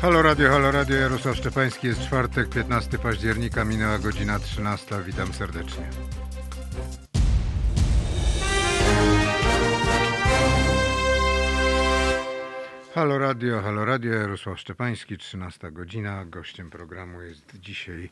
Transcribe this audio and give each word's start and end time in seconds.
Halo 0.00 0.22
Radio, 0.22 0.50
Halo 0.50 0.70
Radio, 0.72 0.96
Jarosław 0.96 1.36
Szczepański, 1.36 1.86
jest 1.86 2.00
czwartek, 2.00 2.48
15 2.48 2.98
października, 2.98 3.64
minęła 3.64 3.98
godzina 3.98 4.38
13, 4.38 5.02
witam 5.06 5.32
serdecznie. 5.32 5.88
Halo 12.94 13.18
Radio, 13.18 13.62
Halo 13.62 13.84
Radio, 13.84 14.12
Jarosław 14.12 14.60
Szczepański, 14.60 15.18
13 15.18 15.72
godzina. 15.72 16.24
Gościem 16.24 16.70
programu 16.70 17.22
jest 17.22 17.60
dzisiaj 17.60 18.10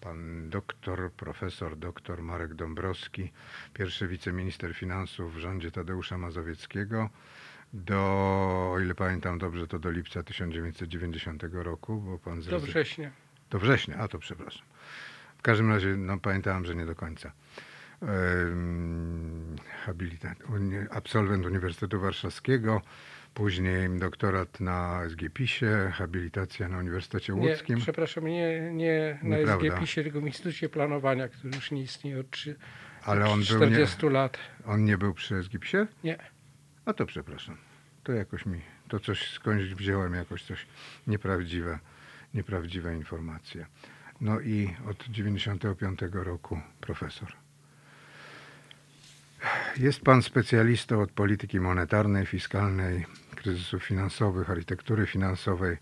pan 0.00 0.50
doktor, 0.50 1.12
profesor 1.12 1.76
doktor 1.76 2.22
Marek 2.22 2.54
Dąbrowski, 2.54 3.32
pierwszy 3.74 4.08
wiceminister 4.08 4.74
finansów 4.74 5.34
w 5.34 5.38
rządzie 5.38 5.70
Tadeusza 5.70 6.18
Mazowieckiego 6.18 7.10
do, 7.72 8.00
o 8.74 8.80
ile 8.80 8.94
pamiętam 8.94 9.38
dobrze, 9.38 9.66
to 9.66 9.78
do 9.78 9.90
lipca 9.90 10.22
1990 10.22 11.42
roku, 11.52 12.00
bo 12.00 12.18
pan 12.18 12.40
Do 12.40 12.60
września. 12.60 13.10
Do 13.50 13.58
września, 13.58 13.96
a 13.96 14.08
to 14.08 14.18
przepraszam. 14.18 14.66
W 15.38 15.42
każdym 15.42 15.70
razie, 15.72 15.88
no 15.96 16.18
pamiętałem, 16.18 16.64
że 16.64 16.74
nie 16.74 16.86
do 16.86 16.94
końca. 16.94 17.32
Um, 18.02 19.56
habilitat, 19.84 20.38
uni, 20.54 20.76
absolwent 20.90 21.46
Uniwersytetu 21.46 22.00
Warszawskiego, 22.00 22.82
później 23.34 23.98
doktorat 23.98 24.60
na 24.60 25.02
SGPiSie, 25.08 25.90
habilitacja 25.94 26.68
na 26.68 26.78
Uniwersytecie 26.78 27.34
Łódzkim. 27.34 27.76
Nie, 27.76 27.82
przepraszam, 27.82 28.24
nie, 28.26 28.70
nie 28.72 29.18
na. 29.22 29.36
SGPiSie, 29.70 30.02
tylko 30.02 30.20
w 30.20 30.26
Instytucie 30.26 30.68
Planowania, 30.68 31.28
który 31.28 31.56
już 31.56 31.70
nie 31.70 31.82
istnieje 31.82 32.20
od, 32.20 32.30
trzy- 32.30 32.54
Ale 33.04 33.24
od 33.24 33.30
on 33.32 33.40
był 33.48 33.58
nie, 33.58 33.66
40 33.66 34.06
lat. 34.08 34.38
on 34.66 34.84
nie 34.84 34.98
był 34.98 35.14
przy 35.14 35.42
SGPiSie? 35.42 35.86
Nie. 36.04 36.18
A 36.86 36.92
to 36.92 37.06
przepraszam. 37.06 37.56
To 38.04 38.12
jakoś 38.12 38.46
mi, 38.46 38.60
to 38.88 39.00
coś 39.00 39.30
skądś 39.30 39.64
wziąłem, 39.64 40.14
jakoś 40.14 40.42
coś 40.42 40.66
nieprawdziwe, 41.06 41.78
nieprawdziwe 42.34 42.96
informacje. 42.96 43.66
No 44.20 44.40
i 44.40 44.76
od 44.90 45.04
95 45.08 46.00
roku 46.12 46.60
profesor. 46.80 47.32
Jest 49.76 50.00
pan 50.00 50.22
specjalistą 50.22 51.02
od 51.02 51.10
polityki 51.12 51.60
monetarnej, 51.60 52.26
fiskalnej, 52.26 53.06
kryzysów 53.36 53.84
finansowych, 53.84 54.50
architektury 54.50 55.06
finansowej, 55.06 55.76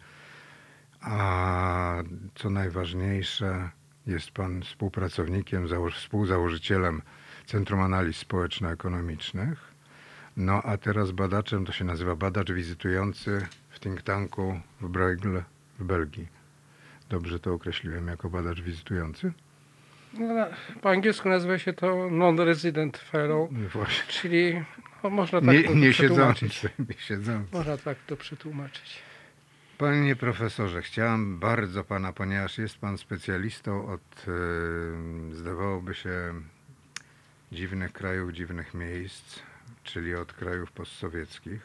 a 1.01 2.03
co 2.35 2.51
najważniejsze, 2.51 3.71
jest 4.07 4.31
pan 4.31 4.63
współpracownikiem, 4.63 5.69
zało- 5.69 5.91
współzałożycielem 5.91 7.03
Centrum 7.47 7.81
Analiz 7.81 8.17
Społeczno-Ekonomicznych. 8.17 9.78
No 10.39 10.63
a 10.63 10.77
teraz 10.77 11.11
badaczem, 11.11 11.65
to 11.65 11.73
się 11.73 11.85
nazywa 11.85 12.17
badacz 12.17 12.53
wizytujący 12.53 13.47
w 13.71 13.81
think 13.81 14.03
tanku 14.03 14.61
w 14.81 14.89
Bruegel 14.89 15.43
w 15.79 15.85
Belgii. 15.85 16.29
Dobrze 17.09 17.41
to 17.41 17.53
określiłem 17.55 18.07
jako 18.09 18.31
badacz 18.31 18.61
wizytujący? 18.61 19.33
No, 20.15 20.47
po 20.83 20.91
angielsku 20.91 21.29
nazywa 21.29 21.59
się 21.59 21.73
to 21.73 22.11
non-resident 22.11 22.99
fellow, 22.99 23.51
No 23.53 23.69
Właśnie. 23.69 24.13
czyli 24.13 24.65
no, 25.05 25.11
można 25.11 25.41
tak 25.41 25.51
Nie, 25.51 25.65
to 25.65 25.75
nie 25.75 25.91
przetłumaczyć. 25.91 26.55
siedzący, 26.55 26.85
nie 26.93 26.99
siedzący. 26.99 27.57
Można 27.57 27.77
tak 27.77 27.99
to 28.07 28.17
przetłumaczyć. 28.17 28.97
Panie 29.79 30.17
profesorze, 30.17 30.83
chciałem 30.83 31.39
bardzo 31.39 31.85
pana, 31.85 32.13
ponieważ 32.13 32.59
jest 32.59 32.79
pan 32.79 32.99
specjalistą 32.99 33.89
od, 33.89 34.27
e, 34.29 35.35
zdawałoby 35.35 35.95
się, 35.95 36.35
dziwnych 37.53 37.93
krajów, 37.93 38.33
dziwnych 38.33 38.75
miejsc, 38.75 39.39
czyli 39.89 40.15
od 40.15 40.33
krajów 40.33 40.73
postsowieckich. 40.73 41.61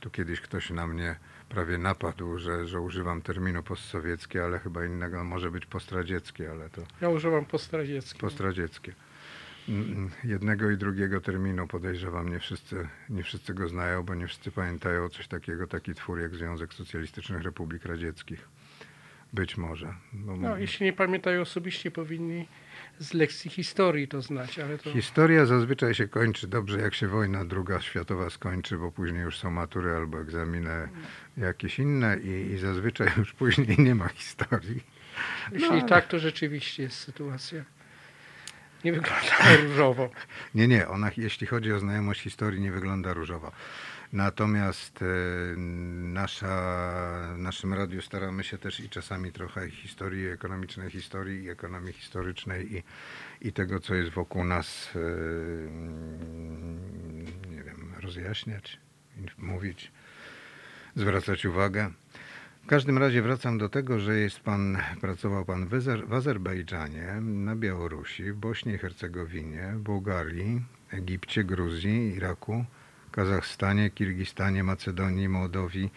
Tu 0.00 0.10
kiedyś 0.10 0.40
ktoś 0.40 0.70
na 0.70 0.86
mnie 0.86 1.16
prawie 1.48 1.78
napadł, 1.78 2.38
że, 2.38 2.66
że 2.66 2.80
używam 2.80 3.22
terminu 3.22 3.62
postsowieckie, 3.62 4.44
ale 4.44 4.58
chyba 4.58 4.84
innego 4.84 5.24
może 5.24 5.50
być 5.50 5.66
postradzieckie, 5.66 6.50
ale 6.50 6.70
to 6.70 6.82
Ja 7.00 7.08
używam 7.08 7.44
postradzieckie. 7.44 8.18
postradzieckie. 8.20 8.92
Mm, 9.68 10.10
Jednego 10.24 10.70
i 10.70 10.76
drugiego 10.76 11.20
terminu 11.20 11.66
podejrzewam, 11.66 12.28
nie 12.28 12.38
wszyscy, 12.38 12.88
nie 13.08 13.22
wszyscy 13.22 13.54
go 13.54 13.68
znają, 13.68 14.02
bo 14.02 14.14
nie 14.14 14.26
wszyscy 14.26 14.50
pamiętają 14.50 15.08
coś 15.08 15.28
takiego, 15.28 15.66
taki 15.66 15.94
twór 15.94 16.20
jak 16.20 16.34
Związek 16.34 16.74
Socjalistycznych 16.74 17.42
Republik 17.42 17.84
Radzieckich. 17.84 18.48
Być 19.32 19.56
może. 19.56 19.94
Bo 20.12 20.36
No, 20.36 20.56
jeśli 20.58 20.86
nie 20.86 20.92
pamiętają 20.92 21.40
osobiście, 21.40 21.90
powinni 21.90 22.48
z 23.00 23.14
lekcji 23.14 23.50
historii 23.50 24.08
to 24.08 24.22
znać, 24.22 24.58
ale 24.58 24.78
to 24.78 24.92
Historia 24.92 25.46
zazwyczaj 25.46 25.94
się 25.94 26.08
kończy 26.08 26.46
dobrze, 26.46 26.80
jak 26.80 26.94
się 26.94 27.08
wojna 27.08 27.44
druga 27.44 27.80
światowa 27.80 28.30
skończy, 28.30 28.78
bo 28.78 28.92
później 28.92 29.22
już 29.22 29.38
są 29.38 29.50
matury 29.50 29.94
albo 29.94 30.20
egzaminy 30.20 30.88
jakieś 31.36 31.78
inne 31.78 32.18
i, 32.18 32.52
i 32.52 32.58
zazwyczaj 32.58 33.08
już 33.16 33.32
później 33.32 33.76
nie 33.78 33.94
ma 33.94 34.08
historii. 34.08 34.82
jeśli 35.52 35.68
ale- 35.68 35.82
tak, 35.88 36.08
to 36.08 36.18
rzeczywiście 36.18 36.82
jest 36.82 36.96
sytuacja. 36.96 37.64
Nie 38.84 38.92
wygląda 38.92 39.56
różowo. 39.62 40.10
Nie, 40.54 40.68
nie, 40.68 40.88
ona 40.88 41.10
jeśli 41.16 41.46
chodzi 41.46 41.72
o 41.72 41.80
znajomość 41.80 42.20
historii 42.20 42.60
nie 42.60 42.72
wygląda 42.72 43.12
różowo. 43.12 43.52
Natomiast 44.12 45.02
e, 45.02 45.06
nasza, 45.56 46.54
w 47.34 47.38
naszym 47.38 47.74
radiu 47.74 48.02
staramy 48.02 48.44
się 48.44 48.58
też 48.58 48.80
i 48.80 48.88
czasami 48.88 49.32
trochę 49.32 49.70
historii 49.70 50.28
ekonomicznej, 50.28 50.90
historii 50.90 51.44
i 51.44 51.50
ekonomii 51.50 51.92
historycznej 51.92 52.76
i, 52.76 52.82
i 53.48 53.52
tego, 53.52 53.80
co 53.80 53.94
jest 53.94 54.10
wokół 54.10 54.44
nas, 54.44 54.90
e, 54.96 55.00
nie 57.50 57.62
wiem, 57.62 57.94
rozjaśniać, 58.00 58.78
mówić, 59.38 59.92
zwracać 60.96 61.44
uwagę. 61.44 61.90
W 62.70 62.72
każdym 62.72 62.98
razie 62.98 63.22
wracam 63.22 63.58
do 63.58 63.68
tego, 63.68 63.98
że 63.98 64.18
jest 64.18 64.40
pan, 64.40 64.78
pracował 65.00 65.44
pan 65.44 65.66
w, 65.66 65.70
Azer- 65.70 66.06
w 66.06 66.12
Azerbejdżanie, 66.12 67.06
na 67.20 67.56
Białorusi, 67.56 68.32
w 68.32 68.36
Bośni 68.36 68.72
i 68.72 68.78
Hercegowinie, 68.78 69.74
Bułgarii, 69.76 70.62
Egipcie, 70.90 71.44
Gruzji, 71.44 72.14
Iraku, 72.16 72.64
Kazachstanie, 73.10 73.90
Kirgistanie, 73.90 74.64
Macedonii, 74.64 75.28
Mołdowii, 75.28 75.92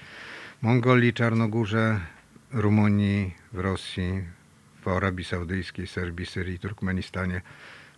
Mongolii, 0.62 1.14
Czarnogórze, 1.14 2.00
Rumunii, 2.52 3.34
w 3.52 3.60
Rosji, 3.60 4.24
w 4.82 4.88
Arabii 4.88 5.26
Saudyjskiej, 5.26 5.88
Serbii, 5.88 6.26
Syrii, 6.26 6.60
Turkmenistanie, 6.60 7.42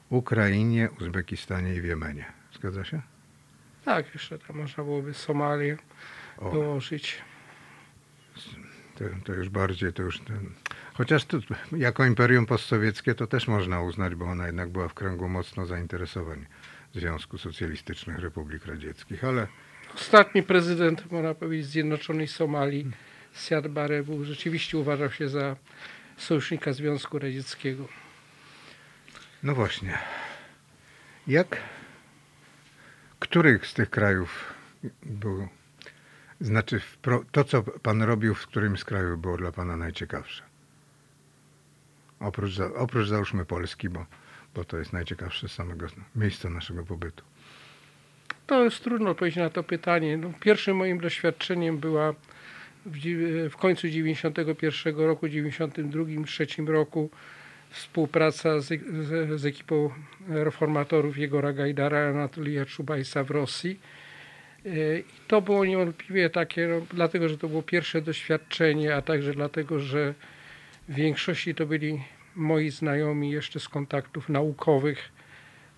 Ukrainie, 0.10 0.90
Uzbekistanie 1.02 1.76
i 1.76 1.82
w 1.82 1.86
Jemenie. 1.86 2.26
Zgadza 2.54 2.86
się? 2.86 3.02
Tak, 3.86 4.14
jeszcze 4.14 4.40
tam 4.40 4.58
można 4.58 4.84
byłoby 4.84 5.14
Somalię 5.14 5.78
O. 6.38 6.52
dołożyć. 6.52 7.22
To, 8.96 9.06
to 9.24 9.34
już 9.34 9.50
bardziej, 9.50 9.94
to 9.94 10.04
już 10.04 10.20
ten... 10.20 10.50
Chociaż 10.94 11.26
tu, 11.26 11.40
jako 11.72 12.06
imperium 12.06 12.46
postsowieckie 12.46 13.16
to 13.16 13.28
też 13.28 13.48
można 13.48 13.82
uznać, 13.82 14.16
bo 14.16 14.26
ona 14.26 14.46
jednak 14.46 14.70
była 14.70 14.88
w 14.88 14.94
kręgu 14.94 15.30
mocno 15.30 15.66
zainteresowań 15.66 16.46
Związku 16.94 17.38
Socjalistycznych 17.38 18.20
Republik 18.20 18.66
Radzieckich, 18.66 19.24
ale 19.24 19.48
Ostatni 19.96 20.44
prezydent, 20.44 21.12
można 21.12 21.34
powiedzieć, 21.34 21.68
Zjednoczonej 21.68 22.28
Somalii, 22.28 22.92
Siad 23.34 23.68
Barre, 23.68 24.04
był 24.04 24.24
rzeczywiście 24.24 24.78
uważał 24.78 25.12
się 25.12 25.30
za 25.30 25.56
sojusznika 26.18 26.74
Związku 26.74 27.20
Radzieckiego. 27.20 27.88
no 29.44 29.56
właśnie. 29.56 29.98
Jak, 31.28 31.58
których 33.20 33.68
z 33.68 33.74
tych 33.74 33.90
krajów 33.90 34.54
był, 35.04 35.48
znaczy 36.46 36.82
to, 37.32 37.44
co 37.44 37.64
pan 37.64 38.02
robił 38.02 38.36
w 38.36 38.48
którymś 38.48 38.80
z 38.80 38.86
krajów 38.86 39.22
było 39.22 39.38
dla 39.38 39.52
pana 39.52 39.78
najciekawsze? 39.78 40.44
Oprócz, 42.20 42.60
oprócz 42.76 43.08
załóżmy 43.08 43.46
Polski, 43.46 43.90
bo, 43.90 44.06
bo 44.56 44.64
to 44.64 44.78
jest 44.78 44.94
najciekawsze 44.94 45.50
samego 45.50 45.88
miejsca 46.16 46.50
naszego 46.50 46.84
pobytu. 46.84 47.24
To 48.48 48.64
jest 48.64 48.84
trudno 48.84 49.10
odpowiedzieć 49.10 49.38
na 49.38 49.50
to 49.50 49.64
pytanie. 49.64 50.18
No, 50.18 50.32
pierwszym 50.40 50.78
moim 50.78 51.00
doświadczeniem 51.00 51.78
była 51.78 52.14
w, 52.86 52.98
w 53.52 53.58
końcu 53.58 53.88
91 53.88 54.98
roku, 54.98 55.30
92, 55.30 56.04
3 56.26 56.48
roku 56.68 57.10
współpraca 57.70 58.60
z, 58.60 58.68
z, 58.68 59.42
z 59.42 59.46
ekipą 59.46 59.90
reformatorów 60.28 61.18
Jegora 61.18 61.54
Gajdara, 61.54 62.10
Anatolija 62.10 62.66
Czubajsa 62.66 63.24
w 63.24 63.32
Rosji. 63.32 63.80
I 64.66 65.04
to 65.28 65.42
było 65.42 65.66
niewątpliwie 65.66 66.30
takie, 66.30 66.68
no, 66.68 66.86
dlatego 66.94 67.30
że 67.30 67.38
to 67.38 67.50
było 67.50 67.62
pierwsze 67.62 68.02
doświadczenie, 68.02 68.96
a 68.96 69.02
także 69.02 69.34
dlatego, 69.34 69.80
że 69.80 70.14
w 70.90 70.96
większości 70.96 71.56
to 71.56 71.66
byli 71.66 72.04
moi 72.36 72.70
znajomi 72.70 73.32
jeszcze 73.32 73.60
z 73.60 73.70
kontaktów 73.70 74.30
naukowych 74.30 75.12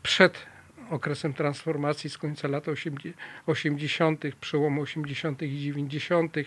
przed 0.03 0.45
okresem 0.89 1.33
transformacji 1.33 2.09
z 2.09 2.17
końca 2.17 2.47
lat 2.47 2.65
80., 3.45 4.23
przełomu 4.41 4.81
80. 4.81 5.41
i 5.41 5.59
90. 5.59 6.37
Y, 6.37 6.45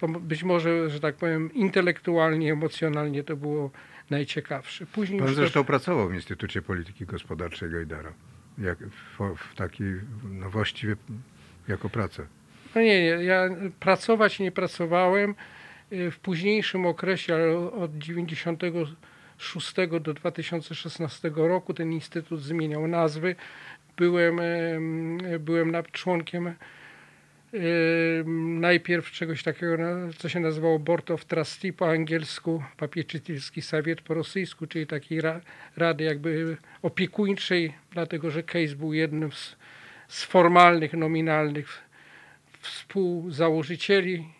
To 0.00 0.08
być 0.08 0.42
może, 0.42 0.90
że 0.90 1.00
tak 1.00 1.14
powiem, 1.14 1.54
intelektualnie, 1.54 2.52
emocjonalnie 2.52 3.24
to 3.24 3.36
było 3.36 3.70
najciekawsze. 4.10 4.86
Później 4.86 5.18
Pan 5.18 5.28
już 5.28 5.36
to, 5.36 5.42
zresztą 5.42 5.64
pracował 5.64 6.08
w 6.08 6.14
Instytucie 6.14 6.62
Polityki 6.62 7.06
Gospodarczej 7.06 7.70
Gajdara. 7.70 8.12
Jak, 8.58 8.78
w, 8.78 9.34
w 9.36 9.54
takiej, 9.54 9.86
no 10.30 10.50
właściwie 10.50 10.96
jako 11.68 11.88
pracę. 11.90 12.26
No 12.74 12.80
nie, 12.80 13.02
nie, 13.02 13.24
ja 13.24 13.48
pracować 13.80 14.38
nie 14.38 14.52
pracowałem. 14.52 15.34
Y, 15.92 16.10
W 16.10 16.18
późniejszym 16.18 16.86
okresie, 16.86 17.34
ale 17.34 17.56
od 17.56 17.98
96 17.98 19.74
do 20.00 20.14
2016 20.14 21.30
roku 21.34 21.74
ten 21.74 21.92
instytut 21.92 22.42
zmieniał 22.42 22.86
nazwy. 22.88 23.36
Byłem, 23.96 24.40
em, 24.40 25.18
byłem 25.40 25.72
członkiem 25.92 26.46
em, 26.46 26.54
najpierw 28.60 29.10
czegoś 29.10 29.42
takiego, 29.42 29.76
co 30.18 30.28
się 30.28 30.40
nazywało 30.40 30.78
Board 30.78 31.10
of 31.10 31.24
Trustee 31.24 31.72
po 31.72 31.90
angielsku, 31.90 32.62
Papieczytelski 32.76 33.62
Sowiet 33.62 34.00
po 34.00 34.14
rosyjsku, 34.14 34.66
czyli 34.66 34.86
takiej 34.86 35.20
ra, 35.20 35.40
rady 35.76 36.04
jakby 36.04 36.56
opiekuńczej, 36.82 37.74
dlatego 37.90 38.30
że 38.30 38.42
Case 38.42 38.76
był 38.76 38.92
jednym 38.92 39.32
z, 39.32 39.56
z 40.08 40.24
formalnych, 40.24 40.92
nominalnych 40.92 41.78
współzałożycieli 42.60 44.36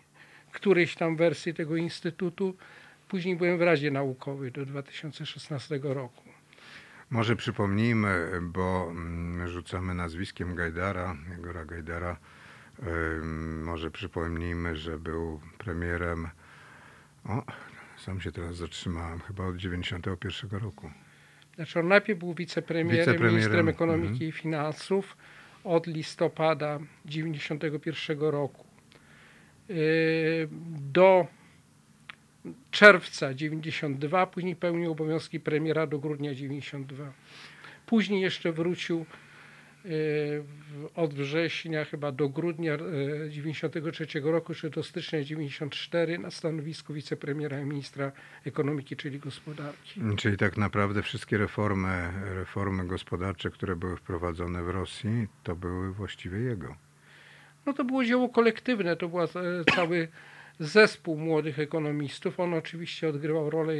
którejś 0.57 0.95
tam 0.95 1.15
wersji 1.15 1.53
tego 1.53 1.75
instytutu. 1.75 2.55
Później 3.07 3.35
byłem 3.35 3.57
w 3.57 3.61
Radzie 3.61 3.91
Naukowej 3.91 4.51
do 4.51 4.65
2016 4.65 5.79
roku. 5.83 6.23
Może 7.09 7.35
przypomnijmy, 7.35 8.29
bo 8.41 8.87
mm, 8.91 9.47
rzucamy 9.47 9.93
nazwiskiem 9.93 10.55
Gajdara, 10.55 11.15
Jegora 11.29 11.65
Gajdara. 11.65 12.17
Może 13.63 13.91
przypomnijmy, 13.91 14.75
że 14.75 14.99
był 14.99 15.41
premierem. 15.57 16.27
O, 17.25 17.43
sam 17.97 18.21
się 18.21 18.31
teraz 18.31 18.55
zatrzymałem, 18.55 19.19
chyba 19.19 19.45
od 19.45 19.57
91 19.57 20.59
roku. 20.59 20.91
Znaczy 21.55 21.79
on 21.79 21.87
najpierw 21.87 22.19
był 22.19 22.33
wicepremierem, 22.33 22.99
Wicepremierem, 22.99 23.35
ministrem 23.35 23.69
ekonomiki 23.69 24.13
mhm. 24.13 24.29
i 24.29 24.31
finansów 24.31 25.17
od 25.63 25.87
listopada 25.87 26.79
91 27.05 28.19
roku 28.19 28.67
do 30.91 31.27
czerwca 32.71 33.33
92, 33.33 34.27
później 34.27 34.55
pełnił 34.55 34.91
obowiązki 34.91 35.39
premiera 35.39 35.87
do 35.87 35.99
grudnia 35.99 36.33
92. 36.33 37.13
Później 37.85 38.21
jeszcze 38.21 38.51
wrócił 38.51 39.05
od 40.95 41.13
września 41.13 41.85
chyba 41.85 42.11
do 42.11 42.29
grudnia 42.29 42.73
yy, 42.73 43.29
93 43.29 44.07
roku, 44.23 44.53
czy 44.53 44.69
do 44.69 44.83
stycznia 44.83 45.23
94 45.23 46.19
na 46.19 46.31
stanowisku 46.31 46.93
wicepremiera 46.93 47.61
i 47.61 47.65
ministra 47.65 48.11
ekonomiki, 48.45 48.95
czyli 48.95 49.19
gospodarki. 49.19 50.01
Czyli 50.17 50.37
tak 50.37 50.57
naprawdę 50.57 51.01
wszystkie 51.03 51.37
reformy, 51.37 52.11
reformy 52.35 52.87
gospodarcze, 52.87 53.49
które 53.49 53.75
były 53.75 53.97
wprowadzone 53.97 54.63
w 54.63 54.69
Rosji, 54.69 55.27
to 55.43 55.55
były 55.55 55.93
właściwie 55.93 56.39
jego. 56.39 56.75
No 57.65 57.73
to 57.73 57.83
było 57.83 58.05
dzieło 58.05 58.29
kolektywne, 58.29 58.95
to 58.95 59.07
był 59.07 59.19
cały 59.75 60.07
zespół 60.59 61.17
młodych 61.17 61.59
ekonomistów. 61.59 62.39
On 62.39 62.53
oczywiście 62.53 63.09
odgrywał 63.09 63.49
rolę 63.49 63.73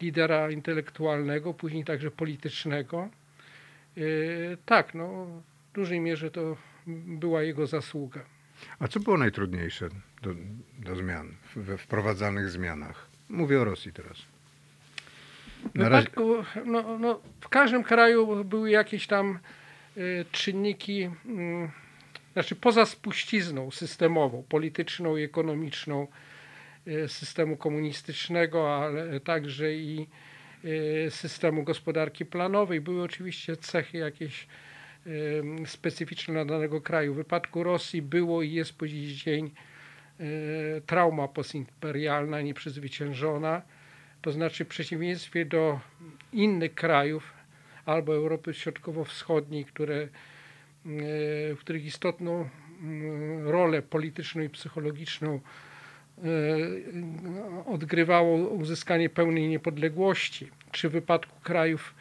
lidera 0.00 0.50
intelektualnego, 0.50 1.54
później 1.54 1.84
także 1.84 2.10
politycznego. 2.10 3.08
Yy, 3.96 4.56
tak, 4.66 4.94
no 4.94 5.26
w 5.70 5.74
dużej 5.74 6.00
mierze 6.00 6.30
to 6.30 6.56
była 7.06 7.42
jego 7.42 7.66
zasługa. 7.66 8.20
A 8.78 8.88
co 8.88 9.00
było 9.00 9.18
najtrudniejsze 9.18 9.88
do, 10.22 10.30
do 10.78 10.96
zmian, 10.96 11.34
we 11.56 11.78
wprowadzanych 11.78 12.50
zmianach? 12.50 13.08
Mówię 13.28 13.60
o 13.60 13.64
Rosji 13.64 13.92
teraz. 13.92 14.18
W, 15.74 15.74
Na 15.74 15.88
razie, 15.88 16.08
no, 16.64 16.98
no, 16.98 17.20
w 17.40 17.48
każdym 17.48 17.82
kraju 17.82 18.44
były 18.44 18.70
jakieś 18.70 19.06
tam 19.06 19.38
y, 19.96 20.24
czynniki, 20.32 21.10
mm, 21.26 21.70
znaczy 22.32 22.56
poza 22.56 22.86
spuścizną 22.86 23.70
systemową, 23.70 24.44
polityczną 24.48 25.16
i 25.16 25.22
ekonomiczną 25.22 26.06
y, 26.86 27.08
systemu 27.08 27.56
komunistycznego, 27.56 28.76
ale 28.76 29.20
także 29.20 29.74
i 29.74 30.02
y, 30.02 30.31
systemu 31.10 31.62
gospodarki 31.62 32.26
planowej, 32.26 32.80
były 32.80 33.02
oczywiście 33.02 33.56
cechy 33.56 33.98
jakieś 33.98 34.46
y, 35.06 35.42
specyficzne 35.66 36.34
dla 36.34 36.44
danego 36.44 36.80
kraju. 36.80 37.14
W 37.14 37.16
wypadku 37.16 37.62
Rosji 37.62 38.02
było 38.02 38.42
i 38.42 38.52
jest 38.52 38.72
po 38.78 38.88
dziś 38.88 39.24
dzień 39.24 39.50
y, 40.20 40.82
trauma 40.86 41.28
postimperialna 41.28 42.40
nieprzezwyciężona. 42.40 43.62
To 44.22 44.32
znaczy 44.32 44.64
w 44.64 44.68
przeciwieństwie 44.68 45.44
do 45.44 45.80
innych 46.32 46.74
krajów 46.74 47.32
albo 47.86 48.14
Europy 48.14 48.54
Środkowo-Wschodniej, 48.54 49.64
które, 49.64 50.08
w 51.54 51.56
których 51.60 51.84
istotną 51.84 52.48
mm, 52.82 53.48
rolę 53.48 53.82
polityczną 53.82 54.42
i 54.42 54.48
psychologiczną 54.48 55.40
odgrywało 57.66 58.36
uzyskanie 58.36 59.08
pełnej 59.08 59.48
niepodległości, 59.48 60.48
czy 60.72 60.88
w 60.88 60.92
wypadku 60.92 61.40
krajów 61.42 61.94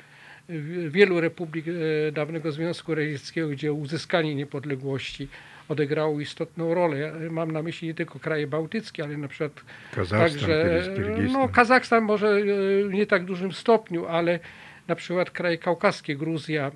e, 0.50 0.54
wielu 0.90 1.22
republik 1.22 1.66
e, 1.68 2.12
dawnego 2.12 2.52
Związku 2.52 2.96
Radzieckiego, 2.96 3.48
gdzie 3.48 3.74
uzyskanie 3.74 4.36
niepodległości 4.36 5.28
odegrało 5.70 6.20
istotną 6.20 6.74
rolę. 6.74 7.14
Mam 7.30 7.52
na 7.52 7.62
myśli 7.62 7.88
nie 7.88 7.94
tylko 7.94 8.20
kraje 8.20 8.48
bałtyckie, 8.48 9.04
ale 9.04 9.18
na 9.18 9.28
przykład 9.28 9.52
Kazachstan, 9.96 10.30
Także, 10.30 10.84
Kirgistan. 10.96 11.32
no, 11.42 11.50
Kazachstan 11.50 12.04
może 12.04 12.28
e, 12.28 12.44
w 12.90 12.94
nie 12.94 13.06
tak 13.06 13.26
dużym 13.26 13.52
stopniu, 13.52 14.08
ale 14.08 14.40
na 14.88 14.96
przykład 14.96 15.32
kraje 15.32 15.58
kaukaskie, 15.58 16.16
Gruzja, 16.16 16.72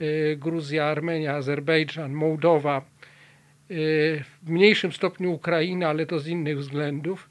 e, 0.00 0.36
Gruzja, 0.36 0.84
Armenia, 0.84 1.34
Azerbejdżan, 1.34 2.12
Mołdowa, 2.12 2.78
e, 2.78 2.95
w 3.68 4.50
mniejszym 4.50 4.92
stopniu 4.92 5.32
Ukraina, 5.32 5.88
ale 5.88 6.06
to 6.06 6.18
z 6.18 6.26
innych 6.26 6.58
względów, 6.58 7.30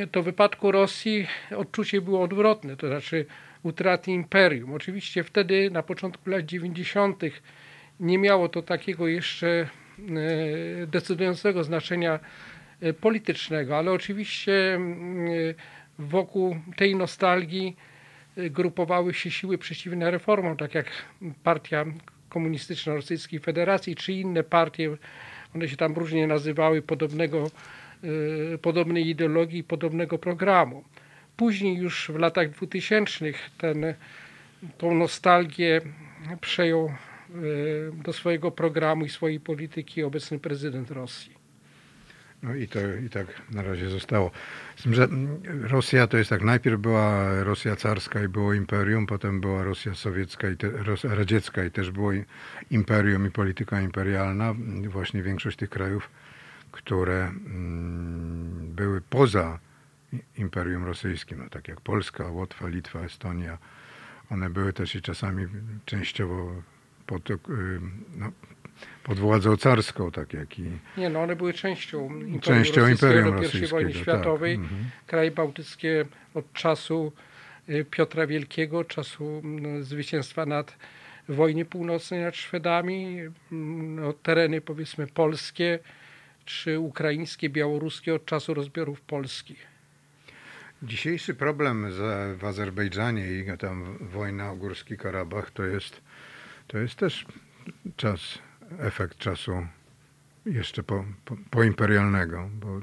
e, 0.00 0.06
to 0.06 0.22
w 0.22 0.24
wypadku 0.24 0.72
Rosji 0.72 1.26
odczucie 1.56 2.00
było 2.00 2.22
odwrotne, 2.22 2.76
to 2.76 2.88
znaczy 2.88 3.26
utraty 3.62 4.10
imperium. 4.10 4.74
Oczywiście 4.74 5.24
wtedy 5.24 5.70
na 5.70 5.82
początku 5.82 6.30
lat 6.30 6.44
90. 6.44 7.22
nie 8.00 8.18
miało 8.18 8.48
to 8.48 8.62
takiego 8.62 9.08
jeszcze 9.08 9.48
e, 9.48 10.86
decydującego 10.86 11.64
znaczenia 11.64 12.20
politycznego, 13.00 13.78
ale 13.78 13.92
oczywiście 13.92 14.80
wokół 15.98 16.56
tej 16.76 16.96
nostalgii 16.96 17.76
grupowały 18.36 19.14
się 19.14 19.30
siły 19.30 19.58
przeciwne 19.58 20.10
reformom, 20.10 20.56
tak 20.56 20.74
jak 20.74 20.86
Partia 21.44 21.84
Komunistyczna 22.28 22.94
Rosyjskiej 22.94 23.40
Federacji, 23.40 23.96
czy 23.96 24.12
inne 24.12 24.42
partie, 24.42 24.96
one 25.54 25.68
się 25.68 25.76
tam 25.76 25.94
różnie 25.94 26.26
nazywały, 26.26 26.82
podobnego, 26.82 27.50
e, 28.54 28.58
podobnej 28.58 29.08
ideologii, 29.08 29.64
podobnego 29.64 30.18
programu. 30.18 30.84
Później 31.36 31.76
już 31.76 32.10
w 32.10 32.18
latach 32.18 32.50
2000 32.50 33.32
ten, 33.58 33.94
tą 34.78 34.94
nostalgię 34.94 35.80
przejął 36.40 36.86
e, 36.86 36.92
do 38.04 38.12
swojego 38.12 38.50
programu 38.50 39.04
i 39.04 39.08
swojej 39.08 39.40
polityki 39.40 40.02
obecny 40.02 40.38
prezydent 40.38 40.90
Rosji. 40.90 41.35
No 42.42 42.54
i 42.54 42.68
to 42.68 42.78
i 43.06 43.10
tak 43.10 43.26
na 43.50 43.62
razie 43.62 43.90
zostało. 43.90 44.30
Z 44.76 44.82
tym, 44.82 44.94
że 44.94 45.04
mm, 45.04 45.38
Rosja 45.62 46.06
to 46.06 46.16
jest 46.16 46.30
tak, 46.30 46.42
najpierw 46.42 46.80
była 46.80 47.34
Rosja 47.44 47.76
carska 47.76 48.22
i 48.22 48.28
było 48.28 48.54
imperium, 48.54 49.06
potem 49.06 49.40
była 49.40 49.64
Rosja 49.64 49.94
sowiecka 49.94 50.48
i 50.48 50.56
te, 50.56 50.70
radziecka 51.02 51.64
i 51.64 51.70
też 51.70 51.90
było 51.90 52.10
imperium 52.70 53.26
i 53.26 53.30
polityka 53.30 53.80
imperialna. 53.80 54.54
Właśnie 54.88 55.22
większość 55.22 55.56
tych 55.56 55.70
krajów, 55.70 56.10
które 56.72 57.26
mm, 57.26 58.72
były 58.74 59.00
poza 59.00 59.58
imperium 60.38 60.84
rosyjskim, 60.84 61.38
no 61.38 61.50
tak 61.50 61.68
jak 61.68 61.80
Polska, 61.80 62.28
Łotwa, 62.28 62.68
Litwa, 62.68 63.00
Estonia, 63.00 63.58
one 64.30 64.50
były 64.50 64.72
też 64.72 64.94
i 64.94 65.02
czasami 65.02 65.46
częściowo 65.84 66.62
pod, 67.06 67.30
y, 67.30 67.36
no, 68.16 68.32
pod 69.06 69.18
władzą 69.18 69.56
carską, 69.56 70.10
tak 70.10 70.32
jak 70.32 70.58
i 70.58 70.64
Nie, 70.96 71.10
no 71.10 71.22
one 71.22 71.36
były 71.36 71.52
częścią 71.52 72.04
Imperium 72.06 72.40
Częścią 72.40 72.80
Rosyjskiego 72.80 72.88
Imperium 72.88 73.42
do 73.42 73.58
I 73.58 73.66
wojny 73.66 73.92
tak. 73.92 74.02
światowej. 74.02 74.54
Mhm. 74.54 74.90
Kraje 75.06 75.30
bałtyckie 75.30 76.04
od 76.34 76.52
czasu 76.52 77.12
y, 77.68 77.84
Piotra 77.90 78.26
Wielkiego, 78.26 78.84
czasu 78.84 79.42
mm, 79.44 79.84
zwycięstwa 79.84 80.46
nad 80.46 80.76
wojnie 81.28 81.64
północnej 81.64 82.20
nad 82.20 82.36
Szwedami, 82.36 83.20
mm, 83.52 83.94
no, 83.96 84.12
tereny 84.12 84.60
powiedzmy 84.60 85.06
polskie 85.06 85.78
czy 86.44 86.78
ukraińskie, 86.78 87.50
białoruskie 87.50 88.14
od 88.14 88.24
czasu 88.24 88.54
rozbiorów 88.54 89.00
polskich. 89.00 89.66
Dzisiejszy 90.82 91.34
problem 91.34 91.86
w 92.38 92.44
Azerbejdżanie 92.44 93.26
i 93.32 93.58
tam 93.58 93.98
wojna 94.00 94.50
o 94.50 94.56
Górski 94.56 94.96
Karabach 94.96 95.50
to 95.50 95.64
jest, 95.64 96.00
to 96.66 96.78
jest 96.78 96.94
też 96.94 97.26
czas, 97.96 98.38
efekt 98.78 99.18
czasu 99.18 99.66
jeszcze 100.46 100.82
po, 100.82 101.04
po, 101.24 101.36
poimperialnego, 101.50 102.50
bo 102.52 102.80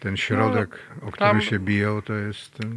ten 0.00 0.16
środek, 0.16 0.78
o 0.96 1.12
który 1.12 1.16
tam- 1.30 1.40
się 1.40 1.58
biją, 1.58 2.02
to 2.02 2.14
jest... 2.14 2.60
y, 2.64 2.68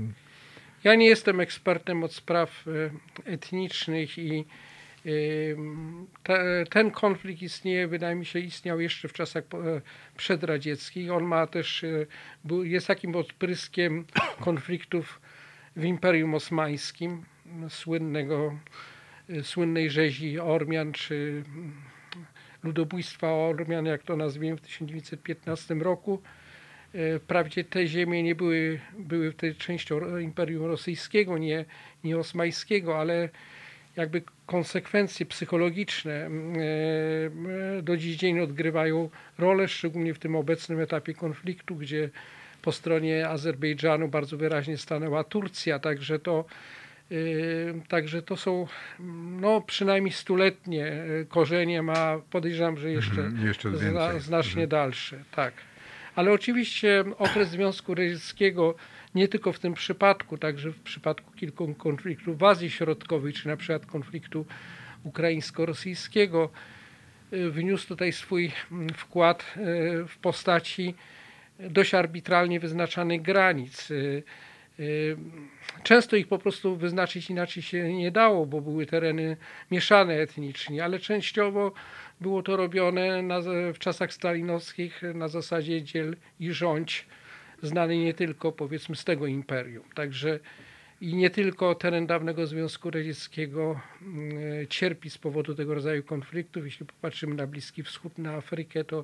Ja 0.83 0.95
nie 0.95 1.07
jestem 1.07 1.39
ekspertem 1.39 2.03
od 2.03 2.13
spraw 2.13 2.65
e, 2.67 3.31
etnicznych 3.31 4.17
i 4.17 4.45
Ym, 5.05 6.07
Te, 6.23 6.65
ten 6.69 6.91
konflikt 6.91 7.41
istnieje, 7.41 7.87
wydaje 7.87 8.15
mi 8.15 8.25
się, 8.25 8.39
istniał 8.39 8.79
jeszcze 8.79 9.07
w 9.07 9.13
czasach 9.13 9.43
e, 9.53 9.81
przedradzieckich. 10.17 11.11
On 11.11 11.23
ma 11.23 11.47
też, 11.47 11.85
był, 12.43 12.63
jest 12.63 12.87
takim 12.87 13.15
odpryskiem 13.15 14.05
konfliktów 14.45 15.21
w 15.75 15.83
Imperium 15.83 16.33
Osmańskim, 16.35 17.23
słynnego, 17.69 18.59
słynnej 19.43 19.89
rzezi 19.89 20.39
Ormian, 20.39 20.91
czy 20.91 21.43
ludobójstwa 22.63 23.33
Ormian, 23.33 23.85
jak 23.85 24.03
to 24.03 24.15
nazwijmy, 24.15 24.57
w 24.57 24.61
1915 24.61 25.75
roku. 25.75 26.21
E, 26.93 27.19
Wprawdzie 27.19 27.63
te 27.63 27.87
ziemie 27.87 28.23
nie 28.23 28.35
były, 28.35 28.79
były 28.99 29.33
tej 29.33 29.55
częścią 29.55 30.17
Imperium 30.17 30.65
Rosyjskiego, 30.65 31.37
nie, 31.37 31.65
nie 32.03 32.17
osmańskiego, 32.17 32.99
ale 32.99 33.29
jakby 33.95 34.21
konsekwencje 34.45 35.25
psychologiczne 35.25 36.25
mm, 36.25 36.53
e, 37.77 37.81
do 37.81 37.97
dziś 37.97 38.15
dzień 38.17 38.39
odgrywają 38.39 39.09
rolę, 39.37 39.67
szczególnie 39.67 40.13
w 40.13 40.19
tym 40.19 40.35
obecnym 40.35 40.79
etapie 40.79 41.13
konfliktu, 41.13 41.75
gdzie 41.75 42.09
po 42.61 42.71
stronie 42.71 43.29
Azerbejdżanu 43.29 44.07
bardzo 44.07 44.37
wyraźnie 44.37 44.77
stanęła 44.77 45.23
Turcja, 45.23 45.79
także 45.79 46.19
to, 46.19 46.45
także 47.87 48.21
to 48.21 48.37
są 48.37 48.67
no, 49.41 49.61
przynajmniej 49.61 50.13
stuletnie 50.13 50.85
e, 50.85 51.25
korzenie, 51.25 51.81
ma 51.81 52.21
podejrzewam, 52.29 52.77
że 52.77 52.91
jeszcze, 52.91 53.21
Mhm, 53.21 53.47
jeszcze 53.47 53.77
zna, 53.77 54.19
znacznie 54.19 54.67
dalsze. 54.67 55.23
Tak. 55.31 55.53
Ale 56.15 56.31
oczywiście 56.31 57.03
okres 57.17 57.49
Związku 57.49 57.95
Radzieckiego 57.95 58.75
nie 59.15 59.27
tylko 59.27 59.53
w 59.53 59.59
tym 59.59 59.73
przypadku, 59.73 60.37
także 60.37 60.71
w 60.71 60.79
przypadku 60.79 61.31
kilku 61.31 61.73
konfliktów 61.73 62.37
w 62.37 62.43
Azji 62.43 62.69
Środkowej, 62.69 63.33
czy 63.33 63.47
na 63.47 63.57
przykład 63.57 63.85
konfliktu 63.85 64.45
ukraińsko-rosyjskiego, 65.03 66.49
y, 67.33 67.51
wniósł 67.51 67.87
tutaj 67.87 68.11
swój 68.11 68.51
mm, 68.71 68.89
wkład 68.89 69.53
w 70.07 70.17
postaci 70.21 70.95
dość 71.59 71.93
arbitralnie 71.93 72.59
wyznaczanych 72.59 73.21
granic. 73.21 73.91
Często 75.83 76.15
ich 76.15 76.27
po 76.27 76.37
prostu 76.37 76.75
wyznaczyć 76.75 77.29
inaczej 77.29 77.63
się 77.63 77.93
nie 77.93 78.11
dało, 78.11 78.45
bo 78.45 78.61
były 78.61 78.85
tereny 78.85 79.37
mieszane 79.71 80.13
etnicznie, 80.13 80.83
ale 80.83 80.99
częściowo 80.99 81.71
było 82.21 82.43
to 82.43 82.57
robione 82.57 83.21
na, 83.21 83.41
w 83.73 83.79
czasach 83.79 84.13
stalinowskich 84.13 85.01
na 85.13 85.27
zasadzie 85.27 85.83
dziel 85.83 86.15
i 86.39 86.51
rządź, 86.51 87.05
znany 87.61 87.97
nie 87.97 88.13
tylko 88.13 88.51
powiedzmy 88.51 88.95
z 88.95 89.03
tego 89.03 89.27
imperium. 89.27 89.83
Także 89.95 90.39
i 91.01 91.15
nie 91.15 91.29
tylko 91.29 91.75
teren 91.75 92.07
dawnego 92.07 92.47
Związku 92.47 92.91
Radzieckiego 92.91 93.79
mm, 94.01 94.67
cierpi 94.67 95.09
z 95.09 95.17
powodu 95.17 95.55
tego 95.55 95.73
rodzaju 95.73 96.03
konfliktów. 96.03 96.65
Jeśli 96.65 96.85
popatrzymy 96.85 97.35
na 97.35 97.47
Bliski 97.47 97.83
Wschód, 97.83 98.17
na 98.17 98.33
Afrykę, 98.33 98.83
to 98.83 99.03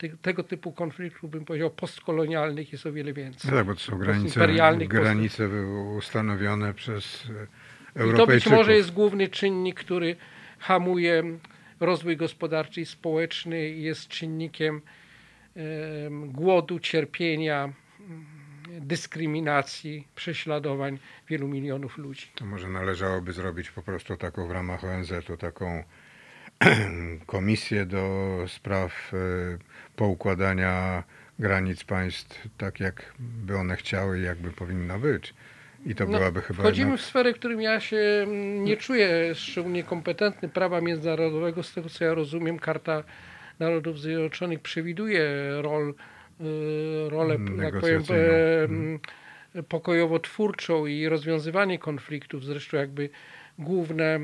te, 0.00 0.08
tego 0.08 0.42
typu 0.44 0.72
konfliktów, 0.72 1.30
bym 1.30 1.44
powiedział, 1.44 1.70
postkolonialnych 1.70 2.72
jest 2.72 2.86
o 2.86 2.92
wiele 2.92 3.12
więcej. 3.12 3.50
No 3.50 3.56
tak, 3.56 3.66
bo 3.66 3.74
to 3.74 3.80
są 3.80 3.98
granice, 3.98 4.48
granice 4.86 5.48
były 5.48 5.96
ustanowione 5.96 6.74
przez 6.74 7.26
e, 7.26 7.28
I 7.30 7.96
to 7.96 7.98
być 7.98 8.10
Europejczyków. 8.12 8.58
może 8.58 8.74
jest 8.74 8.92
główny 8.92 9.28
czynnik, 9.28 9.80
który 9.80 10.16
hamuje 10.58 11.22
rozwój 11.80 12.16
gospodarczy 12.16 12.80
i 12.80 12.86
społeczny 12.86 13.68
i 13.68 13.82
jest 13.82 14.08
czynnikiem 14.08 14.80
em, 15.56 16.32
głodu, 16.32 16.78
cierpienia, 16.78 17.72
dyskryminacji, 18.68 20.08
prześladowań 20.14 20.98
wielu 21.28 21.48
milionów 21.48 21.98
ludzi. 21.98 22.26
To 22.34 22.44
może 22.44 22.68
należałoby 22.68 23.32
zrobić 23.32 23.70
po 23.70 23.82
prostu 23.82 24.16
taką 24.16 24.48
w 24.48 24.50
ramach 24.50 24.84
ONZ-u 24.84 25.36
taką 25.36 25.84
komisję 27.26 27.86
do 27.86 28.36
spraw 28.48 29.12
e, 29.14 29.16
poukładania 29.96 31.04
granic 31.38 31.84
państw 31.84 32.48
tak, 32.58 32.80
jak 32.80 33.12
by 33.18 33.56
one 33.56 33.76
chciały 33.76 34.20
i 34.20 34.22
jakby 34.22 34.50
powinno 34.50 34.98
być. 34.98 35.34
I 35.86 35.94
to 35.94 36.04
No, 36.06 36.18
byłaby 36.18 36.40
chyba 36.40 36.62
Wchodzimy 36.62 36.90
jednak... 36.90 37.00
w 37.00 37.04
sferę, 37.04 37.32
w 37.32 37.36
którym 37.36 37.60
ja 37.60 37.80
się 37.80 37.96
mm, 37.96 38.64
nie 38.64 38.76
czuję 38.76 39.34
szczególnie 39.34 39.82
kompetentny 39.84 40.48
prawa 40.48 40.80
międzynarodowego. 40.80 41.62
Z 41.62 41.74
tego 41.74 41.88
co 41.88 42.04
ja 42.04 42.14
rozumiem, 42.14 42.58
Karta 42.58 43.04
Narodów 43.58 44.00
Zjednoczonych 44.00 44.60
przewiduje 44.60 45.24
rol, 45.62 45.94
y, 46.40 46.44
rolę, 47.10 47.36
jak 47.62 47.80
powiem, 47.80 48.02
e, 48.10 48.64
mm, 48.64 48.98
pokojowo-twórczą 49.68 50.86
i 50.86 51.08
rozwiązywanie 51.08 51.78
konfliktów. 51.78 52.44
Zresztą 52.44 52.76
jakby 52.76 53.10
główne, 53.60 54.20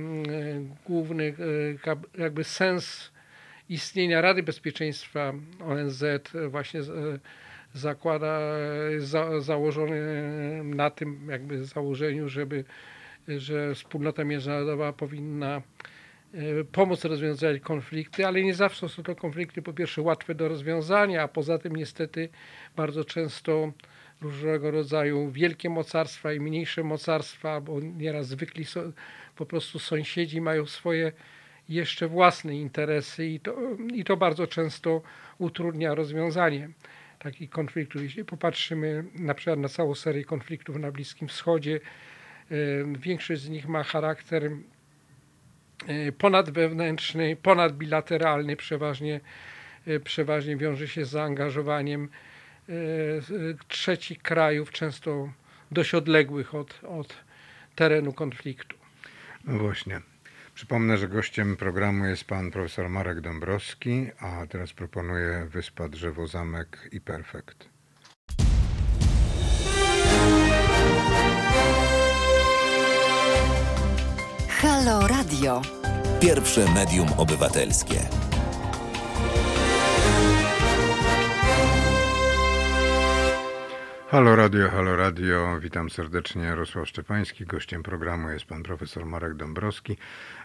główny 0.87 1.35
e, 2.19 2.23
jakby 2.23 2.45
sens 2.45 3.13
istnienia 3.69 4.21
Rady 4.21 4.43
Bezpieczeństwa 4.43 5.33
ONZ 5.65 6.05
właśnie 6.49 6.81
e, 6.81 6.85
zakłada, 7.75 8.41
jest 8.91 9.07
za, 9.07 9.41
założony 9.41 10.01
na 10.65 10.91
tym 10.91 11.29
jakby 11.31 11.65
założeniu, 11.65 12.29
żeby, 12.29 12.65
że 13.29 13.75
wspólnota 13.75 14.25
międzynarodowa 14.25 14.93
powinna 14.93 15.63
e, 16.35 16.65
pomóc 16.73 17.05
rozwiązać 17.05 17.61
konflikty, 17.61 18.27
ale 18.27 18.43
nie 18.43 18.55
zawsze 18.55 18.89
są 18.89 19.03
to 19.03 19.17
konflikty 19.17 19.63
po 19.63 19.73
pierwsze 19.73 20.03
łatwe 20.03 20.35
do 20.35 20.49
rozwiązania, 20.49 21.23
a 21.23 21.29
poza 21.29 21.59
tym 21.59 21.77
niestety 21.77 22.29
bardzo 22.77 23.05
często 23.05 23.73
różnego 24.21 24.71
rodzaju 24.71 25.31
wielkie 25.31 25.71
mocarstwa 25.71 26.33
i 26.33 26.41
mniejsze 26.41 26.83
mocarstwa, 26.83 27.61
bo 27.61 27.81
nieraz 27.81 28.27
zwykli 28.27 28.65
so, 28.65 28.81
po 29.37 29.47
prostu 29.47 29.79
sąsiedzi 29.79 30.41
mają 30.41 30.67
swoje 30.67 31.13
jeszcze 31.69 32.09
własne 32.09 32.57
interesy 32.57 33.27
i 33.27 33.41
to, 33.41 33.57
i 33.95 34.05
to 34.05 34.17
bardzo 34.17 34.47
często 34.47 35.03
utrudnia 35.39 35.95
rozwiązanie 35.95 36.69
takich 37.19 37.51
konfliktów. 37.51 38.03
Jeśli 38.03 38.25
popatrzymy 38.25 39.05
na 39.15 39.35
przykład 39.35 39.59
na 39.59 39.69
całą 39.69 39.95
serię 39.95 40.25
konfliktów 40.25 40.77
na 40.77 40.93
Bliskim 40.93 41.29
Wschodzie, 41.29 41.81
e, 42.51 42.55
większość 42.99 43.43
z 43.43 43.49
nich 43.49 43.69
ma 43.69 43.83
charakter 43.83 44.51
e, 45.87 46.13
ponadwewnętrzny, 46.13 47.37
ponadbilateralny, 47.37 48.57
przeważnie, 48.57 49.21
e, 49.87 50.01
przeważnie 50.01 50.57
wiąże 50.57 50.89
się 50.89 51.05
z 51.05 51.11
zaangażowaniem 51.11 52.09
trzecich 53.69 54.23
krajów, 54.23 54.71
często 54.71 55.33
dość 55.71 55.95
odległych 55.95 56.55
od, 56.55 56.81
od 56.85 57.17
terenu 57.75 58.13
konfliktu. 58.13 58.86
No 59.47 59.59
właśnie. 59.59 60.01
Przypomnę, 60.55 60.99
że 60.99 61.09
gościem 61.09 61.57
programu 61.57 62.05
jest 62.05 62.25
pan 62.25 62.51
profesor 62.51 62.89
Marek 62.89 63.21
Dąbrowski, 63.21 64.07
a 64.21 64.47
teraz 64.47 64.73
proponuję 64.73 65.49
Wyspa 65.51 65.89
Drzewo 65.89 66.27
Zamek 66.27 66.89
i 66.93 67.01
Perfekt. 67.01 67.69
Halo 74.49 75.09
Radio. 75.09 75.63
Pierwsze 76.21 76.73
medium 76.75 77.09
obywatelskie. 77.19 78.26
Halo 84.09 84.37
Radio, 84.37 84.71
halo 84.71 84.97
Radio, 84.97 85.61
witam 85.61 85.91
serdecznie, 85.91 86.43
Jarosław 86.43 86.89
Szczepański. 86.89 87.47
Gościem 87.47 87.83
programu 87.83 88.31
jest 88.31 88.45
pan 88.45 88.63
profesor 88.63 89.07
Marek 89.07 89.35
Dąbrowski. 89.35 89.97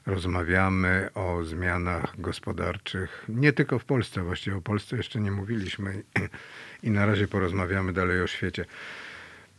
Rozmawiamy 0.06 1.10
o 1.15 1.44
zmianach 1.44 2.22
gospodarczych, 2.22 3.25
nie 3.30 3.53
tylko 3.53 3.80
w 3.80 3.86
Polsce, 3.86 4.24
właściwie 4.24 4.58
o 4.58 4.62
Polsce 4.62 4.98
jeszcze 4.98 5.20
nie 5.20 5.32
mówiliśmy 5.32 6.03
i 6.84 6.91
na 6.91 7.06
razie 7.06 7.27
porozmawiamy 7.27 7.94
dalej 7.94 8.22
o 8.22 8.27
świecie. 8.27 8.65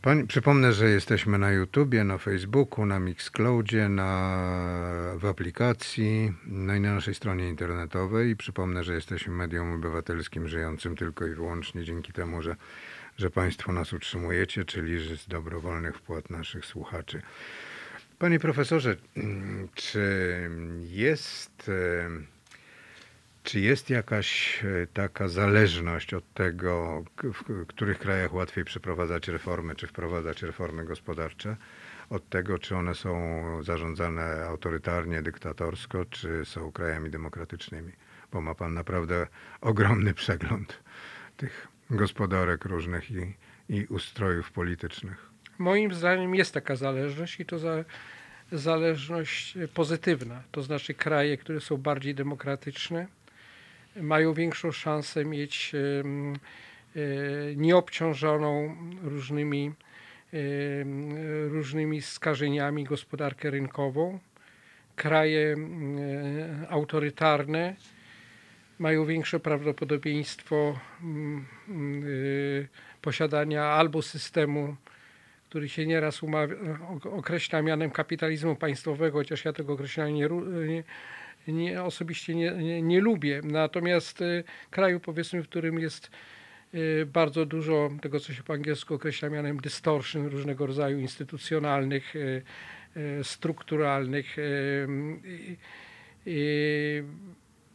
Pani, 0.02 0.26
przypomnę, 0.26 0.73
że 0.73 0.90
jesteśmy 0.90 1.38
na 1.38 1.52
YouTubie, 1.52 2.04
na 2.04 2.18
Facebooku, 2.18 2.87
na 2.87 2.99
Mixcloudzie, 2.99 3.88
na, 3.88 5.14
w 5.16 5.26
aplikacji, 5.26 6.32
no 6.47 6.75
i 6.75 6.80
na 6.80 6.94
naszej 6.94 7.14
stronie 7.14 7.49
internetowej. 7.49 8.30
I 8.30 8.37
przypomnę, 8.37 8.85
że 8.85 8.94
jesteśmy 8.94 9.35
medium 9.35 9.73
obywatelskim 9.73 10.49
żyjącym 10.49 10.97
tylko 10.97 11.26
i 11.26 11.35
wyłącznie 11.35 11.85
dzięki 11.85 12.12
temu, 12.12 12.42
że, 12.42 12.56
że 13.19 13.31
Państwo 13.31 13.73
nas 13.73 13.92
utrzymujecie, 13.92 14.64
czyli 14.64 15.16
z 15.16 15.28
dobrowolnych 15.28 15.97
wpłat 15.97 16.31
naszych 16.31 16.66
słuchaczy. 16.66 17.23
Panie 18.19 18.40
profesorze, 18.40 18.97
mm, 19.16 19.69
czy 19.75 20.50
jest, 20.81 21.69
e, 21.69 22.11
czy 23.42 23.61
jest 23.61 23.90
jakaś 23.90 24.61
e, 24.64 24.87
taka 24.87 25.28
zależność 25.28 26.14
od 26.14 26.35
tego, 26.35 27.04
w 27.23 27.66
których 27.66 27.99
krajach 27.99 28.35
łatwiej 28.35 28.64
przeprowadzać 28.64 29.28
reformy, 29.28 29.75
czy 29.75 29.87
wprowadzać 29.87 30.42
reformy 30.42 30.85
gospodarcze, 30.85 31.57
od 32.11 32.28
tego, 32.28 32.59
czy 32.59 32.76
one 32.76 32.95
są 32.95 33.42
zarządzane 33.62 34.45
autorytarnie, 34.47 35.23
dyktatorsko, 35.23 36.04
czy 36.04 36.45
są 36.45 36.73
krajami 36.73 37.11
demokratycznymi? 37.11 37.92
Bo 38.33 38.40
ma 38.40 38.54
Pan 38.54 38.75
naprawdę 38.75 39.26
ogromny 39.61 40.14
przegląd 40.14 40.83
tych 41.37 41.72
gospodarek 41.92 42.64
różnych 42.64 43.11
i, 43.11 43.34
i 43.68 43.87
ustrojów 43.87 44.52
politycznych. 44.52 45.30
Moim 45.58 45.94
zdaniem 45.94 46.34
jest 46.34 46.54
taka 46.54 46.76
zależność 46.76 47.40
i 47.40 47.44
to 47.46 47.58
za, 47.58 47.84
zależność 48.52 49.58
pozytywna, 49.75 50.42
to 50.52 50.62
znaczy 50.62 50.94
kraje, 50.94 51.37
które 51.37 51.61
są 51.61 51.76
bardziej 51.76 52.14
demokratyczne, 52.14 53.06
mają 53.96 54.34
większą 54.34 54.72
szansę 54.72 55.25
mieć 55.25 55.72
e, 55.75 56.02
nieobciążoną 57.56 58.76
różnymi, 59.02 59.72
różnymi 61.49 62.02
skażeniami 62.02 62.84
gospodarkę 62.84 63.50
rynkową. 63.50 64.18
Kraje 64.96 65.56
e, 65.56 66.68
autorytarne 66.68 67.76
mają 68.79 69.05
większe 69.07 69.41
prawdopodobieństwo 69.41 70.79
mm, 71.02 71.47
y, 72.05 72.69
posiadania 73.02 73.64
albo 73.64 74.02
systemu, 74.02 74.76
który 75.49 75.69
się 75.69 75.87
nieraz 75.87 76.23
umawia, 76.23 76.57
określa 77.05 77.62
mianem 77.62 77.91
kapitalizmu 77.91 78.57
państwowego, 78.57 79.19
chociaż 79.19 79.45
ja 79.45 79.52
tego 79.52 79.73
określenia 79.73 80.11
nie, 80.11 80.29
nie, 81.49 81.55
nie, 81.55 81.83
osobiście 81.83 82.35
nie, 82.35 82.50
nie, 82.50 82.83
nie 82.83 83.00
lubię. 83.00 83.41
Natomiast 83.45 84.21
y, 84.21 84.45
kraju, 84.71 85.00
powiedzmy, 85.00 85.43
w 85.43 85.49
którym 85.49 85.79
jest 85.79 86.11
y, 86.75 87.07
bardzo 87.12 87.47
dużo 87.47 87.91
tego, 88.02 88.21
co 88.21 88.33
się 88.35 88.43
po 88.43 88.52
angielsku 88.52 88.95
określa 88.95 89.29
mianem 89.29 89.57
distortion, 89.61 90.26
różnego 90.26 90.67
rodzaju 90.67 90.99
instytucjonalnych, 90.99 92.14
strukturalnych 93.23 94.37
i- 95.25 95.57
i, 96.26 97.02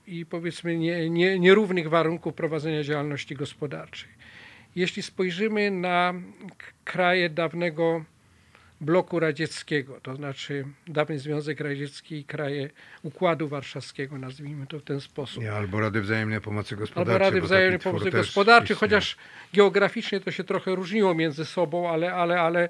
i 0.07 0.25
powiedzmy 0.25 0.77
nie, 0.77 1.09
nie, 1.09 1.39
nierównych 1.39 1.89
warunków 1.89 2.33
prowadzenia 2.33 2.83
działalności 2.83 3.35
gospodarczej. 3.35 4.09
Jeśli 4.75 5.03
spojrzymy 5.03 5.71
na 5.71 6.13
kraje 6.85 7.29
dawnego 7.29 8.03
bloku 8.81 9.19
radzieckiego, 9.19 9.99
to 10.01 10.15
znaczy 10.15 10.65
dawny 10.87 11.19
Związek 11.19 11.59
Radziecki 11.59 12.15
i 12.15 12.23
kraje 12.23 12.69
Układu 13.03 13.47
Warszawskiego, 13.47 14.17
nazwijmy 14.17 14.67
to 14.67 14.79
w 14.79 14.83
ten 14.83 15.01
sposób. 15.01 15.43
Nie, 15.43 15.51
albo 15.51 15.79
Rady 15.79 16.01
Wzajemnej 16.01 16.41
Pomocy 16.41 16.75
Gospodarczej. 16.75 17.13
Albo 17.13 17.25
Rady 17.25 17.41
Wzajemnej 17.41 17.79
Pomocy 17.79 18.11
Gospodarczej, 18.11 18.75
chociaż 18.75 19.17
geograficznie 19.53 20.19
to 20.19 20.31
się 20.31 20.43
trochę 20.43 20.75
różniło 20.75 21.15
między 21.15 21.45
sobą, 21.45 21.89
ale, 21.89 22.13
ale, 22.13 22.41
ale, 22.41 22.69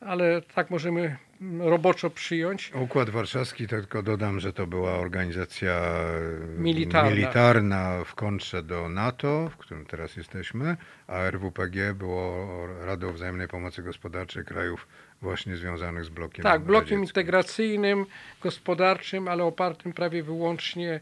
ale 0.00 0.42
tak 0.54 0.70
możemy 0.70 1.16
roboczo 1.60 2.10
przyjąć. 2.10 2.72
Układ 2.74 3.10
Warszawski, 3.10 3.66
tylko 3.68 4.02
dodam, 4.02 4.40
że 4.40 4.52
to 4.52 4.66
była 4.66 4.90
organizacja 4.92 5.72
e, 5.72 6.58
Militarna. 6.58 7.10
militarna 7.10 8.04
w 8.04 8.14
kontrze 8.14 8.62
do 8.62 8.88
NATO, 8.88 9.48
w 9.50 9.56
którym 9.56 9.86
teraz 9.86 10.16
jesteśmy, 10.16 10.76
a 11.06 11.18
RWPG 11.30 11.94
było 11.94 12.46
Radą 12.84 13.12
Wzajemnej 13.12 13.48
Pomocy 13.48 13.82
Gospodarczej 13.82 14.44
krajów 14.44 14.86
właśnie 15.22 15.56
związanych 15.56 16.04
z 16.04 16.08
blokiem 16.08 16.42
Tak, 16.42 16.60
blokiem 16.62 16.80
radzieckim. 16.80 17.02
integracyjnym, 17.04 18.06
gospodarczym, 18.42 19.28
ale 19.28 19.44
opartym 19.44 19.92
prawie 19.92 20.22
wyłącznie 20.22 21.00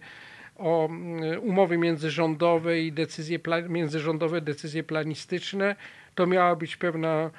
o 0.56 0.86
mm, 0.86 1.40
umowy 1.40 1.78
międzyrządowe 1.78 2.80
i 2.80 2.92
decyzje 2.92 3.38
międzyrządowe, 3.68 4.40
decyzje 4.40 4.82
planistyczne. 4.82 5.76
To 6.14 6.26
miała 6.26 6.56
być 6.56 6.76
pewna 6.76 7.30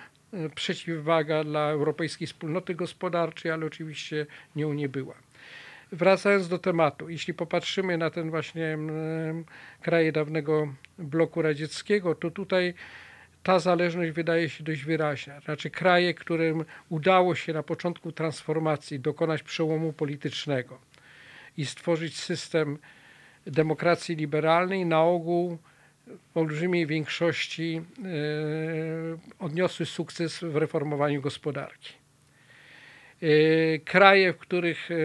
przeciwwaga 0.55 1.43
dla 1.43 1.69
Europejskiej 1.69 2.27
Wspólnoty 2.27 2.75
Gospodarczej, 2.75 3.51
ale 3.51 3.65
oczywiście 3.65 4.25
nią 4.55 4.73
nie 4.73 4.89
była. 4.89 5.15
Wracając 5.91 6.47
do 6.47 6.59
tematu, 6.59 7.09
jeśli 7.09 7.33
popatrzymy 7.33 7.97
na 7.97 8.09
ten 8.09 8.29
właśnie 8.29 8.65
mm, 8.65 9.45
kraje 9.81 10.11
dawnego 10.11 10.73
bloku 10.97 11.41
radzieckiego, 11.41 12.15
to 12.15 12.31
tutaj 12.31 12.73
ta 13.43 13.59
zależność 13.59 14.11
wydaje 14.11 14.49
się 14.49 14.63
dość 14.63 14.83
wyraźna. 14.83 15.39
Znaczy 15.39 15.69
kraje, 15.69 16.13
którym 16.13 16.65
udało 16.89 17.35
się 17.35 17.53
na 17.53 17.63
początku 17.63 18.11
transformacji 18.11 18.99
dokonać 18.99 19.43
przełomu 19.43 19.93
politycznego 19.93 20.79
i 21.57 21.65
stworzyć 21.65 22.19
system 22.19 22.77
demokracji 23.45 24.15
liberalnej, 24.15 24.85
na 24.85 25.03
ogół 25.03 25.57
w 26.07 26.37
olbrzymiej 26.37 26.87
większości 26.87 27.81
e, 27.81 28.03
odniosły 29.39 29.85
sukces 29.85 30.39
w 30.39 30.55
reformowaniu 30.55 31.21
gospodarki. 31.21 31.93
E, 33.21 33.79
kraje, 33.79 34.33
w 34.33 34.37
których 34.37 34.89
e, 34.91 34.95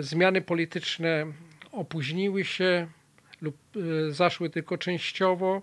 zmiany 0.00 0.40
polityczne 0.40 1.26
opóźniły 1.72 2.44
się 2.44 2.86
lub 3.42 3.56
zaszły 4.08 4.50
tylko 4.50 4.78
częściowo, 4.78 5.62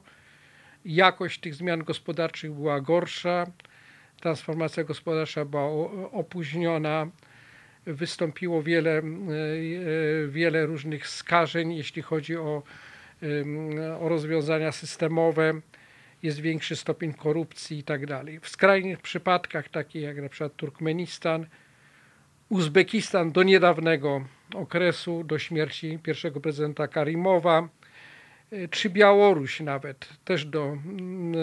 jakość 0.86 1.40
tych 1.40 1.56
zmian 1.56 1.84
gospodarczych 1.84 2.52
była 2.52 2.82
gorsza, 2.82 3.46
transformacja 4.22 4.84
gospodarcza 4.84 5.46
była 5.46 5.64
opóźniona, 6.12 7.08
wystąpiło 7.86 8.64
wiele, 8.64 9.02
wiele 10.28 10.66
różnych 10.66 11.08
skażeń, 11.08 11.74
jeśli 11.74 12.02
chodzi 12.02 12.38
o, 12.38 12.64
o 14.00 14.10
rozwiązania 14.10 14.72
systemowe, 14.72 15.62
jest 16.24 16.40
większy 16.40 16.76
stopień 16.76 17.14
korupcji 17.14 17.78
i 17.80 17.84
tak 17.84 18.06
dalej. 18.06 18.40
W 18.40 18.50
skrajnych 18.50 19.02
przypadkach, 19.02 19.70
takich 19.70 20.02
jak 20.02 20.22
na 20.22 20.30
przykład 20.30 20.56
Turkmenistan, 20.56 21.46
Uzbekistan 22.50 23.32
do 23.32 23.44
niedawnego 23.44 24.26
okresu, 24.56 25.24
do 25.24 25.40
śmierci 25.40 26.00
pierwszego 26.04 26.40
prezydenta 26.40 26.88
Karimowa, 26.88 27.70
y, 28.54 28.68
czy 28.72 28.90
Białoruś 28.90 29.60
nawet, 29.60 30.10
też 30.26 30.46
do, 30.46 30.66
mm, 30.66 31.34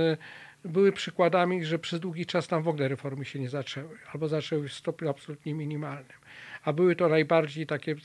były 0.64 0.92
przykładami, 0.92 1.64
że 1.64 1.78
przez 1.78 2.00
długi 2.00 2.26
czas 2.26 2.48
tam 2.48 2.62
w 2.62 2.68
ogóle 2.68 2.88
reformy 2.88 3.24
się 3.24 3.38
nie 3.38 3.48
zaczęły, 3.48 3.98
albo 4.12 4.28
zaczęły 4.28 4.68
w 4.68 4.72
stopniu 4.72 5.08
absolutnie 5.08 5.54
minimalnym. 5.54 6.18
A 6.64 6.72
były 6.72 6.96
to 6.96 7.08
najbardziej 7.08 7.66
takie 7.66 7.96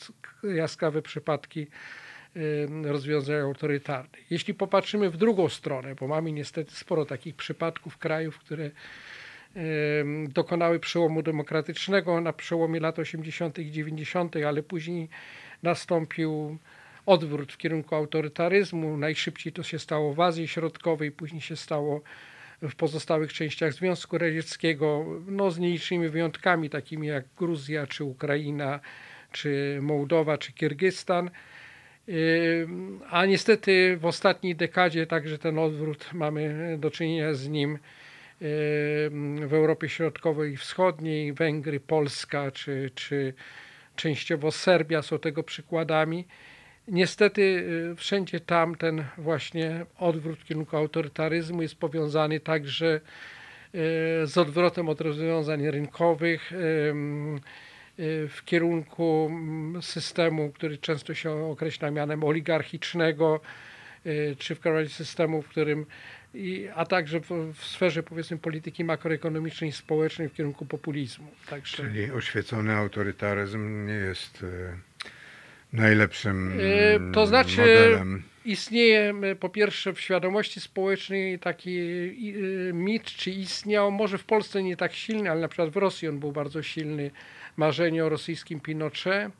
jaskrawe 0.43 1.01
przypadki 1.01 1.61
y, 1.61 1.67
rozwiązań 2.83 3.35
autorytarnych. 3.35 4.31
Jeśli 4.31 4.53
popatrzymy 4.53 5.09
w 5.09 5.17
drugą 5.17 5.49
stronę, 5.49 5.95
bo 5.95 6.07
mamy 6.07 6.31
niestety 6.31 6.75
sporo 6.75 7.05
takich 7.05 7.35
przypadków 7.35 7.97
krajów, 7.97 8.39
które 8.39 8.71
dokonały 10.27 10.79
przełomu 10.79 11.21
demokratycznego 11.21 12.21
na 12.21 12.33
przełomie 12.33 12.79
lat 12.79 12.99
80. 12.99 13.59
i 13.59 13.71
90., 13.71 14.35
ale 14.35 14.63
później 14.63 15.09
nastąpił 15.63 16.57
odwrót 17.05 17.53
w 17.53 17.57
kierunku 17.57 17.95
autorytaryzmu. 17.95 18.97
Najszybciej 18.97 19.53
to 19.53 19.63
się 19.63 19.79
stało 19.79 20.13
w 20.13 20.19
Azji 20.19 20.47
Środkowej, 20.47 21.11
później 21.11 21.41
się 21.41 21.55
stało 21.55 22.01
w 22.61 22.75
pozostałych 22.75 23.33
częściach 23.33 23.73
Związku 23.73 24.17
Radzieckiego, 24.17 25.05
no 25.27 25.51
z 25.51 25.59
nielicznymi 25.59 26.09
wyjątkami, 26.09 26.69
takimi 26.69 27.07
jak 27.07 27.25
Gruzja, 27.37 27.87
czy 27.87 28.03
Ukraina, 28.03 28.79
czy 29.31 29.79
Mołdowa, 29.81 30.37
czy 30.37 30.53
Kirgistan. 30.53 31.29
A 33.09 33.25
niestety 33.25 33.97
w 33.97 34.05
ostatniej 34.05 34.55
dekadzie 34.55 35.07
także 35.07 35.37
ten 35.37 35.59
odwrót 35.59 36.13
mamy 36.13 36.75
do 36.79 36.91
czynienia 36.91 37.33
z 37.33 37.47
nim 37.47 37.79
w 39.47 39.49
Europie 39.51 39.89
Środkowej 39.89 40.53
i 40.53 40.57
Wschodniej, 40.57 41.33
Węgry, 41.33 41.79
Polska 41.79 42.51
czy, 42.51 42.91
czy 42.95 43.33
częściowo 43.95 44.51
Serbia 44.51 45.01
są 45.01 45.19
tego 45.19 45.43
przykładami. 45.43 46.27
Niestety 46.87 47.41
y, 47.91 47.95
wszędzie 47.95 48.39
tam 48.39 48.75
ten 48.75 49.03
właśnie 49.17 49.85
odwrót 49.97 50.39
w 50.39 50.45
kierunku 50.45 50.77
autorytaryzmu 50.77 51.61
jest 51.61 51.75
powiązany 51.75 52.39
także 52.39 52.95
y, 52.95 52.99
z 54.27 54.37
odwrotem 54.37 54.89
od 54.89 55.01
rozwiązań 55.01 55.69
rynkowych 55.71 56.51
w 58.29 58.41
kierunku 58.45 59.27
mm, 59.31 59.81
systemu, 59.81 60.51
który 60.51 60.77
często 60.77 61.13
się 61.13 61.31
określa 61.31 61.91
mianem 61.91 62.23
oligarchicznego, 62.23 63.41
y, 64.05 64.35
czy 64.39 64.55
w 64.55 64.61
kierunku 64.61 64.89
systemu, 64.93 65.41
w 65.41 65.47
którym 65.47 65.85
i, 66.33 66.67
a 66.75 66.85
także 66.85 67.19
w, 67.19 67.29
w 67.53 67.65
sferze 67.65 68.03
powiedzmy 68.03 68.37
polityki 68.37 68.83
makroekonomicznej 68.83 69.69
i 69.69 69.73
społecznej 69.73 70.29
w 70.29 70.33
kierunku 70.33 70.65
populizmu. 70.65 71.27
Także 71.49 71.77
Czyli 71.77 72.11
oświecony 72.11 72.75
autorytaryzm 72.75 73.85
nie 73.87 73.93
jest 73.93 74.43
e, 74.43 74.77
najlepszym 75.73 76.59
E, 77.09 77.13
to 77.13 77.27
znaczy- 77.27 77.57
modelem. 77.57 78.23
istnieje 78.45 79.13
po 79.39 79.49
pierwsze 79.49 79.93
w 79.93 79.99
świadomości 80.01 80.61
społecznej 80.61 81.39
taki 81.39 81.79
y, 81.79 82.71
mit, 82.73 83.03
czy 83.03 83.31
istniał, 83.31 83.91
może 83.91 84.17
w 84.17 84.23
Polsce 84.23 84.63
nie 84.63 84.77
tak 84.77 84.93
silny, 84.93 85.31
ale 85.31 85.41
na 85.41 85.47
przykład 85.47 85.69
w 85.69 85.77
Rosji 85.77 86.07
on 86.07 86.19
był 86.19 86.31
bardzo 86.31 86.63
silny, 86.63 87.11
marzenie 87.59 88.05
o 88.05 88.09
rosyjskim 88.09 88.59
Pinochet. 88.59 89.31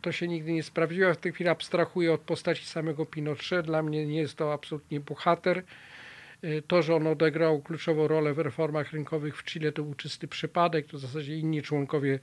To 0.00 0.12
się 0.12 0.28
nigdy 0.28 0.52
nie 0.52 0.62
sprawdziło. 0.62 1.14
W 1.14 1.16
tej 1.16 1.32
chwili 1.32 1.50
abstrahuję 1.50 2.12
od 2.12 2.20
postaci 2.20 2.64
samego 2.66 3.06
Pinochet. 3.06 3.66
Dla 3.66 3.82
mnie 3.82 4.06
nie 4.06 4.20
jest 4.20 4.36
to 4.36 4.52
absolutnie 4.52 5.00
bohater. 5.00 5.62
Y, 6.44 6.62
To, 6.66 6.82
że 6.82 6.94
on 6.94 7.06
odegrał 7.06 7.62
kluczową 7.62 8.08
rolę 8.08 8.34
w 8.34 8.38
reformach 8.38 8.92
rynkowych 8.92 9.36
w 9.36 9.44
Chile, 9.44 9.72
to 9.72 9.82
był 9.82 9.94
czysty 9.94 10.28
przypadek. 10.28 10.86
To 10.86 10.96
w 10.96 11.00
zasadzie 11.00 11.36
inni 11.36 11.62
członkowie 11.62 12.18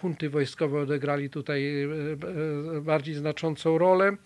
hunty 0.00 0.30
wojskowej 0.30 0.82
odegrali 0.82 1.30
tutaj 1.30 1.60
y, 1.62 1.88
y, 2.76 2.80
bardziej 2.80 3.14
znaczącą 3.14 3.78
rolę. 3.78 4.16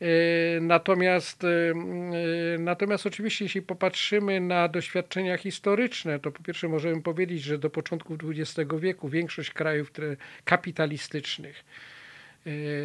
E, 0.00 0.60
Natomiast, 0.60 1.44
e, 1.44 1.48
e, 1.48 2.58
natomiast 2.58 3.06
oczywiście, 3.06 3.44
jeśli 3.44 3.62
popatrzymy 3.62 4.40
na 4.40 4.68
doświadczenia 4.68 5.36
historyczne, 5.36 6.18
to 6.20 6.32
po 6.32 6.42
pierwsze 6.42 6.68
możemy 6.68 7.02
powiedzieć, 7.02 7.42
że 7.42 7.58
do 7.58 7.70
początków 7.70 8.18
XX 8.30 8.70
wieku 8.78 9.08
większość 9.08 9.50
krajów 9.50 9.92
kapitalistycznych 10.44 11.64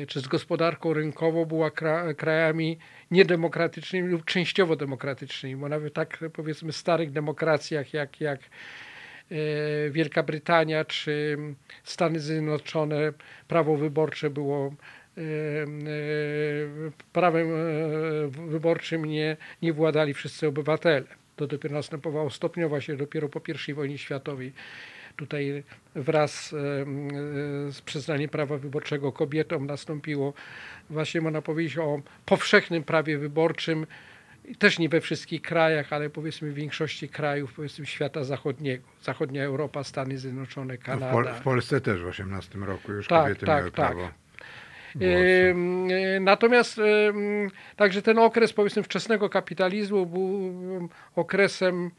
czy 0.08 0.20
z 0.20 0.28
gospodarką 0.28 0.94
rynkową 0.94 1.46
była 1.46 1.72
kra, 1.72 2.14
krajami 2.14 2.78
niedemokratycznymi 3.12 4.10
lub 4.10 4.26
częściowo 4.26 4.76
demokratycznymi, 4.76 5.56
bo 5.62 5.70
nawet 5.70 5.94
tak 5.94 6.20
powiedzmy 6.34 6.72
starych 6.72 7.12
demokracjach 7.12 7.94
jak, 7.94 8.22
jak 8.22 8.40
Wielka 9.92 10.24
Brytania 10.24 10.86
czy 10.86 11.38
Stany 11.84 12.20
Zjednoczone 12.20 13.14
prawo 13.48 13.78
wyborcze 13.78 14.30
było 14.30 14.74
prawem 17.14 17.48
e, 17.52 18.28
wyborczym 18.28 19.06
nie, 19.06 19.38
nie 19.62 19.74
władali 19.74 20.14
wszyscy 20.14 20.48
obywatele. 20.48 21.04
To 21.36 21.48
dopiero 21.48 21.76
następowało 21.76 22.30
stopniowo 22.30 22.82
się 22.82 22.98
dopiero 22.98 23.30
po 23.30 23.42
I 23.68 23.74
wojnie 23.74 23.98
światowej. 23.98 24.54
Tutaj 25.16 25.64
wraz 25.96 26.50
z 27.70 27.82
przyznaniem 27.82 28.30
prawa 28.30 28.58
wyborczego 28.58 29.12
kobietom 29.12 29.66
nastąpiło 29.66 30.34
właśnie 30.90 31.22
można 31.22 31.42
powiedzieć 31.42 31.78
o 31.78 32.02
powszechnym 32.26 32.84
prawie 32.84 33.18
wyborczym 33.18 33.88
też 34.60 34.80
nie 34.80 34.90
we 34.90 35.02
wszystkich 35.02 35.42
krajach, 35.42 35.94
ale 35.94 36.10
powiedzmy 36.10 36.52
w 36.52 36.54
większości 36.54 37.10
krajów 37.10 37.54
powiedzmy 37.54 37.86
świata 37.86 38.24
zachodniego. 38.24 38.84
Zachodnia 39.04 39.44
Europa, 39.44 39.84
Stany 39.84 40.18
Zjednoczone, 40.18 40.74
No 40.74 40.80
w, 40.80 40.84
Kanada. 40.84 41.12
Pol- 41.14 41.34
w 41.34 41.42
Polsce 41.42 41.82
też 41.82 42.02
w 42.02 42.06
18 42.08 42.60
roku 42.60 42.92
już 42.92 43.08
Tak, 43.08 43.24
kobiety 43.24 43.46
tak, 43.46 43.58
miały 43.60 43.72
tak. 43.72 43.92
prawo. 43.92 44.10
Ym, 44.96 45.92
y, 45.92 46.20
Natomiast 46.20 46.82
także 47.76 48.02
ten 48.02 48.20
okres 48.20 48.54
powiedzmy 48.54 48.84
wczesnego 48.84 49.30
kapitalizmu 49.30 50.06
był 50.06 50.90
okresem 51.16 51.92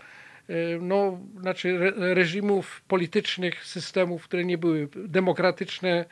y, 0.51 0.79
no, 0.81 1.19
znaczy 1.41 1.69
re- 1.69 2.15
reżimów 2.15 2.83
politycznych, 2.89 3.65
systemów, 3.65 4.25
które 4.25 4.45
nie 4.45 4.59
były 4.59 4.89
demokratyczne 4.97 6.05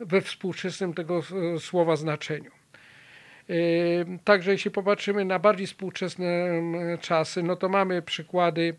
we 0.00 0.20
współczesnym 0.20 0.94
tego 0.94 1.20
słowa 1.58 1.96
znaczeniu. 1.96 2.50
Także 4.24 4.52
jeśli 4.52 4.70
popatrzymy 4.70 5.24
na 5.24 5.38
bardziej 5.38 5.66
współczesne 5.66 6.50
czasy, 7.00 7.42
no 7.42 7.56
to 7.56 7.68
mamy 7.68 8.02
przykłady 8.02 8.74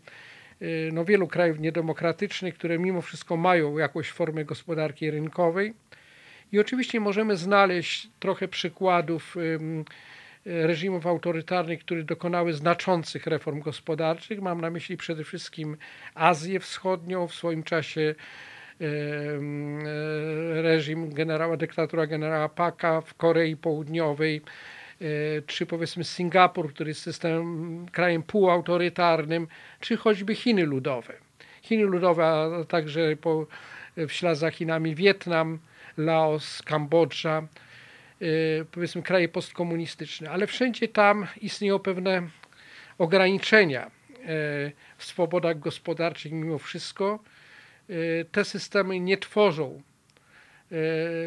y, 0.62 0.90
no, 0.92 1.04
wielu 1.04 1.26
krajów 1.28 1.60
niedemokratycznych, 1.60 2.54
które 2.54 2.78
mimo 2.78 3.00
wszystko 3.02 3.36
mają 3.36 3.78
jakąś 3.78 4.10
formę 4.10 4.44
gospodarki 4.44 5.10
rynkowej. 5.10 5.74
I 6.54 6.58
oczywiście 6.58 7.00
możemy 7.00 7.36
znaleźć 7.36 8.08
trochę 8.20 8.48
przykładów 8.48 9.36
ym, 9.36 9.84
reżimów 10.44 11.06
autorytarnych, 11.06 11.80
które 11.80 12.02
dokonały 12.02 12.52
znaczących 12.52 13.26
reform 13.26 13.60
gospodarczych. 13.60 14.40
Mam 14.40 14.60
na 14.60 14.70
myśli 14.70 14.96
przede 14.96 15.24
wszystkim 15.24 15.76
Azję 16.14 16.60
Wschodnią, 16.60 17.28
w 17.28 17.34
swoim 17.34 17.62
czasie 17.62 18.14
ym, 18.80 19.78
e, 20.58 20.62
reżim 20.62 21.14
generała, 21.14 21.56
dyktatura 21.56 22.06
generała 22.06 22.48
Paka 22.48 23.00
w 23.00 23.14
Korei 23.14 23.56
Południowej, 23.56 24.42
e, 25.00 25.04
czy 25.46 25.66
powiedzmy 25.66 26.04
Singapur, 26.04 26.74
który 26.74 26.90
jest 26.90 27.02
systemem, 27.02 27.86
krajem 27.92 28.22
półautorytarnym, 28.22 29.46
czy 29.80 29.96
choćby 29.96 30.34
Chiny 30.34 30.64
Ludowe. 30.64 31.14
Chiny 31.62 31.84
Ludowe, 31.84 32.26
a 32.26 32.64
także 32.64 33.16
po, 33.16 33.46
w 33.96 34.12
ślad 34.12 34.38
za 34.38 34.50
Chinami 34.50 34.94
Wietnam, 34.94 35.58
Laos, 35.96 36.62
Kambodża, 36.62 37.42
y, 38.22 38.66
powiedzmy 38.72 39.02
kraje 39.02 39.28
postkomunistyczne, 39.28 40.30
ale 40.30 40.46
wszędzie 40.46 40.88
tam 40.88 41.26
istnieją 41.40 41.78
pewne 41.78 42.22
ograniczenia 42.98 43.86
y, 43.86 43.90
w 44.96 45.04
swobodach 45.04 45.58
gospodarczych 45.58 46.32
mimo 46.32 46.58
wszystko. 46.58 47.18
Y, 47.90 48.26
Te 48.32 48.44
systemy 48.44 49.00
nie 49.00 49.18
tworzą 49.18 49.82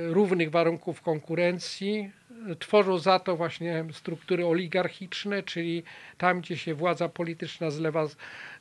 równych 0.10 0.52
warunków 0.52 1.02
konkurencji, 1.02 2.12
tworzą 2.60 2.98
za 2.98 3.20
to 3.20 3.36
właśnie 3.36 3.86
struktury 3.92 4.46
oligarchiczne, 4.46 5.44
czyli 5.44 5.84
tam, 6.18 6.42
gdzie 6.42 6.58
się 6.58 6.74
władza 6.74 7.10
polityczna 7.10 7.72
zlewa 7.72 8.08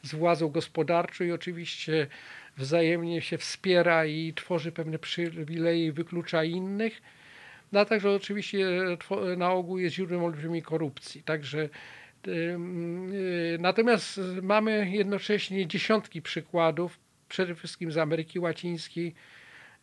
z 0.02 0.14
władzą 0.14 0.48
gospodarczą 0.48 1.24
i 1.24 1.32
oczywiście 1.32 2.06
wzajemnie 2.56 3.22
się 3.22 3.38
wspiera 3.38 4.06
i 4.06 4.32
tworzy 4.34 4.72
pewne 4.72 4.98
przywileje 4.98 5.86
i 5.86 5.92
wyklucza 5.92 6.44
innych. 6.44 7.02
No 7.72 7.80
a 7.80 7.84
także 7.84 8.10
oczywiście 8.10 8.66
na 9.36 9.52
ogół 9.52 9.78
jest 9.78 9.94
źródłem 9.94 10.24
olbrzymiej 10.24 10.62
korupcji. 10.62 11.22
Także 11.22 11.68
natomiast 13.58 14.20
mamy 14.42 14.90
jednocześnie 14.90 15.66
dziesiątki 15.66 16.22
przykładów, 16.22 16.98
przede 17.28 17.54
wszystkim 17.54 17.92
z 17.92 17.98
Ameryki 17.98 18.38
Łacińskiej, 18.38 19.14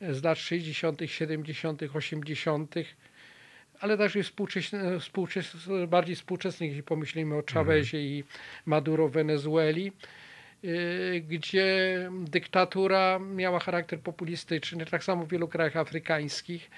z 0.01 0.23
lat 0.23 0.38
60., 0.38 1.01
70., 1.05 1.81
80., 1.95 2.75
ale 3.79 3.97
także 3.97 4.23
współczesne, 4.23 4.99
współczesne, 4.99 5.88
bardziej 5.88 6.15
współczesnych, 6.15 6.69
jeśli 6.69 6.83
pomyślimy 6.83 7.36
o 7.36 7.43
Chavezie 7.53 8.01
i 8.01 8.23
Maduro 8.65 9.07
w 9.07 9.12
Wenezueli, 9.12 9.91
gdzie 11.21 12.10
dyktatura 12.12 13.19
miała 13.19 13.60
charakter 13.60 13.99
populistyczny, 13.99 14.86
tak 14.86 15.04
samo 15.04 15.26
w 15.26 15.30
wielu 15.30 15.47
krajach 15.47 15.78
afrykańskich 15.78 16.69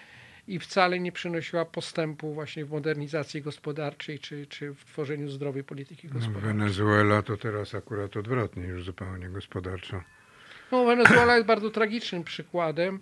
i 0.47 0.59
wcale 0.59 0.99
nie 0.99 1.11
przynosiła 1.11 1.65
postępu 1.65 2.33
właśnie 2.33 2.65
w 2.65 2.71
modernizacji 2.71 3.41
gospodarczej 3.41 4.19
czy, 4.19 4.45
czy 4.47 4.73
w 4.73 4.85
tworzeniu 4.85 5.29
zdrowej 5.29 5.63
polityki 5.63 6.07
No, 6.07 6.13
gospodarczej. 6.13 6.53
Wenezuela 6.53 7.21
to 7.21 7.37
teraz 7.37 7.75
akurat 7.75 8.17
odwrotnie, 8.17 8.63
już 8.63 8.83
zupełnie 8.83 9.29
gospodarczo. 9.29 10.01
No, 10.71 10.85
Wenezuela 10.85 11.35
jest 11.35 11.47
bardzo 11.47 11.69
tragicznym 11.69 12.23
przykładem 12.23 12.99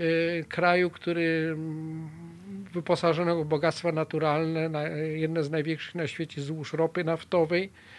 y, 0.00 0.44
kraju, 0.48 0.90
który 0.90 1.50
mm, 1.52 2.08
wyposażonego 2.72 3.44
w 3.44 3.48
bogactwa 3.48 3.92
naturalne, 3.92 4.68
na, 4.68 4.82
jedne 4.98 5.44
z 5.44 5.50
największych 5.50 5.94
na 5.94 6.06
świecie 6.06 6.42
złóż 6.42 6.72
ropy 6.72 7.04
naftowej, 7.04 7.64
y, 7.64 7.93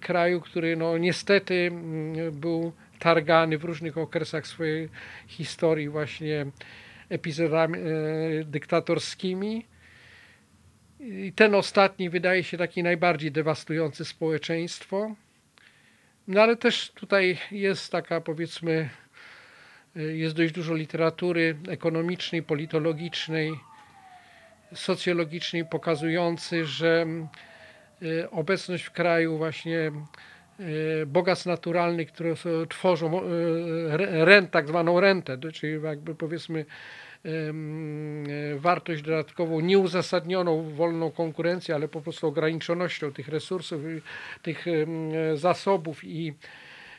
kraju, 0.00 0.40
który 0.40 0.76
no, 0.76 0.98
niestety 0.98 1.54
mm, 1.54 2.32
był 2.40 2.72
targany 2.98 3.58
w 3.58 3.64
różnych 3.64 3.98
okresach 3.98 4.46
swojej 4.46 4.88
historii 5.26 5.88
właśnie 5.88 6.46
epizodami 7.08 7.78
y, 7.78 8.44
dyktatorskimi. 8.44 9.66
I 11.00 11.32
ten 11.32 11.54
ostatni 11.54 12.10
wydaje 12.10 12.44
się 12.44 12.58
taki 12.58 12.82
najbardziej 12.82 13.32
dewastujący 13.32 14.04
społeczeństwo. 14.04 15.14
No 16.28 16.42
ale 16.42 16.56
też 16.56 16.90
tutaj 16.90 17.38
jest 17.50 17.92
taka 17.92 18.20
powiedzmy, 18.20 18.90
y, 19.96 20.16
jest 20.16 20.36
dość 20.36 20.52
dużo 20.52 20.74
literatury 20.74 21.56
ekonomicznej, 21.68 22.42
politologicznej, 22.42 23.52
socjologicznej 24.74 25.64
pokazujący, 25.64 26.66
że 26.66 27.06
y, 27.46 27.49
obecność 28.30 28.84
w 28.84 28.90
kraju 28.90 29.38
właśnie 29.38 29.92
y, 30.60 31.06
bogactw 31.06 31.46
naturalnych, 31.46 32.12
które 32.12 32.34
tworzą 32.68 33.22
y, 33.22 33.26
re- 33.92 34.24
rent, 34.24 34.50
tak 34.50 34.68
zwaną 34.68 35.00
rentę, 35.00 35.38
czyli 35.52 35.82
jakby 35.82 36.14
powiedzmy 36.14 36.64
y, 37.26 37.52
wartość 38.58 39.02
dodatkową, 39.02 39.60
nieuzasadnioną 39.60 40.62
wolną 40.62 41.10
konkurencję, 41.10 41.74
ale 41.74 41.88
po 41.88 42.00
prostu 42.00 42.26
ograniczonością 42.26 43.12
tych 43.12 43.28
resursów, 43.28 43.82
tych 44.42 44.66
zasobów 45.34 46.04
i 46.04 46.34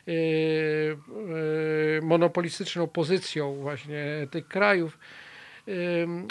y, 0.08 0.12
y, 0.12 2.00
monopolistyczną 2.02 2.86
pozycją 2.86 3.54
właśnie 3.54 4.26
tych 4.30 4.48
krajów. 4.48 4.98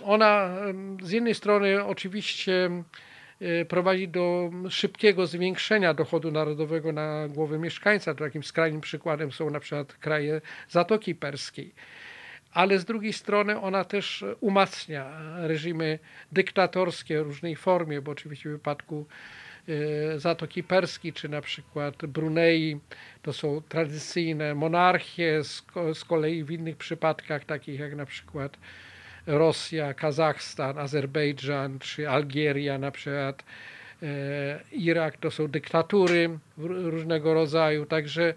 Ona 0.06 0.58
z 1.04 1.12
jednej 1.12 1.36
strony 1.36 1.86
oczywiście 1.86 2.52
y, 2.52 3.11
prowadzi 3.70 4.08
do 4.08 4.52
szybkiego 4.70 5.28
zwiększenia 5.28 5.94
dochodu 5.94 6.32
narodowego 6.32 6.92
na 6.92 7.28
głowę 7.28 7.60
mieszkańca. 7.60 8.16
Takim 8.16 8.44
skrajnym 8.44 8.82
przykładem 8.82 9.32
są 9.32 9.50
na 9.50 9.60
przykład 9.60 9.94
kraje 9.94 10.42
Zatoki 10.70 11.16
Perskiej. 11.16 11.74
Ale 12.54 12.80
z 12.80 12.86
drugiej 12.86 13.14
strony 13.14 13.62
ona 13.62 13.86
też 13.86 14.26
umacnia 14.40 15.12
reżimy 15.48 16.00
dyktatorskie 16.32 17.24
w 17.24 17.26
różnej 17.26 17.56
formie, 17.56 18.02
bo 18.02 18.12
oczywiście 18.12 18.50
w 18.50 18.52
wypadku 18.52 19.06
y, 19.70 20.20
Zatoki 20.20 20.64
Perskiej, 20.64 21.14
czy 21.14 21.30
na 21.30 21.42
przykład 21.42 22.06
Brunei, 22.06 22.80
to 23.22 23.34
są 23.34 23.62
tradycyjne 23.70 24.56
monarchie, 24.56 25.44
z 25.94 26.06
kolei 26.06 26.44
w 26.44 26.52
innych 26.52 26.78
przypadkach, 26.78 27.46
takich 27.46 27.80
jak 27.80 27.96
na 27.96 28.06
przykład 28.06 28.58
Rosja, 29.28 29.94
Kazachstan, 29.94 30.78
Azerbejdżan 30.78 31.80
czy 31.80 32.10
Algieria, 32.10 32.78
na 32.78 32.92
przykład 32.92 33.44
e, 34.04 34.60
Irak, 34.72 35.18
to 35.18 35.32
są 35.32 35.48
dyktatury 35.48 36.40
różnego 36.58 37.34
rodzaju, 37.34 37.86
także, 37.86 38.34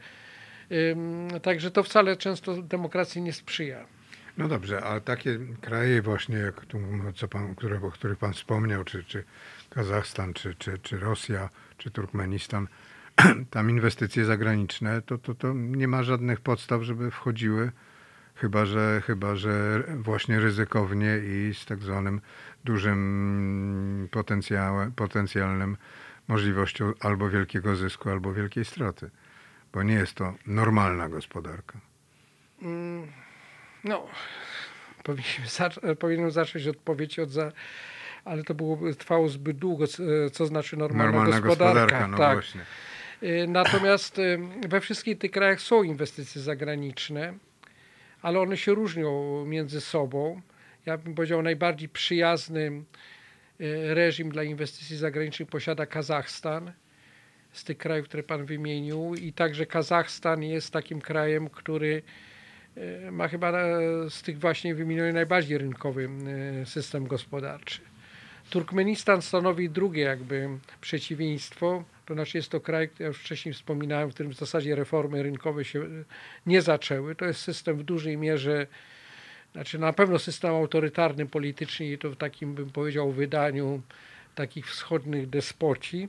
także 1.42 1.70
to 1.70 1.82
wcale 1.82 2.16
często 2.16 2.62
demokracji 2.62 3.22
nie 3.22 3.32
sprzyja. 3.32 3.86
No 4.38 4.48
dobrze, 4.48 4.84
a 4.84 5.00
takie 5.00 5.38
kraje 5.60 6.02
właśnie, 6.02 6.36
jak 6.36 6.66
tu, 6.66 6.78
co 7.16 7.28
pan, 7.28 7.54
które, 7.54 7.80
o 7.82 7.90
których 7.90 8.18
pan 8.18 8.32
wspomniał, 8.32 8.84
czy, 8.84 9.04
czy 9.04 9.24
Kazachstan, 9.70 10.34
czy, 10.34 10.54
czy, 10.54 10.78
czy 10.78 10.98
Rosja, 10.98 11.48
czy 11.78 11.90
Turkmenistan, 11.90 12.68
tam 13.50 13.70
inwestycje 13.70 14.24
zagraniczne, 14.24 15.02
to, 15.02 15.18
to, 15.18 15.34
to 15.34 15.52
nie 15.54 15.88
ma 15.88 16.02
żadnych 16.02 16.40
podstaw, 16.40 16.82
żeby 16.82 17.10
wchodziły, 17.10 17.72
chyba 18.34 18.66
że, 18.66 19.02
chyba 19.06 19.36
że 19.36 19.82
właśnie 19.96 20.40
ryzykownie 20.40 21.18
i 21.18 21.54
z 21.54 21.64
tak 21.66 21.82
zwanym 21.82 22.20
dużym 22.64 24.08
potencjałem, 24.10 24.92
potencjalnym 24.92 25.76
możliwością 26.28 26.92
albo 27.00 27.30
wielkiego 27.30 27.76
zysku, 27.76 28.10
albo 28.10 28.32
wielkiej 28.32 28.64
straty. 28.64 29.10
Bo 29.72 29.82
nie 29.82 29.94
jest 29.94 30.14
to 30.14 30.34
normalna 30.46 31.08
gospodarka. 31.08 31.78
Mm, 32.62 33.06
No, 33.84 34.06
powinniśmy 35.02 35.44
powinienem 35.98 36.30
zacząć 36.30 36.66
odpowiedź 36.66 37.18
od 37.18 37.30
za, 37.30 37.52
ale 38.24 38.44
to 38.44 38.54
byłoby, 38.54 38.94
trwało 38.94 39.28
zbyt 39.28 39.56
długo, 39.58 39.86
co, 39.86 40.02
co 40.32 40.46
znaczy 40.46 40.76
normalna, 40.76 41.12
Normalna 41.12 41.40
gospodarka. 41.40 41.74
gospodarka, 41.80 42.08
no 42.08 42.18
tak. 42.18 42.36
właśnie. 42.36 42.60
Y, 43.22 43.46
Natomiast 43.48 44.18
y, 44.18 44.38
we 44.68 44.80
wszystkich 44.80 45.18
tych 45.18 45.30
krajach 45.30 45.60
są 45.60 45.82
inwestycje 45.82 46.42
zagraniczne, 46.42 47.34
ale 48.24 48.40
one 48.40 48.56
się 48.56 48.74
różnią 48.74 49.44
między 49.46 49.80
sobą. 49.80 50.40
Ja 50.86 50.98
bym 50.98 51.14
powiedział, 51.14 51.42
najbardziej 51.42 51.88
przyjazny 51.88 52.82
y, 53.60 53.94
reżim 53.94 54.30
dla 54.30 54.42
inwestycji 54.42 54.96
zagranicznych 54.96 55.48
posiada 55.48 55.86
Kazachstan 55.86 56.72
z 57.52 57.64
tych 57.64 57.78
krajów, 57.78 58.08
które 58.08 58.22
Pan 58.22 58.44
wymienił. 58.44 59.14
I 59.14 59.32
także 59.32 59.66
Kazachstan 59.66 60.42
jest 60.42 60.70
takim 60.70 61.00
krajem, 61.00 61.50
który 61.50 62.02
y, 62.76 63.10
ma 63.10 63.28
chyba 63.28 63.50
e, 63.50 63.80
z 64.10 64.22
tych 64.22 64.38
właśnie 64.38 64.74
wymienionych 64.74 65.14
najbardziej 65.14 65.58
rynkowy 65.58 66.08
system 66.64 67.06
gospodarczy. 67.06 67.80
Turkmenistan 68.50 69.22
stanowi 69.22 69.70
drugie 69.70 70.02
jakby 70.02 70.48
przeciwieństwo, 70.80 71.84
to 72.06 72.14
znaczy 72.14 72.38
jest 72.38 72.50
to 72.50 72.60
kraj, 72.60 72.88
ja 72.98 73.06
już 73.06 73.18
wcześniej 73.18 73.52
wspominałem, 73.52 74.10
w 74.10 74.14
którym 74.14 74.32
w 74.32 74.36
zasadzie 74.36 74.74
reformy 74.74 75.22
rynkowe 75.22 75.64
się 75.64 75.82
y, 75.82 76.04
nie 76.46 76.62
zaczęły. 76.62 77.14
To 77.14 77.24
jest 77.24 77.40
system 77.40 77.76
w 77.76 77.82
dużej 77.82 78.16
mierze, 78.16 78.66
znaczy 79.52 79.78
na 79.78 79.92
pewno 79.92 80.18
system 80.18 80.50
autorytarny 80.50 81.26
politycznie 81.26 81.92
i 81.92 81.98
to 81.98 82.10
w 82.10 82.16
takim 82.16 82.54
bym 82.54 82.70
powiedział 82.70 83.12
wydaniu 83.12 83.82
takich 84.34 84.66
wschodnich 84.66 85.28
despoci. 85.28 86.08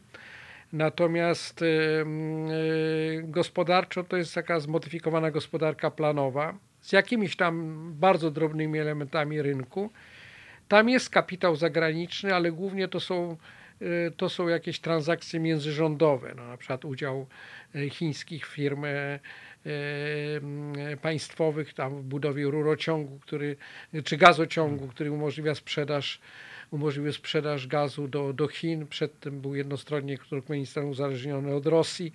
Natomiast 0.73 1.62
y, 1.62 1.65
y, 1.65 3.23
gospodarczo 3.23 4.03
to 4.03 4.17
jest 4.17 4.36
taka 4.36 4.60
zmodyfikowana 4.60 5.31
gospodarka 5.31 5.91
planowa 5.91 6.58
z 6.86 6.91
jakimiś 6.91 7.36
tam 7.36 7.75
bardzo 7.93 8.31
drobnymi 8.31 8.79
elementami 8.79 9.41
rynku. 9.41 9.89
Tam 10.67 10.89
jest 10.89 11.10
kapitał 11.10 11.55
zagraniczny, 11.55 12.36
ale 12.36 12.51
głównie 12.51 12.88
to 12.88 12.99
są, 12.99 13.38
to 14.17 14.29
są 14.29 14.47
jakieś 14.47 14.79
transakcje 14.79 15.39
międzyrządowe, 15.39 16.33
no, 16.35 16.47
na 16.47 16.57
przykład 16.57 16.85
udział 16.85 17.27
y, 17.75 17.89
chińskich 17.89 18.45
firm 18.45 18.85
e, 18.85 18.89
e, 18.89 19.19
państwowych 21.01 21.73
tam 21.73 21.97
w 21.97 22.03
budowie 22.03 22.43
rurociągu, 22.43 23.19
który, 23.19 23.55
czy 24.03 24.17
gazociągu, 24.17 24.88
który 24.88 25.11
umożliwia 25.11 25.55
sprzedaż 25.55 26.19
umożliwił 26.71 27.13
sprzedaż 27.13 27.67
gazu 27.67 28.07
do, 28.07 28.33
do 28.33 28.47
Chin. 28.47 28.88
Przedtem 28.88 29.41
był 29.41 29.55
jednostronnie 29.55 30.17
Turkmenistan 30.17 30.85
uzależniony 30.85 31.55
od 31.55 31.65
Rosji. 31.65 32.13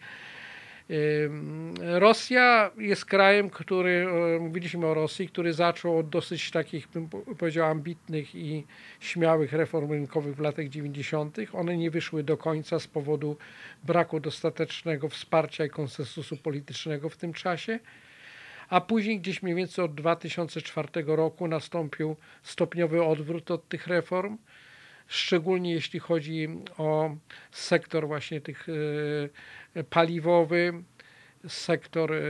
Rosja 1.80 2.70
jest 2.78 3.04
krajem, 3.04 3.50
który, 3.50 4.06
e, 4.36 4.38
mówiliśmy 4.38 4.86
o 4.86 4.94
Rosji, 4.94 5.28
który 5.28 5.52
zaczął 5.52 5.98
od 5.98 6.08
dosyć 6.08 6.50
takich, 6.50 6.88
bym 6.88 7.08
po- 7.08 7.34
powiedział, 7.34 7.66
ambitnych 7.66 8.34
i 8.34 8.66
śmiałych 9.00 9.52
reform 9.52 9.92
rynkowych 9.92 10.36
w 10.36 10.40
latach 10.40 10.68
90. 10.68 11.36
One 11.52 11.76
nie 11.76 11.90
wyszły 11.90 12.22
do 12.22 12.36
końca 12.36 12.78
z 12.80 12.86
powodu 12.86 13.36
braku 13.84 14.20
dostatecznego 14.20 15.08
wsparcia 15.08 15.64
i 15.64 15.70
konsensusu 15.70 16.36
politycznego 16.36 17.08
w 17.08 17.16
tym 17.16 17.32
czasie. 17.32 17.78
A 18.68 18.80
później, 18.80 19.20
gdzieś 19.20 19.42
mniej 19.42 19.54
więcej 19.54 19.84
od 19.84 19.94
2004 19.94 20.88
roku, 21.06 21.48
nastąpił 21.48 22.16
stopniowy 22.42 23.04
odwrót 23.04 23.50
od 23.50 23.68
tych 23.68 23.86
reform 23.86 24.38
szczególnie 25.10 25.72
jeśli 25.72 26.00
chodzi 26.00 26.48
o 26.78 27.16
sektor 27.50 28.06
właśnie 28.06 28.40
tych 28.40 28.66
e, 29.74 29.84
paliwowy, 29.84 30.72
sektor 31.48 32.12
e, 32.12 32.18
e, 32.18 32.22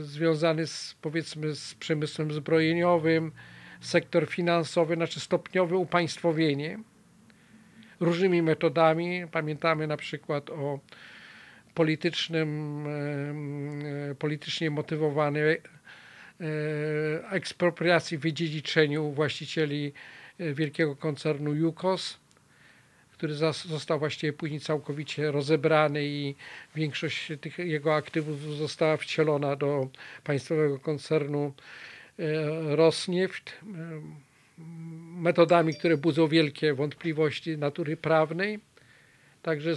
związany 0.00 0.66
z 0.66 0.96
powiedzmy 1.00 1.54
z 1.54 1.74
przemysłem 1.74 2.32
zbrojeniowym, 2.32 3.32
sektor 3.80 4.26
finansowy, 4.26 4.94
znaczy 4.94 5.20
stopniowe 5.20 5.76
upaństwowienie 5.76 6.78
różnymi 8.00 8.42
metodami. 8.42 9.22
Pamiętamy 9.32 9.86
na 9.86 9.96
przykład 9.96 10.50
o 10.50 10.80
politycznym, 11.74 12.84
politycznie 14.18 14.70
motywowanej 14.70 15.60
ekspropriacji, 17.30 18.18
wydziedziczeniu 18.18 19.10
właścicieli 19.10 19.92
e, 20.38 20.54
wielkiego 20.54 20.96
koncernu 20.96 21.54
Yukos, 21.54 22.18
który 23.12 23.34
został 23.34 23.98
właściwie 23.98 24.32
później 24.32 24.60
całkowicie 24.60 25.32
rozebrany 25.32 26.04
i 26.04 26.34
większość 26.74 27.32
tych 27.40 27.58
jego 27.58 27.94
aktywów 27.94 28.56
została 28.56 28.96
wcielona 28.96 29.56
do 29.56 29.88
państwowego 30.24 30.78
koncernu 30.78 31.52
e, 32.18 32.76
Rosneft 32.76 33.50
e, 33.50 33.56
metodami, 35.20 35.74
które 35.74 35.96
budzą 35.96 36.28
wielkie 36.28 36.74
wątpliwości 36.74 37.58
natury 37.58 37.96
prawnej. 37.96 38.58
Także 39.42 39.74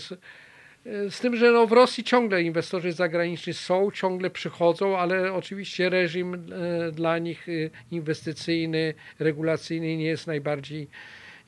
z, 0.85 1.15
z 1.15 1.19
tym, 1.19 1.35
że 1.35 1.51
no 1.51 1.67
w 1.67 1.71
Rosji 1.71 2.03
ciągle 2.03 2.43
inwestorzy 2.43 2.91
zagraniczni 2.91 3.53
są, 3.53 3.91
ciągle 3.91 4.29
przychodzą, 4.29 4.97
ale 4.97 5.33
oczywiście 5.33 5.89
reżim 5.89 6.33
e, 6.33 6.91
dla 6.91 7.17
nich 7.17 7.49
e, 7.49 7.51
inwestycyjny, 7.91 8.93
regulacyjny 9.19 9.97
nie 9.97 10.05
jest 10.05 10.27
najbardziej 10.27 10.87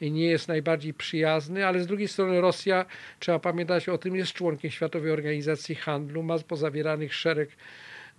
nie 0.02 0.26
jest 0.26 0.48
najbardziej 0.48 0.94
przyjazny, 0.94 1.68
ale 1.68 1.80
z 1.80 1.88
drugiej 1.88 2.08
strony 2.08 2.42
Rosja, 2.42 2.86
trzeba 3.20 3.40
pamiętać 3.40 3.90
o 3.90 3.98
tym, 3.98 4.16
jest 4.16 4.34
członkiem 4.34 4.72
Światowej 4.72 5.12
Organizacji 5.12 5.76
Handlu, 5.76 6.24
ma 6.24 6.40
pozawieranych 6.40 7.14
szereg 7.14 7.50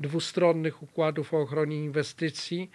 dwustronnych 0.01 0.83
układów 0.83 1.35
o 1.35 1.41
ochronie 1.41 1.77
inwestycji, 1.77 2.71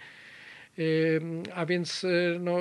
a 1.54 1.66
więc 1.66 2.06
no, 2.40 2.56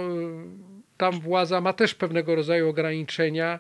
tam 0.98 1.20
władza 1.20 1.62
ma 1.62 1.74
też 1.74 1.96
pewnego 1.96 2.36
rodzaju 2.36 2.70
ograniczenia 2.70 3.60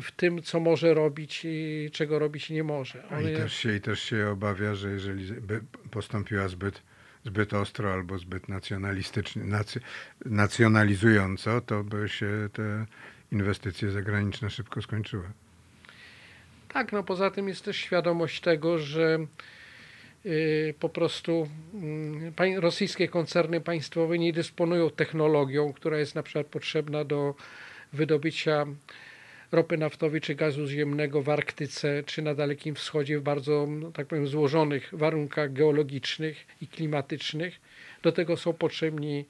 w 0.00 0.12
tym, 0.12 0.42
co 0.42 0.60
może 0.60 0.94
robić 0.94 1.40
i 1.44 1.90
czego 1.92 2.18
robić 2.18 2.50
nie 2.50 2.64
może. 2.64 3.02
A 3.10 3.16
One- 3.16 3.32
I 3.32 3.36
też, 3.36 3.54
się, 3.54 3.76
I 3.76 3.80
też 3.80 4.02
się 4.02 4.28
obawia, 4.28 4.74
że 4.74 4.90
jeżeli 4.90 5.32
by 5.32 5.60
postąpiła 5.90 6.48
zbyt, 6.48 6.82
zbyt 7.24 7.54
ostro 7.54 7.92
albo 7.92 8.18
zbyt 8.18 8.48
nacjonalistycznie, 8.48 9.44
nacy, 9.44 9.80
nacjonalizująco, 10.24 11.60
to 11.60 11.84
by 11.84 12.08
się 12.08 12.48
te 12.52 12.86
inwestycje 13.32 13.90
zagraniczne 13.90 14.50
szybko 14.50 14.82
skończyły. 14.82 15.24
Tak, 16.68 16.92
no 16.92 17.02
poza 17.02 17.30
tym 17.30 17.48
jest 17.48 17.64
też 17.64 17.76
świadomość 17.76 18.40
tego, 18.40 18.78
że 18.78 19.18
y, 20.26 20.74
po 20.80 20.88
prostu 20.88 21.48
mm, 21.74 22.32
rosyjskie 22.58 23.08
koncerny 23.08 23.60
państwowe 23.60 24.18
nie 24.18 24.32
dysponują 24.32 24.90
technologią, 24.90 25.72
która 25.72 25.98
jest 25.98 26.14
na 26.14 26.22
przykład 26.22 26.46
potrzebna 26.46 27.04
do 27.04 27.34
wydobycia 27.92 28.66
ropy 29.52 29.78
naftowej 29.78 30.20
czy 30.20 30.34
gazu 30.34 30.66
ziemnego 30.66 31.22
w 31.22 31.28
Arktyce 31.28 32.02
czy 32.06 32.22
na 32.22 32.34
Dalekim 32.34 32.74
Wschodzie 32.74 33.18
w 33.18 33.22
bardzo, 33.22 33.66
no, 33.70 33.92
tak 33.92 34.06
powiem, 34.06 34.26
złożonych 34.26 34.88
warunkach 34.92 35.52
geologicznych 35.52 36.46
i 36.62 36.68
klimatycznych. 36.68 37.60
Do 38.02 38.12
tego 38.12 38.36
są 38.36 38.52
potrzebni 38.52 39.24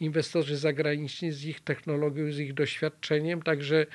inwestorzy 0.00 0.56
zagraniczni 0.56 1.32
z 1.32 1.44
ich 1.44 1.60
technologią, 1.60 2.32
z 2.32 2.38
ich 2.38 2.54
doświadczeniem, 2.54 3.42
także 3.42 3.86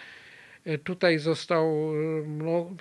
e, 0.65 0.77
tutaj 0.77 1.19
został, 1.19 1.65
e, 1.65 2.27
no, 2.27 2.71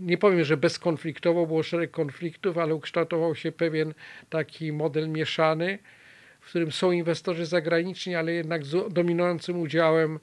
nie 0.00 0.18
powiem, 0.18 0.44
że 0.44 0.56
bezkonfliktowo, 0.56 1.46
było 1.46 1.62
szereg 1.62 1.90
konfliktów, 1.90 2.58
ale 2.58 2.74
ukształtował 2.74 3.34
się 3.34 3.52
pewien 3.52 3.94
taki 4.30 4.72
model 4.72 5.08
mieszany, 5.08 5.78
w 6.40 6.48
którym 6.48 6.72
są 6.72 6.92
inwestorzy 6.92 7.46
zagraniczni, 7.46 8.14
ale 8.14 8.32
jednak 8.32 8.64
z 8.64 8.92
dominującym 8.92 9.60
udziałem 9.60 10.18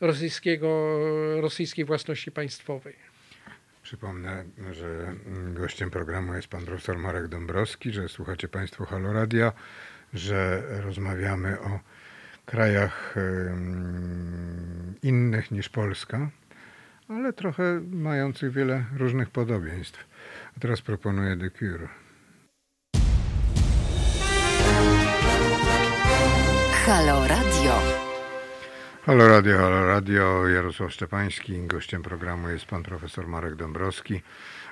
rosyjskiego, 0.00 0.98
rosyjskiej 1.40 1.84
własności 1.84 2.32
państwowej. 2.32 2.96
Przypomnę, 3.82 4.44
że 4.72 5.14
gościem 5.54 5.90
programu 5.90 6.34
jest 6.34 6.48
pan 6.48 6.64
profesor 6.64 6.98
Marek 6.98 7.28
Dąbrowski, 7.28 7.92
że 7.92 8.08
słuchacie 8.08 8.48
państwo 8.48 8.86
Halo 8.86 9.12
Radia, 9.12 9.52
że 10.14 10.62
rozmawiamy 10.80 11.60
o 11.60 11.80
krajach 12.46 13.14
innych 15.02 15.50
niż 15.50 15.68
Polska, 15.68 16.30
ale 17.08 17.32
trochę 17.32 17.80
mających 17.90 18.52
wiele 18.52 18.84
różnych 18.96 19.30
podobieństw. 19.30 20.06
A 20.56 20.60
teraz 20.60 20.82
proponuję 20.82 21.36
The 21.36 21.50
Cure. 21.50 21.88
Halo 26.86 27.28
Radio. 27.28 28.07
Halo 29.08 29.28
Radio, 29.28 29.58
Halo 29.58 29.86
Radio, 29.86 30.48
Jarosław 30.48 30.92
Szczepański. 30.92 31.66
Gościem 31.66 32.02
programu 32.02 32.48
jest 32.48 32.64
pan 32.66 32.82
profesor 32.82 33.28
Marek 33.28 33.56
Dąbrowski. 33.56 34.22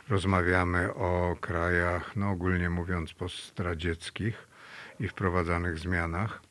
Rozmawiamy 0.09 0.95
o 0.95 1.37
krajach, 1.41 2.17
no 2.17 2.31
ogólnie 2.31 2.71
mówiąc, 2.71 3.13
postradzieckich 3.15 4.49
i 5.01 5.09
wprowadzanych 5.09 5.79
zmianach. 5.79 6.43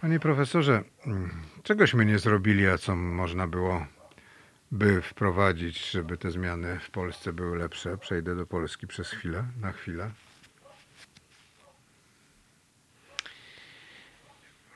Panie 0.00 0.20
profesorze, 0.20 0.82
czegośmy 1.62 2.04
nie 2.04 2.18
zrobili, 2.18 2.68
a 2.68 2.78
co 2.78 2.96
można 2.96 3.46
było 3.46 3.86
by 4.72 5.02
wprowadzić, 5.02 5.90
żeby 5.90 6.16
te 6.16 6.30
zmiany 6.30 6.78
w 6.78 6.90
Polsce 6.90 7.32
były 7.32 7.58
lepsze? 7.58 7.98
Przejdę 7.98 8.36
do 8.36 8.46
Polski 8.46 8.86
przez 8.86 9.10
chwilę, 9.10 9.44
na 9.60 9.72
chwilę. 9.72 10.10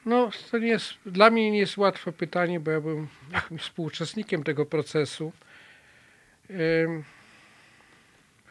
No, 0.06 0.30
to 0.50 0.58
nie 0.58 0.68
jest, 0.68 0.94
dla 1.06 1.30
mnie 1.30 1.50
nie 1.50 1.58
jest 1.58 1.76
łatwe 1.76 2.12
pytanie, 2.12 2.60
bo 2.60 2.70
ja 2.70 2.80
byłem 2.80 3.06
jakimś 3.32 3.62
współuczestnikiem 3.62 4.42
tego 4.44 4.66
procesu. 4.66 5.32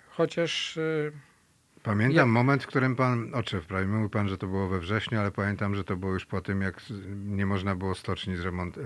Chociaż 0.10 0.78
y, 0.78 1.12
Pamiętam 1.84 2.16
Ja- 2.18 2.26
moment, 2.26 2.64
w 2.64 2.68
którym 2.68 2.96
pan, 2.96 3.32
oczy 3.34 3.62
wprawił, 3.62 3.90
mówił 3.94 4.10
pan, 4.10 4.30
że 4.30 4.38
to 4.38 4.48
było 4.48 4.68
we 4.68 4.80
wrześniu, 4.80 5.20
ale 5.20 5.32
pamiętam, 5.32 5.76
że 5.76 5.84
to 5.84 5.98
było 5.98 6.14
już 6.14 6.26
po 6.26 6.42
tym, 6.42 6.62
jak 6.62 6.82
nie 7.26 7.46
można 7.46 7.76
było 7.76 7.96
stoczni 7.96 8.36
zremont, 8.36 8.78
yy, 8.78 8.84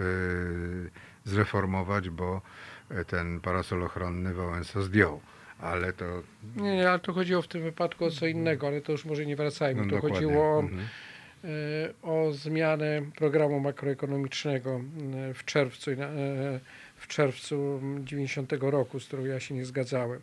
zreformować, 1.23 2.09
bo 2.09 2.41
e, 2.89 3.05
ten 3.05 3.39
parasol 3.39 3.83
ochronny 3.83 4.33
Wałęsa 4.33 4.81
zdjął. 4.81 5.21
Ale 5.59 5.93
to 5.93 6.05
nie, 6.55 6.75
nie, 6.75 6.89
ale 6.89 6.99
to 6.99 7.13
chodziło 7.13 7.41
w 7.41 7.47
tym 7.47 7.61
wypadku 7.61 8.05
o 8.05 8.11
co 8.11 8.25
innego, 8.27 8.67
ale 8.67 8.81
to 8.81 8.91
już 8.91 9.05
może 9.05 9.25
nie 9.25 9.35
wracajmy. 9.35 9.81
no, 9.81 9.89
to 9.89 9.95
dokładnie. 9.95 10.15
chodziło 10.17 10.57
o, 10.57 10.59
Mhm. 10.59 10.87
Y, 11.43 11.93
o 12.01 12.31
zmianę 12.31 13.01
programu 13.15 13.59
makroekonomicznego 13.59 14.81
y, 15.29 15.33
w 15.33 15.45
czerwcu, 15.45 15.91
y, 15.91 15.95
w 16.95 17.07
czerwcu 17.07 17.81
90 18.03 18.53
roku, 18.61 18.99
z 18.99 19.05
którą 19.05 19.25
ja 19.25 19.39
się 19.39 19.55
nie 19.55 19.65
zgadzałem. 19.65 20.21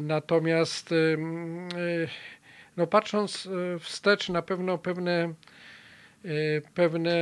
Natomiast 0.00 0.94
no 2.76 2.86
patrząc 2.86 3.48
wstecz, 3.80 4.28
na 4.28 4.42
pewno 4.42 4.78
pewne, 4.78 5.34
pewne 6.74 7.14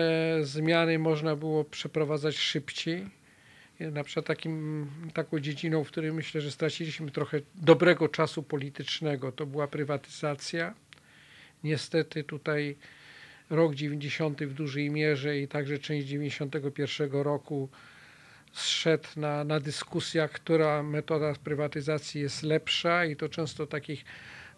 zmiany 0.42 0.99
można 0.99 1.37
było 1.37 1.64
przeprowadzać 1.64 2.37
szybciej. 2.37 3.07
Na 3.81 4.05
przykład 4.05 4.27
takim, 4.27 4.87
taką 5.14 5.40
dziedziną, 5.40 5.85
w 5.85 5.88
której 5.88 6.12
myślę, 6.12 6.40
że 6.40 6.51
straciliśmy 6.51 7.11
trochę 7.11 7.40
dobrego 7.55 8.09
czasu 8.09 8.42
politycznego, 8.42 9.33
to 9.33 9.47
była 9.47 9.68
prywatyzacja. 9.68 10.75
Niestety 11.64 12.25
tutaj 12.25 12.77
rok 13.51 13.75
90 13.75 14.44
w 14.44 14.55
dużej 14.55 14.90
mierze 14.90 15.38
i 15.38 15.49
także 15.49 15.79
część 15.79 16.07
91 16.07 17.12
roku 17.12 17.68
zszedł 18.53 19.09
na, 19.16 19.44
na 19.44 19.61
dyskusjach, 19.61 20.31
która 20.31 20.83
metoda 20.83 21.35
prywatyzacji 21.44 22.21
jest 22.21 22.42
lepsza 22.42 23.05
i 23.05 23.16
to 23.16 23.29
często 23.29 23.66
takich 23.66 24.05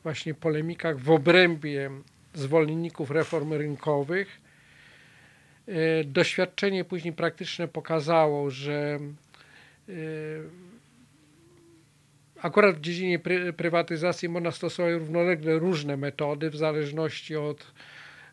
właśnie 0.02 0.34
polemikach 0.34 0.98
w 0.98 1.10
obrębie 1.10 1.90
zwolenników 2.34 3.10
reform 3.10 3.52
rynkowych. 3.52 4.40
E, 5.68 6.04
Doświadczenie 6.04 6.84
później 6.84 7.12
praktyczne 7.12 7.68
pokazało, 7.68 8.50
że 8.50 8.98
e, 9.88 9.92
akurat 12.42 12.76
w 12.76 12.80
dziedzinie 12.80 13.18
pry, 13.18 13.52
prywatyzacji 13.52 14.28
można 14.28 14.50
stosować 14.50 14.94
równolegle 14.94 15.58
różne 15.58 15.96
metody 15.96 16.50
w 16.50 16.56
zależności 16.56 17.36
od 17.36 17.72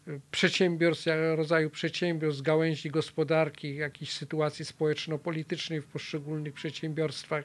e, 0.08 0.20
przedsiębiorstw, 0.32 1.08
rodzaju 1.36 1.70
przedsiębiorstw, 1.70 2.42
gałęzi 2.42 2.90
gospodarki, 2.90 3.76
jakichś 3.76 4.12
sytuacji 4.12 4.66
społeczno-politycznej 4.66 5.82
w 5.82 5.86
poszczególnych 5.86 6.54
przedsiębiorstwach. 6.54 7.44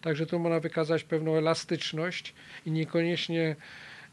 Także 0.00 0.26
tu 0.26 0.38
można 0.38 0.60
wykazać 0.60 1.04
pewną 1.04 1.36
elastyczność 1.36 2.34
i 2.66 2.70
niekoniecznie 2.70 3.56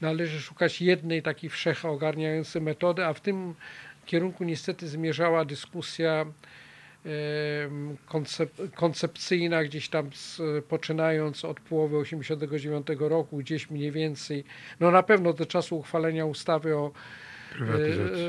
należy 0.02 0.42
szukać 0.42 0.82
jednej 0.82 1.22
takiej 1.22 1.50
wszechogarniającej 1.50 2.62
metody, 2.62 3.06
a 3.06 3.14
w 3.14 3.22
tym 3.22 3.56
kierunku 4.06 4.44
niestety 4.44 4.88
zmierzała 4.88 5.46
dyskusja 5.46 6.26
koncep, 8.06 8.52
koncepcyjna 8.76 9.64
gdzieś 9.64 9.90
tam 9.90 10.10
z, 10.14 10.42
poczynając 10.66 11.46
od 11.46 11.60
połowy 11.60 12.04
1989 12.04 13.02
roku, 13.12 13.38
gdzieś 13.38 13.70
mniej 13.70 13.92
więcej, 13.92 14.44
no 14.80 14.92
na 14.92 15.04
pewno 15.04 15.34
do 15.34 15.46
czasu 15.46 15.78
uchwalenia 15.78 16.26
ustawy 16.26 16.76
o 16.76 16.92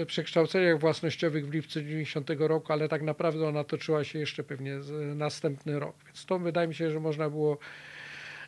e, 0.02 0.06
przekształceniach 0.06 0.80
własnościowych 0.80 1.48
w 1.48 1.52
lipcu 1.52 1.80
90 1.80 2.30
roku, 2.38 2.72
ale 2.72 2.88
tak 2.88 3.02
naprawdę 3.02 3.48
ona 3.48 3.64
toczyła 3.64 4.04
się 4.04 4.18
jeszcze 4.18 4.44
pewnie 4.44 4.78
następny 5.14 5.78
rok. 5.78 5.96
Więc 6.06 6.26
to 6.26 6.38
wydaje 6.38 6.68
mi 6.68 6.74
się, 6.74 6.90
że 6.90 7.00
można 7.00 7.30
było 7.30 7.58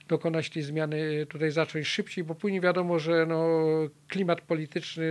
dokonać 0.08 0.50
tej 0.50 0.62
zmiany 0.62 1.26
tutaj 1.26 1.50
zacząć 1.50 1.86
szybciej, 1.86 2.24
bo 2.24 2.34
później 2.34 2.60
wiadomo, 2.60 2.98
że 2.98 3.26
no, 3.26 3.48
klimat 4.08 4.40
polityczny 4.40 5.04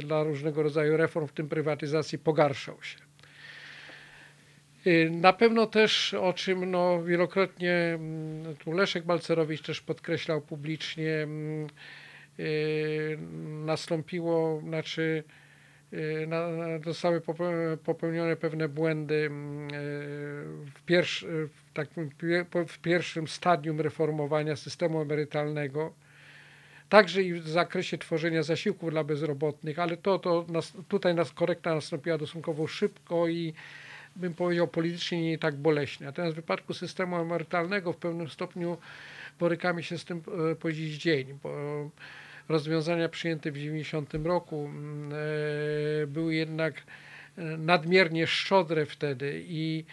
dla 0.00 0.22
różnego 0.22 0.62
rodzaju 0.62 0.96
reform, 0.96 1.26
w 1.26 1.32
tym 1.32 1.48
prywatyzacji, 1.48 2.18
pogarszał 2.18 2.82
się. 2.82 3.11
Y, 4.86 5.10
Na 5.10 5.32
pewno 5.32 5.66
też, 5.66 6.14
o 6.14 6.32
czym 6.32 6.70
no, 6.70 7.02
wielokrotnie 7.02 7.72
mm, 7.72 8.56
tu 8.56 8.72
Leszek 8.72 9.04
Balcerowicz 9.04 9.62
też 9.62 9.80
podkreślał 9.80 10.40
publicznie, 10.40 11.14
mm, 11.14 11.66
y, 12.40 13.18
nastąpiło, 13.64 14.60
znaczy 14.60 15.24
y, 15.92 16.28
zostały 16.84 17.20
pope- 17.20 17.76
popełnione 17.76 18.36
pewne 18.36 18.68
błędy 18.68 19.14
mm, 19.26 19.68
w, 20.64 20.80
w, 21.48 21.72
takim, 21.72 22.10
w 22.68 22.78
pierwszym 22.78 23.28
stadium 23.28 23.80
reformowania 23.80 24.56
systemu 24.56 25.00
emerytalnego, 25.00 25.92
także 26.88 27.22
i 27.22 27.34
w 27.34 27.48
zakresie 27.48 27.98
tworzenia 27.98 28.42
zasiłków 28.42 28.90
dla 28.90 29.04
bezrobotnych, 29.04 29.78
ale 29.78 29.96
to, 29.96 30.18
to 30.18 30.44
nas, 30.48 30.72
tutaj 30.88 31.14
nas 31.14 31.32
korekta 31.32 31.74
nastąpiła 31.74 32.16
stosunkowo 32.16 32.66
szybko 32.66 33.28
i 33.28 33.54
bym 34.16 34.34
powiedział 34.34 34.68
politycznie 34.68 35.22
nie 35.22 35.38
tak 35.38 35.56
boleśnie. 35.56 36.06
Natomiast 36.06 36.34
w 36.34 36.36
wypadku 36.36 36.74
systemu 36.74 37.16
emerytalnego 37.16 37.92
w 37.92 37.96
pewnym 37.96 38.28
stopniu 38.28 38.78
borykamy 39.38 39.82
się 39.82 39.98
z 39.98 40.04
tym 40.04 40.22
e, 40.50 40.54
po 40.54 40.72
dziś 40.72 40.98
dzień, 40.98 41.38
bo 41.42 41.50
rozwiązania 42.48 43.08
przyjęte 43.08 43.50
w 43.50 43.58
90 43.58 44.14
roku 44.14 44.66
mm, 44.66 45.12
e, 45.12 46.06
były 46.06 46.34
jednak 46.34 46.74
e, 47.38 47.42
nadmiernie 47.42 48.26
szczodre 48.26 48.86
wtedy 48.86 49.42
i 49.46 49.84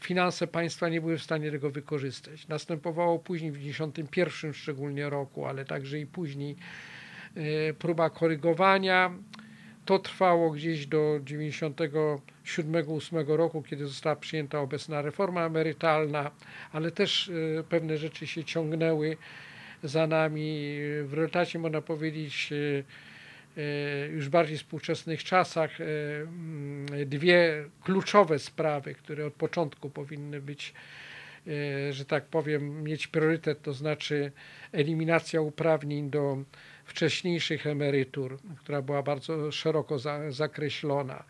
finanse 0.00 0.46
państwa 0.46 0.88
nie 0.88 1.00
były 1.00 1.18
w 1.18 1.22
stanie 1.22 1.50
tego 1.50 1.70
wykorzystać. 1.70 2.48
Następowało 2.48 3.18
później 3.18 3.52
w 3.52 3.58
91 3.58 4.52
szczególnie 4.52 5.10
roku, 5.10 5.46
ale 5.46 5.64
także 5.64 5.98
i 5.98 6.06
później 6.06 6.56
próba 7.78 8.10
korygowania. 8.10 9.10
To 9.86 9.98
trwało 9.98 10.50
gdzieś 10.50 10.86
do 10.86 11.20
97-8 11.24 13.36
roku, 13.36 13.62
kiedy 13.62 13.86
została 13.86 14.16
przyjęta 14.16 14.60
obecna 14.60 15.02
reforma 15.02 15.46
emerytalna, 15.46 16.30
ale 16.72 16.90
też 16.90 17.28
e, 17.28 17.32
pewne 17.62 17.98
rzeczy 17.98 18.26
się 18.26 18.44
ciągnęły 18.44 19.16
za 19.82 20.06
nami. 20.06 20.76
W 21.04 21.12
rezultacie 21.12 21.58
można 21.58 21.82
powiedzieć 21.82 22.50
e, 22.52 22.56
e, 23.62 24.08
już 24.08 24.28
bardziej 24.28 24.58
współczesnych 24.58 25.24
czasach 25.24 25.80
mm, 25.80 26.86
dwie 27.06 27.64
kluczowe 27.84 28.38
sprawy, 28.38 28.94
które 28.94 29.26
od 29.26 29.34
początku 29.34 29.90
powinny 29.90 30.40
być, 30.40 30.74
że 31.90 32.04
tak 32.04 32.24
powiem, 32.24 32.82
mieć 32.82 33.06
priorytet, 33.06 33.62
to 33.62 33.72
znaczy 33.72 34.32
eliminacja 34.72 35.40
uprawnień 35.40 36.10
do 36.10 36.44
wcześniejszych 36.86 37.66
emerytur, 37.66 38.38
która 38.58 38.82
była 38.82 39.02
bardzo 39.02 39.52
szeroko 39.52 39.98
za, 39.98 40.30
zakreślona, 40.30 41.24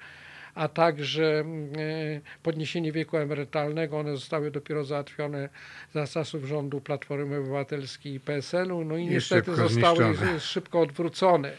a 0.54 0.68
także 0.68 1.40
mm, 1.40 1.72
e, 1.78 2.20
podniesienie 2.42 2.92
wieku 2.92 3.16
emerytalnego. 3.16 3.98
One 3.98 4.16
zostały 4.16 4.50
dopiero 4.50 4.84
załatwione 4.84 5.48
za 5.94 6.06
czasów 6.06 6.44
rządu 6.44 6.80
Platformy 6.80 7.38
Obywatelskiej 7.38 8.14
i 8.14 8.20
PSL-u, 8.20 8.84
no 8.84 8.96
i 8.96 9.06
niestety 9.06 9.50
szybko 9.50 9.68
zostały 9.68 10.04
zniszczone. 10.04 10.40
szybko 10.54 10.80
odwrócone. 10.80 11.52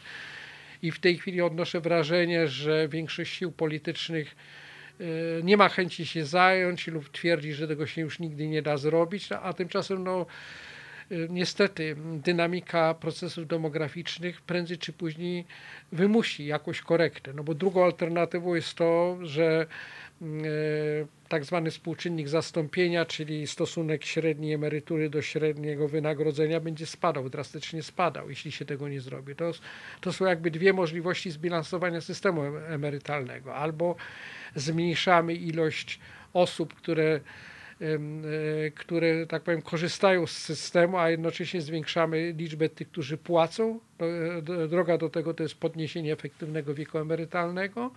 I 0.82 0.91
w 0.91 0.99
tej 0.99 1.17
chwili 1.17 1.41
odnoszę 1.41 1.82
wrażenie, 1.82 2.47
że 2.47 2.88
większość 2.88 3.34
sił 3.34 3.51
politycznych 3.51 4.36
e, 4.99 5.03
nie 5.43 5.57
ma 5.57 5.69
chęci 5.69 6.05
się 6.05 6.26
zająć 6.26 6.88
lub 6.88 7.09
twierdzi, 7.09 7.53
że 7.53 7.67
tego 7.67 7.88
się 7.88 8.01
już 8.01 8.19
nigdy 8.19 8.47
nie 8.47 8.61
da 8.61 8.78
zrobić, 8.78 9.30
a 9.32 9.53
tymczasem 9.53 10.03
no, 10.03 10.26
niestety 11.30 11.95
dynamika 12.24 12.93
procesów 12.93 13.47
demograficznych 13.47 14.41
prędzej 14.41 14.78
czy 14.78 14.93
później 14.93 15.45
wymusi 15.91 16.45
jakąś 16.45 16.82
korektę. 16.82 17.34
No 17.34 17.43
bo 17.43 17.53
drugą 17.53 17.86
alternatywą 17.86 18.55
jest 18.55 18.74
to, 18.74 19.18
że 19.22 19.66
mm, 20.22 20.45
e, 20.45 20.47
tak 21.30 21.45
zwany 21.45 21.72
współczynnik 21.72 22.28
zastąpienia, 22.28 23.05
czyli 23.05 23.47
stosunek 23.47 24.05
średniej 24.05 24.53
emerytury 24.53 25.10
do 25.10 25.22
średniego 25.22 25.88
wynagrodzenia 25.88 26.60
będzie 26.60 26.86
spadał, 26.86 27.30
drastycznie 27.30 27.84
spadał, 27.84 28.30
jeśli 28.30 28.51
się 28.51 28.66
tego 28.66 28.89
nie 28.89 29.01
zrobi. 29.01 29.36
To, 29.36 29.51
to 30.01 30.14
są 30.14 30.26
jakby 30.26 30.51
dwie 30.51 30.74
możliwości 30.74 31.32
zbilansowania 31.32 32.01
systemu 32.01 32.43
em- 32.43 32.58
emerytalnego. 32.68 33.55
Albo 33.55 33.95
zmniejszamy 34.55 35.34
ilość 35.34 35.99
osób, 36.34 36.74
które 36.74 37.20
które, 38.75 39.25
tak 39.28 39.43
powiem, 39.43 39.61
korzystają 39.61 40.28
z 40.28 40.32
systemu, 40.32 40.97
a 40.97 41.09
jednocześnie 41.09 41.61
zwiększamy 41.61 42.34
liczbę 42.38 42.69
tych, 42.69 42.89
którzy 42.89 43.17
płacą. 43.17 43.80
Do- 44.41 44.67
Droga 44.67 44.97
do 44.97 45.09
tego 45.09 45.34
to 45.34 45.43
jest 45.43 45.55
podniesienie 45.55 46.13
efektywnego 46.13 46.73
wieku 46.73 46.97
emerytalnego. 46.97 47.91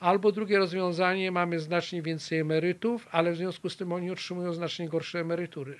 Albo 0.00 0.32
drugie 0.32 0.58
rozwiązanie, 0.58 1.30
mamy 1.32 1.60
znacznie 1.60 2.02
więcej 2.02 2.38
emerytów, 2.38 3.08
ale 3.12 3.32
w 3.32 3.36
związku 3.36 3.68
z 3.70 3.76
tym 3.76 3.92
oni 3.92 4.10
otrzymują 4.10 4.52
znacznie 4.52 4.88
gorsze 4.88 5.20
emerytury. 5.20 5.76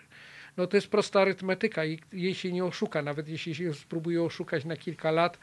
No 0.57 0.67
to 0.67 0.77
jest 0.77 0.89
prosta 0.91 1.21
arytmetyka 1.21 1.85
i 1.85 1.99
jej 2.13 2.35
się 2.35 2.53
nie 2.53 2.65
oszuka, 2.65 3.03
nawet 3.03 3.29
jeśli 3.29 3.55
się 3.55 3.75
spróbuje 3.75 4.23
oszukać 4.23 4.65
na 4.65 4.77
kilka 4.77 5.11
lat, 5.11 5.39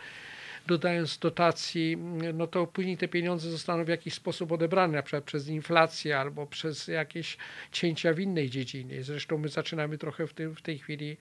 dodając 0.68 1.18
dotacji, 1.18 1.98
no 2.34 2.48
to 2.48 2.68
później 2.68 2.98
te 2.98 3.08
pieniądze 3.08 3.52
zostaną 3.52 3.86
w 3.86 3.88
jakiś 3.88 4.14
sposób 4.14 4.52
odebrane, 4.52 4.94
na 4.94 5.04
przykład 5.04 5.24
przez 5.24 5.48
inflację 5.48 6.20
albo 6.20 6.48
przez 6.48 6.88
jakieś 6.88 7.38
cięcia 7.72 8.14
w 8.14 8.20
innej 8.20 8.50
dziedzinie. 8.50 9.04
Zresztą 9.04 9.38
my 9.38 9.50
zaczynamy 9.50 9.98
trochę 9.98 10.28
w, 10.28 10.34
tym, 10.34 10.56
w 10.56 10.62
tej 10.62 10.80
chwili 10.80 11.18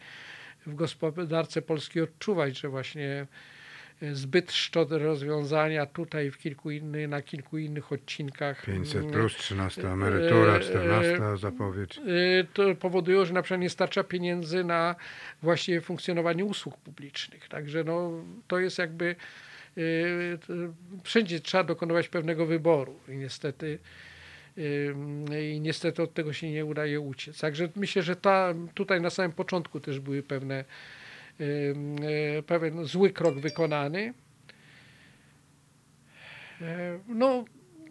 w 0.66 0.74
gospodarce 0.74 1.62
polskiej 1.62 2.02
odczuwać, 2.02 2.58
że 2.58 2.68
właśnie 2.68 3.26
zbyt 4.12 4.52
szczodre 4.52 4.98
rozwiązania 4.98 5.86
tutaj 5.86 6.30
w 6.30 6.38
kilku 6.38 6.70
innych, 6.70 7.08
na 7.08 7.22
kilku 7.22 7.58
innych 7.58 7.92
odcinkach 7.92 8.64
500 8.64 8.96
mm, 8.96 9.12
plus, 9.12 9.36
13 9.36 9.88
emerytura, 9.88 10.56
e, 10.56 10.60
14 10.60 11.36
zapowiedź. 11.36 12.00
to 12.52 12.74
powodują, 12.74 13.24
że 13.24 13.32
na 13.32 13.42
przykład 13.42 13.60
nie 13.60 13.70
starcza 13.70 14.04
pieniędzy 14.04 14.64
na 14.64 14.94
właśnie 15.42 15.80
funkcjonowanie 15.80 16.44
usług 16.44 16.76
publicznych. 16.76 17.48
Także 17.48 17.84
no, 17.84 18.10
to 18.46 18.58
jest 18.58 18.78
jakby 18.78 19.16
wszędzie 21.02 21.40
trzeba 21.40 21.64
dokonywać 21.64 22.08
pewnego 22.08 22.46
wyboru 22.46 23.00
i 23.08 23.16
niestety 23.16 23.78
i 25.52 25.60
niestety 25.60 26.02
od 26.02 26.14
tego 26.14 26.32
się 26.32 26.50
nie 26.50 26.64
udaje 26.64 27.00
uciec. 27.00 27.40
Także 27.40 27.68
myślę, 27.76 28.02
że 28.02 28.16
ta, 28.16 28.54
tutaj 28.74 29.00
na 29.00 29.10
samym 29.10 29.32
początku 29.32 29.80
też 29.80 30.00
były 30.00 30.22
pewne 30.22 30.64
pewien 32.46 32.84
zły 32.84 33.10
krok 33.10 33.38
wykonany. 33.38 34.14
E, 36.60 36.98
No, 37.08 37.44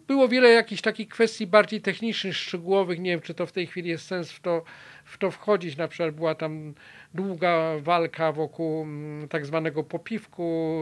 było 0.06 0.28
wiele 0.28 0.48
jakichś 0.50 0.82
takich 0.82 1.08
kwestii 1.08 1.46
bardziej 1.46 1.80
technicznych, 1.80 2.36
szczegółowych. 2.36 3.00
Nie 3.00 3.10
wiem, 3.10 3.20
czy 3.20 3.34
to 3.34 3.46
w 3.46 3.52
tej 3.52 3.66
chwili 3.66 3.90
jest 3.90 4.06
sens 4.06 4.32
w 4.32 4.40
to, 4.40 4.64
w 5.04 5.18
to 5.18 5.30
wchodzić. 5.30 5.76
Na 5.76 5.88
przykład 5.88 6.14
była 6.14 6.34
tam 6.34 6.74
długa 7.14 7.78
walka 7.80 8.32
wokół 8.32 8.82
mm, 8.82 9.28
tak 9.28 9.46
zwanego 9.46 9.84
popiwku, 9.84 10.76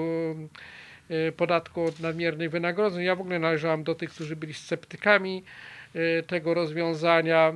y, 1.10 1.32
podatku 1.32 1.82
od 1.82 2.00
nadmiernych 2.00 2.50
wynagrodzeń. 2.50 3.04
Ja 3.04 3.16
w 3.16 3.20
ogóle 3.20 3.38
należałam 3.38 3.84
do 3.84 3.94
tych, 3.94 4.10
którzy 4.10 4.36
byli 4.36 4.54
sceptykami 4.54 5.44
y, 5.96 6.22
tego 6.26 6.54
rozwiązania. 6.54 7.52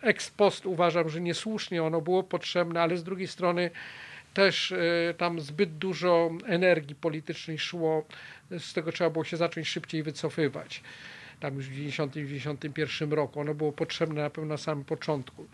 Ex 0.02 0.30
post 0.30 0.66
uważam, 0.66 1.08
że 1.08 1.20
niesłusznie 1.20 1.82
ono 1.82 2.00
było 2.00 2.22
potrzebne, 2.22 2.82
ale 2.82 2.96
z 2.96 3.04
drugiej 3.04 3.26
strony 3.26 3.70
też 4.36 4.70
y, 4.70 5.14
tam 5.18 5.40
zbyt 5.40 5.78
dużo 5.78 6.30
energii 6.46 6.94
politycznej 6.94 7.58
szło, 7.58 8.04
z 8.58 8.72
tego 8.72 8.92
trzeba 8.92 9.10
było 9.10 9.24
się 9.24 9.36
zacząć 9.36 9.68
szybciej 9.68 10.02
wycofywać. 10.02 10.82
Tam 11.40 11.54
już 11.54 11.66
w 11.68 11.72
90-91 11.72 13.12
roku. 13.12 13.40
Ono 13.40 13.54
było 13.54 13.72
potrzebne 13.72 14.22
na 14.22 14.30
pewno 14.30 14.48
na 14.48 14.56
samym 14.56 14.84
początku. 14.84 15.46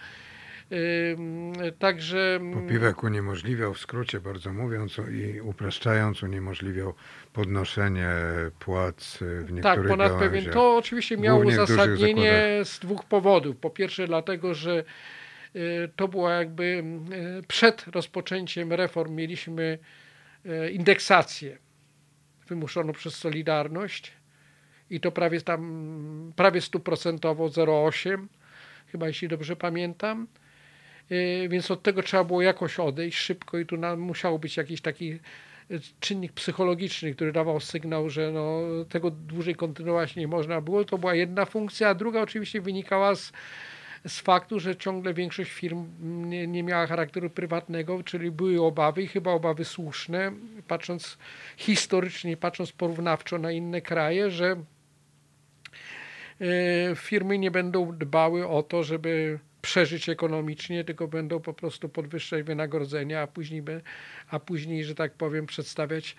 Także 1.78 2.36
mm, 2.40 2.62
Popiwek 2.62 3.02
uniemożliwiał, 3.02 3.74
w 3.74 3.78
skrócie 3.78 4.20
bardzo 4.20 4.52
mówiąc 4.52 4.96
i 5.10 5.40
upraszczając, 5.40 6.22
uniemożliwiał 6.22 6.94
podnoszenie 7.32 8.08
płac 8.58 9.18
w 9.20 9.52
niektórych 9.52 9.62
tak, 9.62 9.88
ponad 9.88 10.12
pewien. 10.12 10.44
To 10.44 10.76
oczywiście 10.76 11.16
miało 11.16 11.44
uzasadnienie 11.44 12.60
z 12.64 12.78
dwóch 12.78 13.04
powodów. 13.04 13.56
Po 13.56 13.70
pierwsze, 13.70 14.06
dlatego, 14.06 14.54
że 14.54 14.84
to 15.96 16.08
było 16.08 16.30
jakby 16.30 16.84
y, 17.42 17.42
przed 17.48 17.86
rozpoczęciem 17.86 18.72
reform 18.72 19.14
mieliśmy 19.14 19.78
y, 20.46 20.70
indeksację 20.70 21.58
wymuszoną 22.48 22.92
przez 22.92 23.14
Solidarność 23.14 24.12
i 24.90 25.00
to 25.00 25.12
prawie 25.12 25.40
tam 25.40 26.32
prawie 26.36 26.60
stuprocentowo 26.60 27.46
0,8 27.46 28.26
chyba 28.86 29.06
jeśli 29.06 29.28
dobrze 29.28 29.56
pamiętam. 29.56 30.26
Y, 31.12 31.48
Więc 31.48 31.70
od 31.70 31.82
tego 31.82 32.02
trzeba 32.02 32.24
było 32.24 32.42
jakoś 32.42 32.80
odejść 32.80 33.18
szybko 33.18 33.58
i 33.58 33.66
tu 33.66 33.76
nam 33.76 34.00
musiał 34.00 34.38
być 34.38 34.56
jakiś 34.56 34.80
taki 34.80 35.12
y, 35.70 35.80
czynnik 36.00 36.32
psychologiczny, 36.32 37.14
który 37.14 37.32
dawał 37.32 37.60
sygnał, 37.60 38.10
że 38.10 38.32
no, 38.32 38.60
tego 38.88 39.10
dłużej 39.10 39.54
kontynuować 39.54 40.16
nie 40.16 40.28
można 40.28 40.60
było. 40.60 40.84
To 40.84 40.98
była 40.98 41.14
jedna 41.14 41.44
funkcja, 41.44 41.88
a 41.88 41.94
druga 41.94 42.20
oczywiście 42.20 42.60
wynikała 42.60 43.14
z, 43.14 43.32
z 44.06 44.20
faktu, 44.20 44.60
że 44.60 44.76
ciągle 44.76 45.14
większość 45.14 45.50
firm 45.50 45.86
nie, 46.28 46.46
nie 46.46 46.62
miała 46.62 46.86
charakteru 46.86 47.30
prywatnego, 47.30 48.02
czyli 48.02 48.30
były 48.30 48.62
obawy 48.62 49.02
i 49.02 49.06
chyba 49.06 49.30
obawy 49.30 49.64
słuszne, 49.64 50.32
patrząc 50.68 51.18
historycznie, 51.56 52.36
patrząc 52.36 52.72
porównawczo 52.72 53.38
na 53.38 53.52
inne 53.52 53.80
kraje, 53.80 54.30
że 54.30 54.56
e, 56.40 56.96
firmy 56.96 57.38
nie 57.38 57.50
będą 57.50 57.96
dbały 57.98 58.48
o 58.48 58.62
to, 58.62 58.82
żeby 58.82 59.38
przeżyć 59.62 60.08
ekonomicznie, 60.08 60.84
tylko 60.84 61.08
będą 61.08 61.40
po 61.40 61.54
prostu 61.54 61.88
podwyższać 61.88 62.42
wynagrodzenia, 62.42 63.20
a 63.20 63.26
później, 63.26 63.62
a 64.30 64.40
później 64.40 64.84
że 64.84 64.94
tak 64.94 65.14
powiem, 65.14 65.46
przedstawiać 65.46 66.16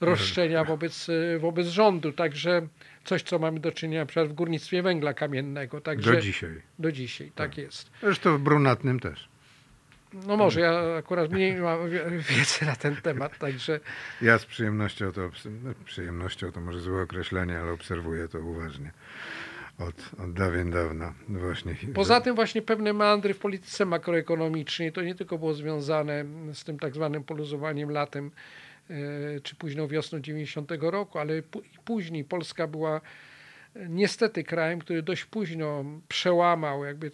roszczenia 0.00 0.64
wobec, 0.64 1.06
wobec 1.38 1.66
rządu. 1.66 2.12
Także 2.12 2.66
coś, 3.06 3.22
co 3.22 3.38
mamy 3.38 3.60
do 3.60 3.72
czynienia 3.72 4.00
na 4.00 4.06
przykład 4.06 4.28
w 4.28 4.32
górnictwie 4.32 4.82
węgla 4.82 5.14
kamiennego. 5.14 5.80
Także 5.80 6.12
Do 6.12 6.20
dzisiaj. 6.20 6.62
Do 6.78 6.92
dzisiaj, 6.92 7.32
tak 7.34 7.58
jest. 7.58 7.90
Zresztą 8.02 8.38
w 8.38 8.40
brunatnym 8.40 9.00
też. 9.00 9.28
No 10.26 10.36
może, 10.36 10.60
ja 10.60 10.96
akurat 10.98 11.30
mniej 11.30 11.56
mam 11.60 11.90
wie- 11.90 12.04
wiedzy 12.10 12.64
na 12.64 12.76
ten 12.76 12.96
temat, 12.96 13.38
także 13.38 13.80
Ja 14.22 14.38
z 14.38 14.46
przyjemnością 14.46 15.12
to, 15.12 15.30
no, 15.64 15.74
przyjemnością 15.84 16.52
to 16.52 16.60
może 16.60 16.80
złe 16.80 17.02
określenie, 17.02 17.58
ale 17.58 17.72
obserwuję 17.72 18.28
to 18.28 18.38
uważnie. 18.38 18.90
Od, 19.78 20.20
od 20.24 20.32
dawien 20.32 20.70
dawna 20.70 21.14
właśnie. 21.28 21.74
Poza 21.94 22.20
tym 22.20 22.34
właśnie 22.34 22.62
pewne 22.62 22.92
meandry 22.92 23.34
w 23.34 23.38
polityce 23.38 23.86
makroekonomicznej 23.86 24.92
to 24.92 25.02
nie 25.02 25.14
tylko 25.14 25.38
było 25.38 25.54
związane 25.54 26.24
z 26.52 26.64
tym 26.64 26.78
tak 26.78 26.94
zwanym 26.94 27.24
poluzowaniem 27.24 27.90
latem 27.90 28.30
czy 29.42 29.56
późną 29.56 29.86
wiosną 29.86 30.20
90 30.20 30.70
roku, 30.80 31.18
ale 31.18 31.42
później 31.84 32.24
Polska 32.24 32.66
była 32.66 33.00
e, 33.76 33.88
niestety 33.88 34.44
krajem, 34.44 34.78
który 34.78 35.02
dość 35.02 35.24
późno 35.24 35.84
przełamał 36.08 36.84
jakby 36.84 37.10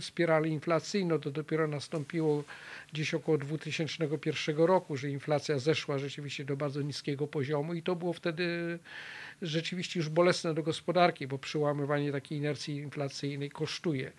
spiralę 0.00 0.48
inflacyjną. 0.48 1.18
To 1.18 1.30
dopiero 1.30 1.68
nastąpiło 1.68 2.44
gdzieś 2.92 3.14
około 3.14 3.38
2001 3.38 4.56
roku, 4.56 4.96
że 4.96 5.10
inflacja 5.10 5.58
zeszła 5.58 5.98
rzeczywiście 5.98 6.44
do 6.44 6.56
bardzo 6.56 6.82
niskiego 6.82 7.26
poziomu 7.26 7.74
i 7.74 7.82
to 7.82 7.96
było 7.96 8.12
wtedy 8.12 8.78
rzeczywiście 9.42 10.00
już 10.00 10.08
bolesne 10.08 10.54
do 10.54 10.62
gospodarki, 10.62 11.26
bo 11.26 11.38
przyłamywanie 11.38 12.12
takiej 12.12 12.38
inercji 12.38 12.76
inflacyjnej 12.76 13.50
kosztuje. 13.50 14.12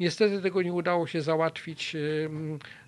Niestety 0.00 0.42
tego 0.42 0.62
nie 0.62 0.72
udało 0.72 1.06
się 1.06 1.22
załatwić. 1.22 1.96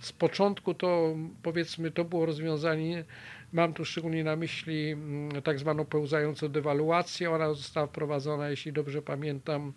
Z 0.00 0.12
początku 0.12 0.74
to 0.74 1.16
powiedzmy 1.42 1.90
to 1.90 2.04
było 2.04 2.26
rozwiązanie, 2.26 3.04
mam 3.52 3.74
tu 3.74 3.84
szczególnie 3.84 4.24
na 4.24 4.36
myśli 4.36 4.90
mm, 4.90 5.42
tak 5.42 5.59
zwaną 5.59 5.84
pełzającą 5.84 6.48
dewaluację. 6.48 7.30
Ona 7.30 7.54
została 7.54 7.86
wprowadzona, 7.86 8.48
jeśli 8.50 8.72
dobrze 8.72 9.02
pamiętam, 9.02 9.72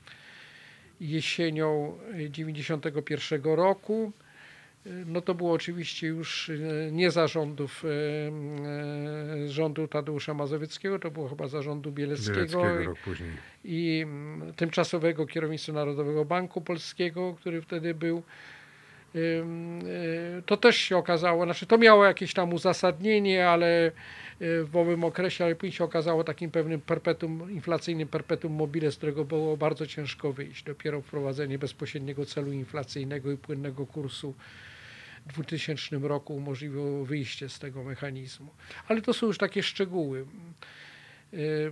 jesienią 1.01 1.97
y, 2.19 2.30
91 2.30 3.43
roku. 3.43 4.11
No 5.05 5.21
to 5.21 5.35
było 5.35 5.53
oczywiście 5.53 6.07
już 6.07 6.49
y, 6.49 6.89
nie 6.91 7.11
za 7.11 7.27
rządów 7.27 7.85
y, 7.85 7.87
y, 9.45 9.49
rządu 9.49 9.87
Tadeusza 9.87 10.33
Mazowieckiego, 10.33 10.99
to 10.99 11.11
było 11.11 11.29
chyba 11.29 11.47
za 11.47 11.61
rządu 11.61 11.91
Bieleckiego, 11.91 12.63
Bieleckiego 12.63 12.93
i 13.63 14.01
mm, 14.03 14.53
tymczasowego 14.53 15.25
kierownictwa 15.25 15.73
Narodowego 15.73 16.25
Banku 16.25 16.61
Polskiego, 16.61 17.35
który 17.39 17.61
wtedy 17.61 17.93
był. 17.93 18.23
To 20.45 20.57
też 20.57 20.77
się 20.77 20.97
okazało, 20.97 21.45
znaczy 21.45 21.65
to 21.65 21.77
miało 21.77 22.05
jakieś 22.05 22.33
tam 22.33 22.53
uzasadnienie, 22.53 23.49
ale 23.49 23.91
w 24.39 24.69
owym 24.73 25.03
okresie, 25.03 25.45
ale 25.45 25.55
później 25.55 25.71
się 25.71 25.83
okazało 25.83 26.23
takim 26.23 26.51
pewnym 26.51 26.81
perpetuum, 26.81 27.51
inflacyjnym 27.51 28.07
perpetuum 28.07 28.53
mobile, 28.53 28.91
z 28.91 28.97
którego 28.97 29.25
było 29.25 29.57
bardzo 29.57 29.87
ciężko 29.87 30.33
wyjść. 30.33 30.63
Dopiero 30.63 31.01
wprowadzenie 31.01 31.59
bezpośredniego 31.59 32.25
celu 32.25 32.51
inflacyjnego 32.51 33.31
i 33.31 33.37
płynnego 33.37 33.85
kursu 33.85 34.33
2000 35.26 35.97
roku 35.99 36.36
umożliwiło 36.36 37.05
wyjście 37.05 37.49
z 37.49 37.59
tego 37.59 37.84
mechanizmu. 37.84 38.49
Ale 38.88 39.01
to 39.01 39.13
są 39.13 39.28
już 39.28 39.38
takie 39.38 39.63
szczegóły. 39.63 40.26
Y, 41.34 41.72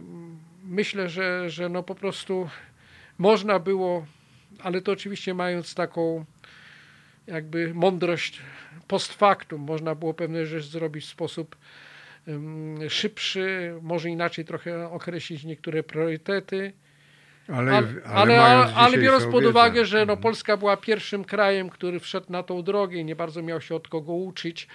Myślę, 0.64 1.10
że, 1.10 1.50
że 1.50 1.70
no 1.70 1.84
po 1.84 1.96
prostu 1.96 2.50
można 3.18 3.60
było, 3.60 4.06
ale 4.60 4.82
to 4.82 4.92
oczywiście 4.92 5.34
mając 5.34 5.76
taką 5.76 6.26
jakby 7.28 7.74
mądrość 7.74 8.42
post 8.88 9.14
factum, 9.14 9.62
można 9.62 9.96
było 9.96 10.14
pewne 10.14 10.46
rzeczy 10.46 10.68
zrobić 10.68 11.06
w 11.06 11.10
sposób 11.10 11.56
szybszy, 12.90 13.74
może 13.82 14.10
inaczej 14.10 14.46
trochę 14.46 14.90
określić 14.90 15.44
niektóre 15.44 15.84
priorytety. 15.84 16.74
Ale, 17.48 17.78
Ale, 17.78 17.88
ale, 18.06 18.42
ale, 18.42 18.74
ale 18.74 18.98
biorąc 18.98 19.26
pod 19.26 19.46
uwagę, 19.46 19.86
że 19.86 19.98
no 19.98 20.04
Mhm. 20.04 20.20
Polska 20.20 20.58
była 20.58 20.78
pierwszym 20.78 21.24
krajem, 21.24 21.70
który 21.70 22.00
wszedł 22.00 22.32
na 22.32 22.44
tą 22.44 22.64
drogę 22.64 22.98
i 22.98 23.06
nie 23.06 23.16
bardzo 23.16 23.42
miał 23.42 23.62
się 23.62 23.76
od 23.76 23.88
kogo 23.88 24.14
uczyć, 24.14 24.68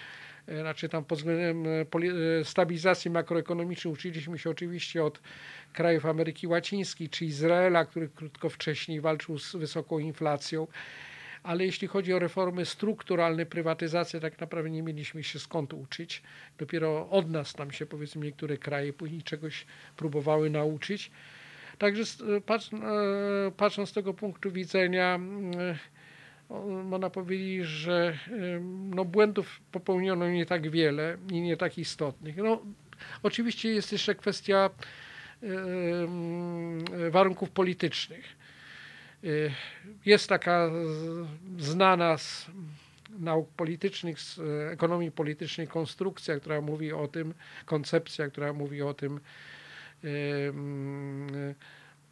e, 0.47 0.61
znaczy 0.61 0.89
tam 0.89 1.05
pod 1.05 1.19
względem 1.19 1.67
e, 1.67 2.41
e, 2.41 2.45
stabilizacji 2.45 3.11
makroekonomicznej 3.11 3.95
uczyliśmy 3.95 4.39
się 4.39 4.51
oczywiście 4.51 5.05
od 5.05 5.21
krajów 5.73 6.07
Ameryki 6.07 6.47
Łacińskiej 6.47 7.09
czy 7.09 7.25
Izraela, 7.25 7.85
który 7.85 8.09
krótko 8.09 8.49
wcześniej 8.49 9.01
walczył 9.01 9.39
z 9.39 9.57
wysoką 9.57 9.99
inflacją. 9.99 10.67
Ale 11.43 11.65
jeśli 11.65 11.89
chodzi 11.89 12.13
o 12.13 12.19
reformy 12.19 12.65
strukturalne, 12.65 13.47
prywatyzację, 13.47 14.21
tak 14.21 14.41
naprawdę 14.41 14.71
nie 14.71 14.83
mieliśmy 14.83 15.25
się 15.25 15.39
skąd 15.39 15.75
uczyć. 15.75 16.23
Dopiero 16.59 17.11
od 17.11 17.31
nas 17.31 17.53
tam 17.53 17.71
się 17.71 17.87
powiedzmy 17.87 18.27
niektóre 18.27 18.57
kraje 18.57 18.93
później 18.93 19.23
czegoś 19.23 19.67
próbowały 19.97 20.51
nauczyć. 20.51 21.11
Także 21.79 22.03
s- 22.03 22.23
patrz, 22.47 22.71
e, 22.73 22.79
patrząc 23.57 23.89
z 23.89 23.93
tego 23.93 24.15
punktu 24.15 24.51
widzenia, 24.53 25.19
można 26.85 27.11
powiedzieć, 27.11 27.67
że 27.67 28.19
no, 28.71 29.05
błędów 29.05 29.61
popełniono 29.73 30.29
nie 30.29 30.47
tak 30.47 30.71
wiele 30.71 31.17
i 31.31 31.41
nie 31.41 31.57
tak 31.57 31.79
istotnych. 31.79 32.37
No, 32.37 32.63
oczywiście 33.23 33.69
jest 33.73 33.93
jeszcze 33.93 34.15
kwestia 34.15 34.71
warunków 37.11 37.51
politycznych. 37.51 38.25
Jest 40.05 40.29
taka 40.29 40.71
znana 41.59 42.19
z 42.19 42.47
nauk 43.19 43.49
politycznych, 43.51 44.21
z 44.21 44.39
e, 44.39 44.71
ekonomii 44.71 45.11
politycznej 45.11 45.69
konstrukcja, 45.69 46.37
która 46.41 46.61
mówi 46.61 46.93
o 46.93 47.09
tym, 47.09 47.35
koncepcja, 47.67 48.29
która 48.29 48.53
mówi 48.53 48.83
o 48.83 48.95
tym, 48.95 49.21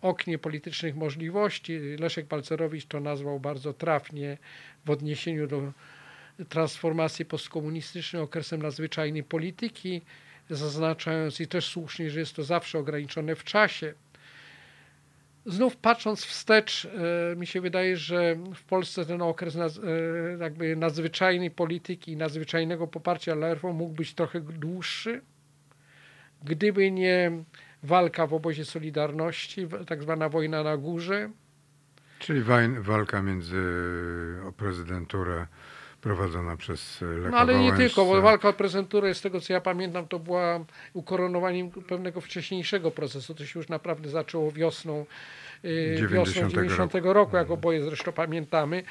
oknie 0.03 0.39
politycznych 0.39 0.97
możliwości. 0.97 1.79
Leszek 1.99 2.27
Balcerowicz 2.27 2.87
to 2.87 3.01
nazwał 3.01 3.41
bardzo 3.41 3.73
trafnie 3.73 4.39
w 4.85 4.91
odniesieniu 4.91 5.47
do 5.47 5.73
transformacji 6.49 7.25
postkomunistycznej 7.25 8.23
okresem 8.23 8.63
nadzwyczajnej 8.63 9.23
polityki, 9.23 10.03
zaznaczając 10.51 11.41
i 11.41 11.47
też 11.47 11.65
słusznie, 11.67 12.11
że 12.11 12.21
jest 12.21 12.37
to 12.37 12.45
zawsze 12.45 12.79
ograniczone 12.79 13.35
w 13.35 13.45
czasie. 13.45 13.95
Znów 15.47 15.77
patrząc 15.77 16.25
wstecz, 16.25 16.85
e, 16.85 17.37
mi 17.37 17.47
się 17.47 17.61
wydaje, 17.61 17.97
że 17.97 18.37
w 18.55 18.65
Polsce 18.65 19.07
ten 19.07 19.23
okres 19.23 19.57
e, 19.57 19.61
jakby 20.41 20.77
nadzwyczajnej 20.77 21.51
polityki 21.51 22.13
i 22.13 22.17
nadzwyczajnego 22.17 22.87
poparcia 22.87 23.37
dla 23.37 23.55
reform 23.55 23.77
mógł 23.77 23.95
być 23.95 24.15
trochę 24.15 24.41
dłuższy, 24.41 25.23
gdyby 26.45 26.91
nie 26.91 27.33
walka 27.83 28.27
w 28.27 28.35
obozie 28.35 28.65
Solidarności, 28.65 29.69
tak 29.87 30.03
zwana 30.03 30.29
wojna 30.29 30.63
na 30.63 30.77
górze. 30.77 31.31
Czyli 32.19 32.43
walka 32.81 33.23
między 33.23 33.63
o 34.49 34.53
prezydenturę 34.53 35.47
prowadzona 36.01 36.57
przez 36.57 37.01
Lecha 37.01 37.31
No 37.31 37.39
ale 37.39 37.59
nie 37.59 37.73
tylko, 37.73 38.05
bo 38.05 38.23
walka 38.23 38.49
o 38.49 38.53
prezenturę, 38.53 39.15
z 39.15 39.21
tego 39.21 39.41
co 39.41 39.53
ja 39.53 39.61
pamiętam, 39.61 40.09
to 40.09 40.19
była 40.19 40.65
ukoronowaniem 40.93 41.71
pewnego 41.71 42.21
wcześniejszego 42.21 42.91
procesu. 42.91 43.35
To 43.35 43.47
się 43.47 43.59
już 43.59 43.69
naprawdę 43.69 44.09
zaczęło 44.09 44.53
wiosną, 44.53 45.07
y, 45.65 45.95
90 45.99 46.37
wiosną 46.37 46.51
90 46.51 47.13
roku, 47.13 47.37
jak 47.37 47.51
oboje 47.51 47.85
zresztą 47.85 48.13
pamiętamy. 48.13 48.83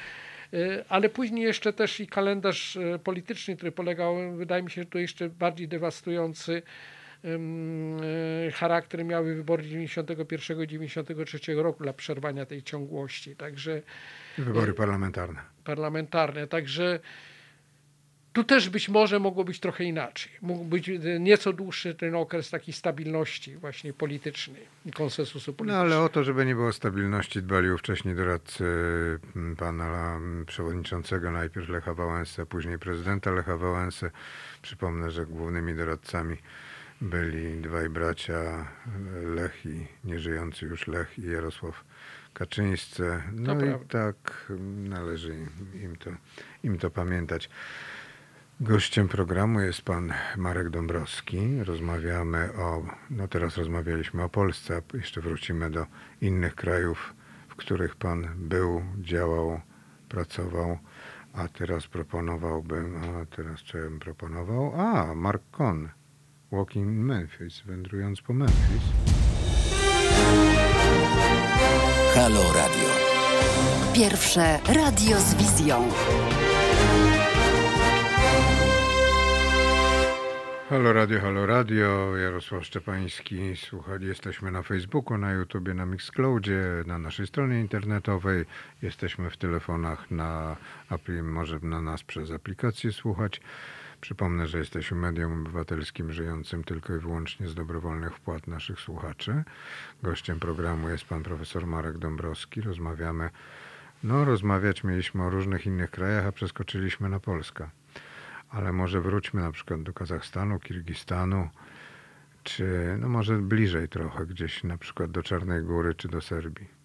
Ale 0.88 1.08
później 1.08 1.44
jeszcze 1.44 1.72
też 1.72 2.00
i 2.00 2.06
kalendarz 2.06 2.78
polityczny, 3.04 3.56
który 3.56 3.72
polegał, 3.72 4.16
wydaje 4.36 4.62
mi 4.62 4.70
się, 4.70 4.82
że 4.82 4.88
to 4.88 4.98
jeszcze 4.98 5.28
bardziej 5.28 5.68
dewastujący 5.68 6.62
charakter 8.54 9.04
miały 9.04 9.34
wybory 9.34 9.62
91-93 9.64 11.62
roku 11.62 11.82
dla 11.82 11.92
przerwania 11.92 12.46
tej 12.46 12.62
ciągłości. 12.62 13.36
Także 13.36 13.82
Wybory 14.38 14.72
parlamentarne. 14.74 15.40
parlamentarne. 15.64 16.46
Także 16.46 17.00
tu 18.32 18.44
też 18.44 18.68
być 18.68 18.88
może 18.88 19.18
mogło 19.18 19.44
być 19.44 19.60
trochę 19.60 19.84
inaczej. 19.84 20.32
Mógł 20.42 20.64
być 20.64 20.88
e, 20.88 20.98
nieco 21.20 21.52
dłuższy 21.52 21.94
ten 21.94 22.14
okres 22.14 22.50
takiej 22.50 22.74
stabilności 22.74 23.56
właśnie 23.56 23.92
politycznej 23.92 24.62
konsensusu 24.94 25.50
No 25.50 25.56
politycznego. 25.56 25.94
ale 25.96 26.04
o 26.04 26.08
to, 26.08 26.24
żeby 26.24 26.46
nie 26.46 26.54
było 26.54 26.72
stabilności, 26.72 27.42
dbali 27.42 27.78
wcześniej 27.78 28.14
doradcy 28.14 28.64
m, 29.36 29.56
pana 29.58 30.16
m, 30.16 30.44
przewodniczącego, 30.46 31.30
najpierw 31.30 31.68
Lecha 31.68 31.94
Wałęsy, 31.94 32.42
a 32.42 32.46
później 32.46 32.78
prezydenta 32.78 33.30
Lecha 33.30 33.56
Wałęsy. 33.56 34.10
Przypomnę, 34.62 35.10
że 35.10 35.26
głównymi 35.26 35.74
doradcami 35.74 36.36
byli 37.00 37.60
dwaj 37.60 37.88
bracia, 37.88 38.66
Lech 39.24 39.66
i 39.66 39.86
nieżyjący 40.04 40.66
już 40.66 40.86
Lech 40.86 41.18
i 41.18 41.30
Jarosław 41.30 41.84
Kaczyńscy. 42.34 43.22
No 43.32 43.54
To 43.54 43.60
i 43.60 43.68
prawda. 43.68 43.86
tak 43.88 44.52
należy 44.88 45.34
im, 45.34 45.48
im, 45.82 45.96
to, 45.96 46.10
im 46.62 46.78
to 46.78 46.90
pamiętać. 46.90 47.50
Gościem 48.60 49.08
programu 49.08 49.60
jest 49.60 49.82
pan 49.82 50.12
Marek 50.36 50.70
Dąbrowski. 50.70 51.64
Rozmawiamy 51.64 52.52
o, 52.52 52.86
no 53.10 53.28
teraz 53.28 53.56
rozmawialiśmy 53.56 54.22
o 54.22 54.28
Polsce, 54.28 54.76
a 54.94 54.96
jeszcze 54.96 55.20
wrócimy 55.20 55.70
do 55.70 55.86
innych 56.20 56.54
krajów, 56.54 57.14
w 57.48 57.56
których 57.56 57.96
pan 57.96 58.28
był, 58.36 58.82
działał, 58.98 59.60
pracował, 60.08 60.78
a 61.34 61.48
teraz 61.48 61.86
proponowałbym, 61.86 62.96
a 62.96 63.26
teraz 63.36 63.62
co 63.62 63.78
ja 63.78 63.84
bym 63.84 63.98
proponował? 63.98 64.80
A, 64.80 65.14
Mark 65.14 65.42
Kohn, 65.50 65.86
Walking 66.52 66.86
in 66.86 67.04
Memphis, 67.04 67.62
wędrując 67.66 68.22
po 68.22 68.34
Memphis. 68.34 68.82
Halo 72.14 72.42
Radio. 72.52 72.88
Pierwsze 73.94 74.58
radio 74.74 75.20
z 75.20 75.34
wizją. 75.34 75.88
Halo 80.68 80.92
Radio, 80.92 81.20
Halo 81.20 81.46
Radio, 81.46 82.16
Jarosław 82.16 82.66
Szczepański. 82.66 83.56
Słuchali, 83.56 84.06
jesteśmy 84.06 84.50
na 84.50 84.62
Facebooku, 84.62 85.18
na 85.18 85.32
YouTubie, 85.32 85.74
na 85.74 85.86
Mixcloudzie, 85.86 86.62
na 86.86 86.98
naszej 86.98 87.26
stronie 87.26 87.60
internetowej. 87.60 88.44
Jesteśmy 88.82 89.30
w 89.30 89.36
telefonach, 89.36 90.10
na 90.10 90.56
apli, 90.88 91.22
może 91.22 91.58
na 91.62 91.82
nas 91.82 92.02
przez 92.02 92.30
aplikację 92.30 92.92
słuchać. 92.92 93.40
Przypomnę, 94.00 94.46
że 94.46 94.58
jesteśmy 94.58 94.96
medium 94.96 95.40
obywatelskim 95.40 96.12
żyjącym 96.12 96.64
tylko 96.64 96.94
i 96.94 96.98
wyłącznie 96.98 97.48
z 97.48 97.54
dobrowolnych 97.54 98.16
wpłat 98.16 98.46
naszych 98.46 98.80
słuchaczy. 98.80 99.44
Gościem 100.02 100.40
programu 100.40 100.88
jest 100.88 101.04
pan 101.04 101.22
profesor 101.22 101.66
Marek 101.66 101.98
Dąbrowski. 101.98 102.60
Rozmawiamy, 102.60 103.30
no 104.04 104.24
rozmawiać 104.24 104.84
mieliśmy 104.84 105.24
o 105.24 105.30
różnych 105.30 105.66
innych 105.66 105.90
krajach, 105.90 106.26
a 106.26 106.32
przeskoczyliśmy 106.32 107.08
na 107.08 107.20
Polskę 107.20 107.70
ale 108.50 108.72
może 108.72 109.00
wróćmy 109.00 109.40
na 109.40 109.52
przykład 109.52 109.82
do 109.82 109.92
Kazachstanu, 109.92 110.58
Kirgistanu, 110.58 111.48
czy 112.42 112.96
no 112.98 113.08
może 113.08 113.38
bliżej 113.38 113.88
trochę, 113.88 114.26
gdzieś 114.26 114.64
na 114.64 114.78
przykład 114.78 115.10
do 115.10 115.22
Czarnej 115.22 115.62
Góry, 115.62 115.94
czy 115.94 116.08
do 116.08 116.20
Serbii. 116.20 116.79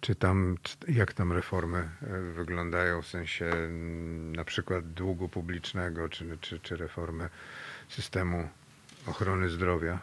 Czy 0.00 0.14
tam, 0.14 0.58
jak 0.88 1.12
tam 1.12 1.32
reformy 1.32 1.78
e, 1.78 2.20
wyglądają 2.20 3.02
w 3.02 3.06
sensie 3.06 3.44
mm, 3.46 4.36
na 4.36 4.44
przykład 4.44 4.92
długu 4.92 5.28
publicznego, 5.28 6.08
czy, 6.08 6.38
czy, 6.40 6.60
czy 6.60 6.76
reformy 6.76 7.28
systemu 7.88 8.48
ochrony 9.06 9.48
zdrowia? 9.48 9.98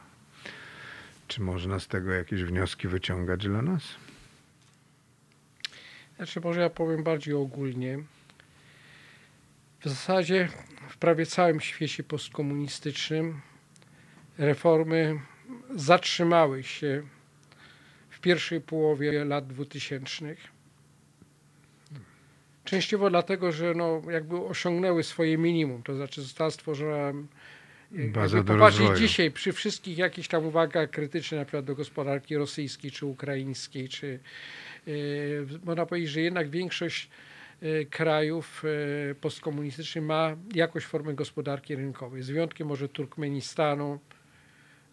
Czy 1.28 1.42
można 1.42 1.80
z 1.80 1.88
tego 1.88 2.12
jakieś 2.12 2.44
wnioski 2.44 2.88
wyciągać 2.88 3.48
dla 3.48 3.62
nas? 3.62 3.84
Znaczy, 6.16 6.42
może 6.42 6.62
ja 6.62 6.70
powiem 6.70 7.04
bardziej 7.04 7.34
ogólnie. 7.34 8.00
W 9.80 9.90
zasadzie 9.90 10.50
w 10.90 10.98
prawie 10.98 11.26
całym 11.26 11.60
świecie 11.60 12.04
postkomunistycznym 12.04 13.42
reformy 14.38 15.20
zatrzymały 15.76 16.64
się 16.64 17.04
pierwszej 18.26 18.62
połowie 18.62 19.26
lat 19.26 19.48
2000. 19.48 20.36
Częściowo 22.64 23.10
dlatego, 23.10 23.52
że 23.52 23.74
no, 23.74 24.02
jakby 24.12 24.38
osiągnęły 24.38 25.04
swoje 25.04 25.38
minimum, 25.38 25.84
to 25.84 25.96
znaczy 25.96 26.22
została 26.22 26.52
stworzona 26.52 27.14
Baza 27.92 28.38
jakby 28.38 28.54
do 28.54 28.58
popatrzeć 28.58 28.80
rozwoju. 28.80 29.08
dzisiaj 29.08 29.32
przy 29.32 29.54
wszystkich 29.54 29.98
jakichś 29.98 30.28
tam 30.28 30.46
uwagach 30.46 30.90
krytycznych 30.90 31.40
na 31.40 31.46
przykład 31.46 31.66
do 31.66 31.76
gospodarki 31.76 32.36
rosyjskiej 32.38 32.92
czy 32.92 33.06
ukraińskiej, 33.06 33.90
czy 33.90 34.20
yy, 34.88 35.48
można 35.64 35.86
powiedzieć, 35.86 36.10
że 36.10 36.22
jednak 36.22 36.50
większość 36.50 37.10
y, 37.64 37.88
krajów 37.90 38.64
postkomunistycznych 39.22 40.04
ma 40.04 40.36
jakąś 40.54 40.84
formę 40.86 41.14
gospodarki 41.14 41.76
rynkowej. 41.76 42.24
Z 42.24 42.30
wyjątkiem 42.30 42.68
może 42.68 42.90
Turkmenistanu, 42.90 44.00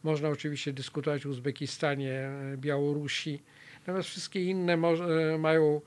można 0.03 0.29
oczywiście 0.29 0.73
dyskutować 0.73 1.27
o 1.27 1.29
Uzbekistanie, 1.29 2.31
y, 2.55 2.59
Białorusi, 2.59 3.43
natomiast 3.81 4.09
wszystkie 4.09 4.45
inne 4.45 4.77
może, 4.77 5.39
mają 5.39 5.81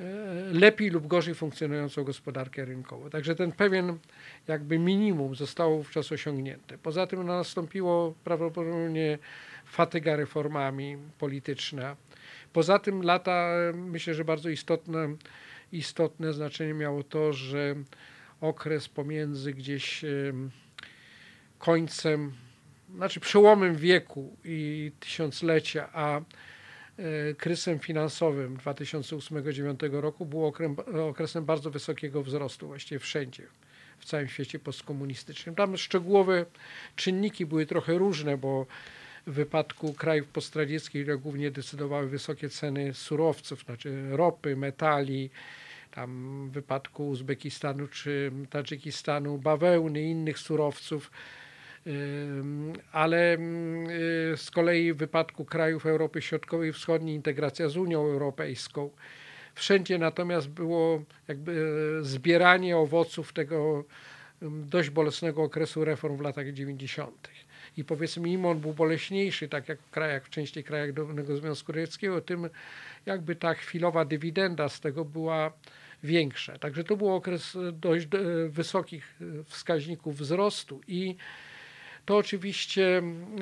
y, 0.00 0.04
lepiej 0.52 0.90
lub 0.90 1.06
gorzej 1.06 1.34
funkcjonującą 1.34 2.04
gospodarkę 2.04 2.64
rynkową. 2.64 3.10
Także 3.10 3.34
ten 3.34 3.52
pewien 3.52 3.98
jakby 4.48 4.78
minimum 4.78 5.34
zostało 5.34 5.76
wówczas 5.76 6.12
osiągnięte. 6.12 6.78
Poza 6.78 7.06
tym 7.06 7.26
no, 7.26 7.36
nastąpiło 7.36 8.14
prawdopodobnie 8.24 9.18
fatyga 9.66 10.16
reformami 10.16 10.96
polityczna. 11.18 11.96
Poza 12.52 12.78
tym 12.78 13.02
lata, 13.02 13.50
myślę, 13.74 14.14
że 14.14 14.24
bardzo 14.24 14.48
istotne, 14.48 15.16
istotne 15.72 16.32
znaczenie 16.32 16.74
miało 16.74 17.02
to, 17.02 17.32
że 17.32 17.74
okres 18.40 18.88
pomiędzy 18.88 19.54
gdzieś 19.54 20.04
em, 20.04 20.50
końcem, 21.58 22.32
znaczy 22.96 23.20
przełomem 23.20 23.76
wieku 23.76 24.36
i 24.44 24.92
tysiąclecia, 25.00 25.88
a 25.92 26.18
e, 26.18 26.22
kryzysem 27.34 27.78
finansowym 27.78 28.56
2008-2009 28.56 30.00
roku 30.00 30.26
był 30.26 30.52
okresem 31.08 31.44
bardzo 31.44 31.70
wysokiego 31.70 32.22
wzrostu 32.22 32.66
właściwie 32.66 32.98
wszędzie 32.98 33.46
w 33.98 34.04
całym 34.04 34.28
świecie 34.28 34.58
postkomunistycznym. 34.58 35.54
Tam 35.54 35.76
szczegółowe 35.76 36.46
czynniki 36.96 37.46
były 37.46 37.66
trochę 37.66 37.98
różne, 37.98 38.36
bo 38.36 38.66
w 39.26 39.32
wypadku 39.32 39.94
krajów 39.94 40.28
postradzieckich 40.28 41.20
głównie 41.20 41.50
decydowały 41.50 42.08
wysokie 42.08 42.48
ceny 42.48 42.94
surowców, 42.94 43.64
znaczy 43.64 44.08
ropy, 44.10 44.56
metali, 44.56 45.30
tam 45.90 46.48
w 46.48 46.52
wypadku 46.52 47.08
Uzbekistanu 47.08 47.88
czy 47.88 48.32
Tadżykistanu 48.50 49.38
bawełny, 49.38 50.02
innych 50.02 50.38
surowców. 50.38 51.10
Ale 52.92 53.34
ym, 53.34 53.86
y, 53.90 54.36
z 54.36 54.50
kolei 54.50 54.92
w 54.92 54.96
wypadku 54.96 55.44
krajów 55.44 55.86
Europy 55.86 56.22
Środkowej 56.22 56.70
i 56.70 56.72
Wschodniej 56.72 57.14
integracja 57.14 57.68
z 57.68 57.76
Unią 57.76 58.00
Europejską. 58.00 58.90
Wszędzie 59.54 59.98
natomiast 59.98 60.48
było 60.48 61.02
jakby 61.28 61.66
e, 62.00 62.04
zbieranie 62.04 62.76
owoców 62.76 63.32
tego 63.32 63.84
dość 64.42 64.90
bolesnego 64.90 65.42
okresu 65.42 65.84
reform 65.84 66.16
w 66.16 66.20
latach 66.20 66.52
90. 66.52 67.28
I 67.76 67.84
powiedzmy, 67.84 68.28
im 68.28 68.46
on 68.46 68.60
był 68.60 68.74
boleśniejszy, 68.74 69.48
tak 69.48 69.68
jak 69.68 69.80
w 69.80 69.90
krajach, 69.90 70.24
w 70.24 70.30
części 70.30 70.64
krajach 70.64 70.92
dawnego 70.92 71.36
Związku 71.36 71.72
Radzieckiego, 71.72 72.20
tym 72.20 72.50
jakby 73.06 73.36
ta 73.36 73.54
chwilowa 73.54 74.04
dywidenda 74.04 74.68
z 74.68 74.80
tego 74.80 75.04
była 75.04 75.52
większa. 76.02 76.58
Także 76.58 76.84
to 76.84 76.96
był 76.96 77.14
okres 77.14 77.56
e, 77.56 77.72
dość 77.72 78.06
wysokich 78.48 79.18
wskaźników 79.46 80.16
wzrostu 80.16 80.80
i 80.88 81.16
to 82.04 82.16
oczywiście, 82.16 82.98
mm, 82.98 83.38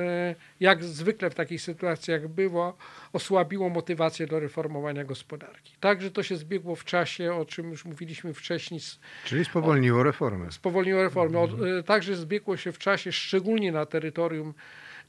e, 0.00 0.34
jak 0.60 0.84
zwykle 0.84 1.30
w 1.30 1.34
takich 1.34 1.62
sytuacjach 1.62 2.28
było, 2.28 2.76
osłabiło 3.12 3.68
motywację 3.68 4.26
do 4.26 4.40
reformowania 4.40 5.04
gospodarki. 5.04 5.74
Także 5.80 6.10
to 6.10 6.22
się 6.22 6.36
zbiegło 6.36 6.76
w 6.76 6.84
czasie, 6.84 7.34
o 7.34 7.44
czym 7.44 7.70
już 7.70 7.84
mówiliśmy 7.84 8.34
wcześniej, 8.34 8.80
Czyli 9.24 9.44
spowolniło 9.44 10.02
reformę. 10.02 10.52
spowolniło 10.52 11.02
reformy. 11.02 11.38
Od, 11.38 11.50
e, 11.62 11.82
także 11.82 12.16
zbiegło 12.16 12.56
się 12.56 12.72
w 12.72 12.78
czasie, 12.78 13.12
szczególnie 13.12 13.72
na 13.72 13.86
terytorium 13.86 14.54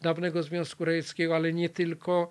dawnego 0.02 0.44
Związku 0.44 0.86
Radzieckiego, 0.86 1.36
ale 1.36 1.54
nie 1.54 1.70
tylko, 1.70 2.30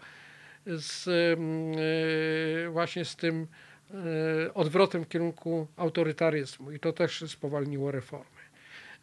z, 0.67 1.09
e, 1.09 2.71
właśnie 2.71 3.05
z 3.05 3.17
tym 3.17 3.47
odwrotem 4.55 5.05
w 5.05 5.09
kierunku 5.09 5.67
autorytaryzmu 5.77 6.73
i 6.73 6.81
to 6.81 6.93
też 6.93 7.25
spowolniło 7.31 7.91
reformy. 7.91 8.40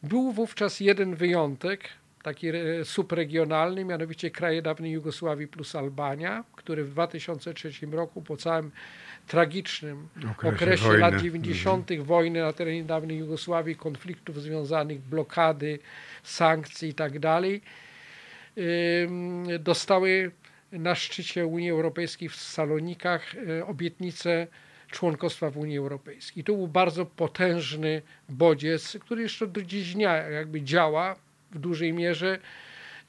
Był 0.03 0.31
wówczas 0.31 0.79
jeden 0.79 1.15
wyjątek, 1.15 1.89
taki 2.23 2.47
subregionalny, 2.83 3.85
mianowicie 3.85 4.31
kraje 4.31 4.61
dawnej 4.61 4.91
Jugosławii 4.91 5.47
plus 5.47 5.75
Albania, 5.75 6.43
który 6.55 6.83
w 6.83 6.89
2003 6.89 7.71
roku 7.91 8.21
po 8.21 8.37
całym 8.37 8.71
tragicznym 9.27 10.07
Okresie 10.17 10.49
okresie, 10.55 10.83
wojny. 10.83 10.99
lat 10.99 11.21
90. 11.21 11.99
wojny 11.99 12.41
na 12.41 12.53
terenie 12.53 12.83
dawnej 12.83 13.17
Jugosławii, 13.17 13.75
konfliktów 13.75 14.41
związanych, 14.41 14.99
blokady, 15.01 15.79
sankcji 16.23 16.89
i 16.89 16.93
tak 16.93 17.19
dostały 19.59 20.31
na 20.71 20.95
szczycie 20.95 21.45
Unii 21.45 21.71
Europejskiej 21.71 22.29
w 22.29 22.35
Salonikach 22.35 23.35
y, 23.35 23.65
obietnicę 23.65 24.47
członkostwa 24.87 25.49
w 25.49 25.57
Unii 25.57 25.77
Europejskiej. 25.77 26.43
To 26.43 26.53
był 26.53 26.67
bardzo 26.67 27.05
potężny 27.05 28.01
bodziec, 28.29 28.97
który 29.01 29.21
jeszcze 29.21 29.47
do 29.47 29.61
dziś 29.61 29.93
dnia 29.93 30.15
jakby 30.15 30.61
działa 30.61 31.15
w 31.51 31.59
dużej 31.59 31.93
mierze 31.93 32.39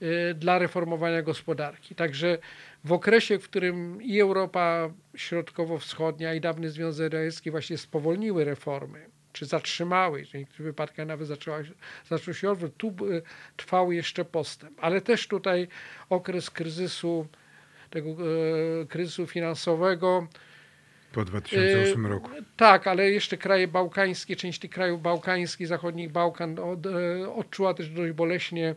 y, 0.03 0.35
dla 0.35 0.59
reformowania 0.59 1.23
gospodarki. 1.23 1.95
Także 1.95 2.39
w 2.85 2.93
okresie, 2.93 3.39
w 3.39 3.45
którym 3.45 4.03
i 4.03 4.21
Europa 4.21 4.91
Środkowo-Wschodnia 5.17 6.35
i 6.35 6.41
dawny 6.41 6.71
Związek 6.71 7.13
Radziecki 7.13 7.51
właśnie 7.51 7.79
spowolniły 7.79 8.45
reformy, 8.45 9.07
czy 9.33 9.47
zatrzymały, 9.47 10.25
w 10.25 10.35
niektórych 10.35 10.67
wypadkach 10.67 11.07
nawet 11.07 11.29
zaczęła, 11.29 11.59
zaczął 12.09 12.35
się 12.35 12.51
odwrót, 12.51 12.77
tu 12.77 12.89
y, 12.89 13.23
trwał 13.57 13.93
jeszcze 13.93 14.25
postęp. 14.25 14.79
Ale 14.81 15.01
też 15.01 15.29
tutaj 15.29 15.69
okres 16.11 16.51
kryzysu, 16.51 17.27
tego 17.91 18.11
e, 18.11 18.87
kryzysu 18.87 19.27
finansowego, 19.27 20.27
Po 21.13 21.25
2008 21.25 22.03
Yy, 22.05 22.09
roku. 22.09 22.31
tak, 22.57 22.87
ale 22.87 23.11
jeszcze 23.11 23.37
kraje 23.37 23.69
bałkańskie, 23.69 24.37
część 24.37 24.59
tych 24.59 24.71
krajów 24.71 25.03
bałkańskich, 25.03 25.67
zachodnich 25.67 26.13
Bałkan 26.13 26.59
od, 26.59 26.87
e, 26.87 27.33
odczuła 27.35 27.75
też 27.75 27.91
dość 27.91 28.13
boleśnie 28.13 28.75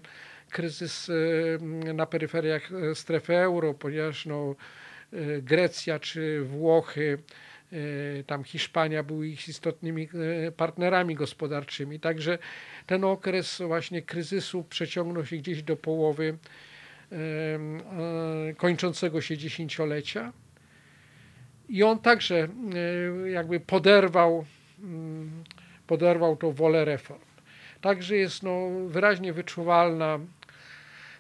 kryzys 0.49 1.09
e, 1.09 1.93
na 1.93 2.05
peryferiach 2.05 2.71
e, 2.71 2.95
strefy 2.95 3.37
euro, 3.37 3.73
ponieważ 3.73 4.25
no, 4.25 4.55
Grecja 5.41 5.99
czy 5.99 6.41
Włochy, 6.43 7.17
tam 8.27 8.43
Hiszpania 8.43 9.03
były 9.03 9.27
ich 9.27 9.47
istotnymi 9.47 10.09
partnerami 10.57 11.15
gospodarczymi. 11.15 11.99
Także 11.99 12.37
ten 12.85 13.03
okres 13.03 13.61
właśnie 13.67 14.01
kryzysu 14.01 14.63
przeciągnął 14.63 15.25
się 15.25 15.37
gdzieś 15.37 15.63
do 15.63 15.75
połowy 15.75 16.37
kończącego 18.57 19.21
się 19.21 19.37
dziesięciolecia. 19.37 20.33
I 21.71 21.83
on 21.83 21.99
także 21.99 22.47
e, 23.25 23.29
jakby 23.29 23.59
poderwał, 23.59 24.45
mm, 24.79 25.43
poderwał 25.87 26.35
tą 26.35 26.51
wolę 26.51 26.85
reform. 26.85 27.21
Także 27.81 28.15
jest 28.15 28.43
no, 28.43 28.69
wyraźnie 28.87 29.33
wyczuwalna 29.33 30.19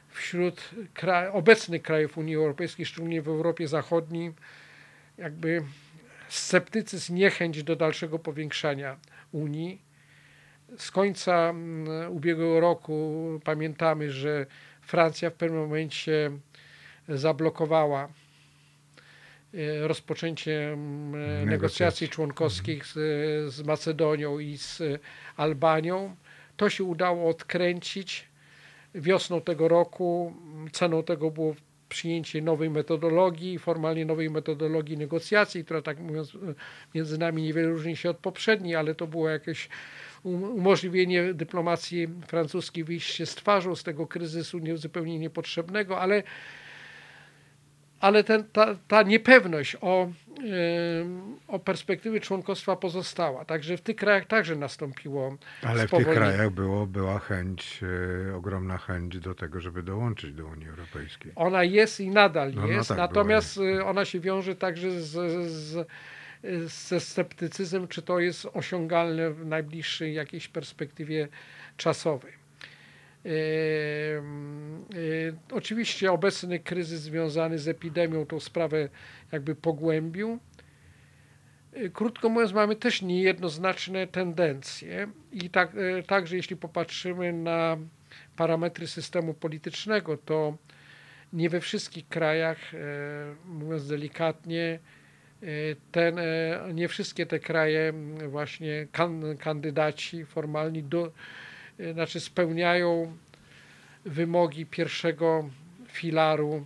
wśród 0.09 0.69
obecnych 1.31 1.81
krajów 1.81 2.17
Unii 2.17 2.35
Europejskiej, 2.35 2.85
szczególnie 2.85 3.21
w 3.21 3.27
Europie 3.27 3.67
Zachodniej, 3.67 4.33
jakby 5.17 5.63
sceptycyzm, 6.29 7.15
niechęć 7.15 7.63
do 7.63 7.75
dalszego 7.75 8.19
powiększania 8.19 8.97
Unii. 9.31 9.81
Z 10.77 10.91
końca 10.91 11.49
mm, 11.49 12.11
ubiegłego 12.11 12.59
roku 12.59 13.39
pamiętamy, 13.43 14.11
że 14.11 14.45
Francja 14.81 15.29
w 15.29 15.33
pewnym 15.33 15.59
momencie 15.59 16.31
zablokowała 17.09 18.09
rozpoczęcie 19.81 20.73
mm, 20.73 21.11
negocjacji 21.11 21.45
Negocjacji. 21.45 22.09
członkowskich 22.09 22.85
z, 22.85 22.93
z 23.53 23.63
Macedonią 23.63 24.39
i 24.39 24.57
z 24.57 24.81
Albanią. 25.37 26.15
To 26.57 26.69
się 26.69 26.83
udało 26.83 27.29
odkręcić. 27.29 28.27
Wiosną 28.95 29.41
tego 29.41 29.67
roku 29.67 30.33
ceną 30.71 31.03
tego 31.03 31.31
było 31.31 31.55
przyjęcie 31.89 32.41
nowej 32.41 32.69
metodologii, 32.69 33.59
formalnie 33.59 34.05
nowej 34.05 34.29
metodologii 34.29 34.97
negocjacji, 34.97 35.65
która 35.65 35.81
tak 35.81 35.99
mówiąc 35.99 36.37
między 36.95 37.17
nami 37.17 37.43
niewiele 37.43 37.69
różni 37.69 37.95
się 37.95 38.09
od 38.09 38.17
poprzedniej, 38.17 38.75
ale 38.75 38.95
to 38.95 39.07
było 39.07 39.29
jakieś 39.29 39.69
um- 40.23 40.43
umożliwienie 40.43 41.33
dyplomacji 41.33 42.07
francuskiej 42.27 42.83
wyjście 42.83 43.25
z 43.25 43.35
twarzą 43.35 43.75
z 43.75 43.83
tego 43.83 44.07
kryzysu 44.07 44.59
nie, 44.59 44.77
zupełnie 44.77 45.19
niepotrzebnego, 45.19 45.99
ale 45.99 46.23
ale 48.01 48.23
ten, 48.23 48.43
ta, 48.43 48.75
ta 48.87 49.03
niepewność 49.03 49.77
o, 49.81 50.11
o 51.47 51.59
perspektywy 51.59 52.21
członkostwa 52.21 52.75
pozostała. 52.75 53.45
Także 53.45 53.77
w 53.77 53.81
tych 53.81 53.95
krajach 53.95 54.25
także 54.25 54.55
nastąpiło 54.55 55.37
Ale 55.63 55.87
w 55.87 55.91
tych 55.91 56.07
krajach 56.07 56.49
było, 56.49 56.87
była 56.87 57.19
chęć, 57.19 57.79
e, 58.29 58.35
ogromna 58.35 58.77
chęć 58.77 59.19
do 59.19 59.35
tego, 59.35 59.59
żeby 59.59 59.83
dołączyć 59.83 60.33
do 60.33 60.45
Unii 60.45 60.69
Europejskiej. 60.69 61.31
Ona 61.35 61.63
jest 61.63 61.99
i 61.99 62.09
nadal 62.09 62.53
No, 62.53 62.61
no 62.61 62.67
jest, 62.67 62.89
tak, 62.89 62.97
natomiast 62.97 63.57
y, 63.57 63.85
ona 63.85 64.05
się 64.05 64.19
wiąże 64.19 64.55
także 64.55 65.01
z, 65.01 65.11
z, 65.51 65.87
ze 66.65 66.99
sceptycyzmem, 66.99 67.87
czy 67.87 68.01
to 68.01 68.19
jest 68.19 68.47
osiągalne 68.53 69.31
w 69.31 69.45
najbliższej 69.45 70.13
jakiejś 70.13 70.47
perspektywie 70.47 71.27
czasowej. 71.77 72.40
Y, 73.25 74.21
Oczywiście 75.51 76.11
obecny 76.11 76.59
kryzys 76.59 77.01
związany 77.01 77.59
z 77.59 77.67
epidemią 77.67 78.25
tą 78.25 78.39
sprawę 78.39 78.89
jakby 79.31 79.55
pogłębił. 79.55 80.39
Y, 81.77 81.89
Krótko 81.89 82.29
mówiąc, 82.29 82.53
mamy 82.53 82.75
też 82.75 83.01
niejednoznaczne 83.01 84.07
tendencje 84.07 85.07
i 85.31 85.49
tak, 85.49 85.75
y, 85.75 86.03
także 86.07 86.35
jeśli 86.35 86.55
popatrzymy 86.55 87.33
na 87.33 87.77
parametry 88.35 88.87
systemu 88.87 89.33
politycznego, 89.33 90.17
to 90.17 90.57
nie 91.33 91.49
we 91.49 91.59
wszystkich 91.59 92.07
krajach, 92.07 92.73
e, 92.73 92.77
mówiąc 93.45 93.87
delikatnie, 93.87 94.79
e, 95.43 95.45
ten, 95.91 96.19
e, 96.19 96.23
nie 96.73 96.87
wszystkie 96.87 97.25
te 97.25 97.39
kraje 97.39 97.93
właśnie 98.29 98.87
kan, 98.91 99.37
kandydaci 99.37 100.25
formalni 100.25 100.83
do, 100.83 101.11
znaczy 101.93 102.19
spełniają 102.19 103.17
wymogi 104.05 104.65
pierwszego 104.65 105.49
filaru 105.87 106.65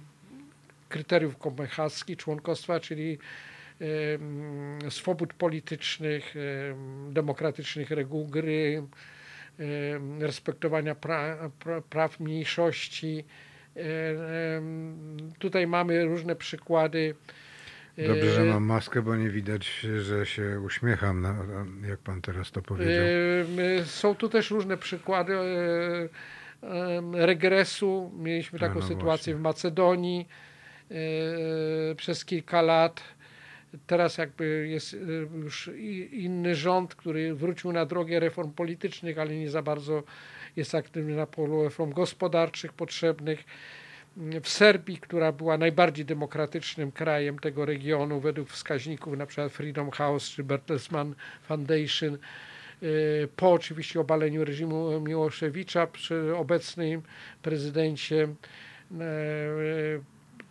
kryteriów 0.90 1.38
kopenhaskich 1.38 2.18
członkostwa, 2.18 2.80
czyli 2.80 3.18
swobód 4.90 5.34
politycznych, 5.34 6.36
em, 6.36 7.14
demokratycznych 7.14 7.92
reguł 7.92 8.28
gry, 8.28 8.84
respektowania 10.20 10.96
pra, 10.96 11.50
pra, 11.60 11.82
praw 11.82 12.20
mniejszości. 12.20 13.26
Em, 13.76 15.18
Tutaj 15.40 15.68
mamy 15.68 16.06
różne 16.06 16.36
przykłady. 16.36 17.16
Dobrze, 17.98 18.32
że 18.32 18.42
E, 18.42 18.46
mam 18.46 18.64
maskę, 18.64 19.02
bo 19.02 19.16
nie 19.16 19.30
widać, 19.30 19.68
że 20.02 20.26
się 20.26 20.60
uśmiecham, 20.66 21.22
na, 21.22 21.36
jak 21.90 22.00
pan 22.00 22.22
teraz 22.22 22.52
to 22.52 22.62
powiedział. 22.62 23.06
Em, 23.80 23.86
Są 23.86 24.16
tu 24.16 24.30
też 24.30 24.52
różne 24.52 24.78
przykłady 24.78 25.34
e, 25.34 26.10
regresu. 27.14 28.12
Mieliśmy 28.18 28.60
taką 28.60 28.80
no 28.80 28.82
sytuację 28.82 29.06
właśnie. 29.06 29.36
w 29.36 29.40
Macedonii 29.40 30.28
e, 30.92 30.96
przez 31.96 32.26
kilka 32.26 32.62
lat. 32.62 33.02
Teraz 33.88 34.18
jakby 34.18 34.68
jest 34.68 34.94
e, 34.94 34.98
już 35.38 35.70
inny 36.12 36.56
rząd, 36.56 36.96
który 36.96 37.36
wrócił 37.36 37.72
na 37.72 37.86
drogę 37.86 38.20
reform 38.20 38.52
politycznych, 38.52 39.20
ale 39.20 39.36
nie 39.36 39.50
za 39.50 39.62
bardzo 39.62 40.04
jest 40.56 40.76
aktywny 40.76 41.16
na 41.16 41.28
polu 41.28 41.64
reform 41.64 41.94
gospodarczych 41.94 42.74
potrzebnych. 42.74 43.44
W 44.44 44.50
Serbii, 44.50 44.98
która 44.98 45.32
była 45.32 45.58
najbardziej 45.58 46.06
demokratycznym 46.06 46.92
krajem 46.92 47.40
tego 47.40 47.66
regionu 47.66 48.20
według 48.20 48.50
wskaźników 48.50 49.18
przykład 49.26 49.52
Freedom 49.52 49.92
House 49.92 50.30
czy 50.30 50.44
Bertelsmann 50.44 51.16
Foundation, 51.42 52.14
e, 52.14 52.18
po 53.36 53.52
oczywiście 53.52 54.00
obaleniu 54.00 54.46
reżimu 54.46 55.00
Miłoszewicza 55.02 55.88
przy 55.88 56.36
obecnym 56.36 57.02
prezydencie 57.42 58.24
e, 58.24 59.06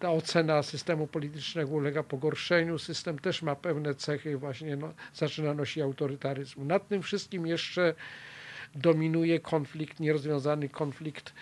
ta 0.01 0.11
ocena 0.11 0.63
systemu 0.63 1.07
politycznego 1.07 1.71
ulega 1.71 2.03
pogorszeniu. 2.03 2.79
System 2.79 3.19
też 3.19 3.43
ma 3.43 3.57
pewne 3.57 3.95
cechy, 3.95 4.37
właśnie 4.37 4.77
no, 4.77 4.95
zaczyna 5.15 5.55
nosić 5.55 5.83
autorytaryzmu. 5.83 6.65
Nad 6.65 6.89
tym 6.89 7.03
wszystkim 7.03 7.47
jeszcze 7.47 7.95
dominuje 8.75 9.41
konflikt, 9.41 10.01
nierozwiązany 10.01 10.69
konflikt 10.69 11.35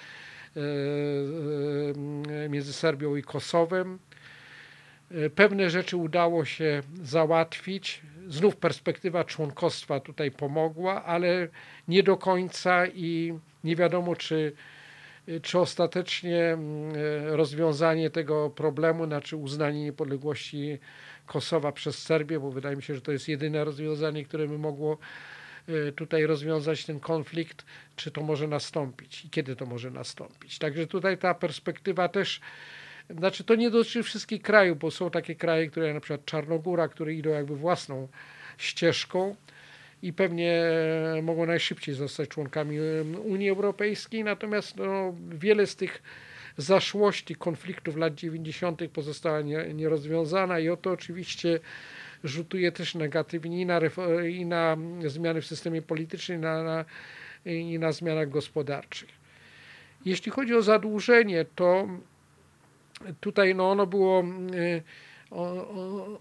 między 2.49 2.73
Serbią 2.73 3.17
i 3.17 3.23
Kosowem. 3.23 3.99
E, 5.11 5.31
Pewne 5.31 5.71
rzeczy 5.71 5.97
udało 5.97 6.45
się 6.45 6.83
załatwić. 7.03 8.03
Znów 8.29 8.57
perspektywa 8.57 9.25
członkostwa 9.25 10.01
tutaj 10.01 10.31
pomogła, 10.31 11.05
ale 11.05 11.49
nie 11.89 12.03
do 12.03 12.17
końca 12.17 12.87
i 12.87 13.39
nie 13.65 13.77
wiadomo, 13.77 14.17
czy, 14.17 14.53
czy 15.43 15.59
ostatecznie 15.59 16.43
e, 16.43 16.57
rozwiązanie 17.37 18.11
tego 18.11 18.51
problemu, 18.51 19.07
znaczy 19.07 19.37
uznanie 19.37 19.85
niepodległości 19.85 20.79
Kosowa 21.27 21.73
przez 21.73 21.99
Serbię, 21.99 22.41
bo 22.41 22.51
wydaje 22.51 22.77
mi 22.77 22.83
się, 22.83 22.95
że 22.95 23.01
to 23.01 23.13
jest 23.13 23.29
jedyne 23.29 23.65
rozwiązanie, 23.65 24.25
które 24.25 24.49
by 24.49 24.59
mogło 24.59 24.93
e, 24.93 25.42
tutaj 25.97 26.27
rozwiązać 26.27 26.85
ten 26.85 27.01
konflikt, 27.01 27.65
czy 27.97 28.11
to 28.11 28.23
może 28.23 28.49
nastąpić 28.49 29.25
i 29.25 29.31
kiedy 29.31 29.57
to 29.57 29.67
może 29.67 29.91
nastąpić. 29.91 30.59
Także 30.59 30.87
tutaj 30.87 31.19
ta 31.19 31.35
perspektywa 31.35 32.09
też 32.09 32.41
znaczy 33.11 33.45
to 33.45 33.55
nie 33.55 33.71
dotyczy 33.71 34.03
wszystkich 34.03 34.43
krajów, 34.43 34.79
bo 34.79 34.91
są 34.91 35.11
takie 35.11 35.35
kraje, 35.35 35.71
które 35.71 35.95
na 35.95 36.01
przykład 36.01 36.25
Czarnogóra, 36.25 36.89
które 36.89 37.15
idą 37.15 37.31
jakby 37.31 37.57
własną 37.57 38.09
ścieżką 38.59 39.37
i 40.03 40.13
pewnie 40.13 40.53
e, 41.17 41.23
mogą 41.23 41.47
najszybciej 41.47 41.95
zostać 41.95 42.29
członkami 42.29 42.79
Unii 43.25 43.51
Europejskiej, 43.51 44.25
natomiast 44.25 44.77
no, 44.77 45.15
wiele 45.29 45.67
z 45.67 45.77
tych 45.77 46.03
zaszłości 46.57 47.35
konfliktów 47.35 47.97
lat 47.97 48.15
90. 48.15 48.81
pozostała 48.93 49.41
nie, 49.41 49.75
nierozwiązana 49.75 50.59
i 50.59 50.69
o 50.69 50.77
to 50.77 50.91
oczywiście 50.91 51.61
rzutuje 52.25 52.73
też 52.73 52.95
negatywnie 52.95 53.61
i 53.61 53.67
na, 53.67 53.81
i 54.29 54.47
na 54.47 54.77
zmiany 55.07 55.41
w 55.41 55.47
systemie 55.47 55.83
politycznym, 55.83 56.39
i 56.39 56.43
na, 56.43 56.63
na, 56.63 56.85
i 57.45 57.79
na 57.79 57.93
zmianach 57.93 58.29
gospodarczych. 58.29 59.09
Jeśli 60.05 60.33
chodzi 60.33 60.55
o 60.55 60.63
zadłużenie, 60.63 61.45
to 61.55 61.89
tutaj 63.21 63.55
no 63.55 63.71
ono 63.71 63.87
było, 63.87 64.25
y, 64.55 64.83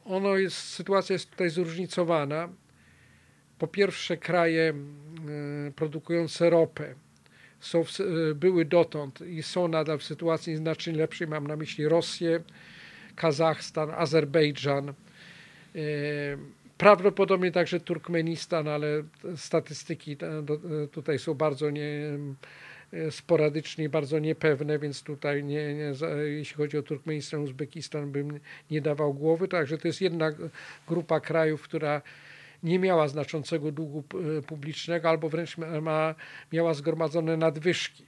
ono 0.05 0.37
jest, 0.37 0.57
sytuacja 0.57 1.13
jest 1.13 1.29
tutaj 1.29 1.49
zróżnicowana. 1.49 2.49
Po 3.59 3.67
pierwsze 3.67 4.17
kraje 4.17 4.73
y, 5.67 5.71
produkujące 5.71 6.49
ropę 6.49 6.95
są, 7.59 7.83
sy- 7.83 8.35
były 8.35 8.65
dotąd 8.65 9.21
i 9.21 9.43
są 9.43 9.67
nadal 9.67 9.97
w 9.97 10.03
sytuacji 10.03 10.55
znacznie 10.55 10.93
lepszej, 10.93 11.27
mam 11.27 11.47
na 11.47 11.55
myśli 11.55 11.87
Rosję, 11.87 12.39
Kazachstan, 13.15 13.91
Azerbejdżan, 13.91 14.89
y, 14.89 14.93
prawdopodobnie 16.77 17.51
także 17.51 17.79
Turkmenistan, 17.79 18.67
ale 18.67 18.87
statystyki 19.35 20.17
te- 20.17 20.43
do- 20.43 20.87
tutaj 20.91 21.19
są 21.19 21.33
bardzo 21.33 21.69
nie, 21.69 22.01
sporadycznie, 23.09 23.89
bardzo 23.89 24.19
niepewne, 24.19 24.79
więc 24.79 25.03
tutaj 25.03 25.43
nie, 25.43 25.73
nie, 25.73 25.93
jeśli 26.25 26.55
chodzi 26.57 26.77
o 26.77 26.81
Turkmenistan, 26.83 27.39
Uzbekistan 27.39 28.11
bym 28.11 28.39
nie 28.71 28.81
dawał 28.81 29.13
głowy. 29.13 29.47
Także 29.47 29.77
to 29.77 29.87
jest 29.87 30.01
jedna 30.01 30.31
grupa 30.87 31.19
krajów, 31.19 31.61
która 31.63 32.01
nie 32.63 32.79
miała 32.79 33.07
znaczącego 33.07 33.71
długu 33.71 34.03
publicznego 34.47 35.09
albo 35.09 35.29
wręcz 35.29 35.57
ma- 35.81 36.15
miała 36.53 36.73
zgromadzone 36.73 37.37
nadwyżki. 37.37 38.05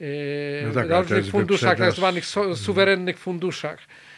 E, 0.00 0.66
No 0.66 0.72
tak, 0.74 0.88
na 0.88 1.00
różnych 1.00 1.26
funduszach, 1.26 1.70
tak 1.70 1.78
wyprzedaż- 1.78 1.96
zwanych 1.96 2.26
so, 2.26 2.56
suwerennych 2.56 3.18
funduszach 3.18 3.78
e, 3.80 4.09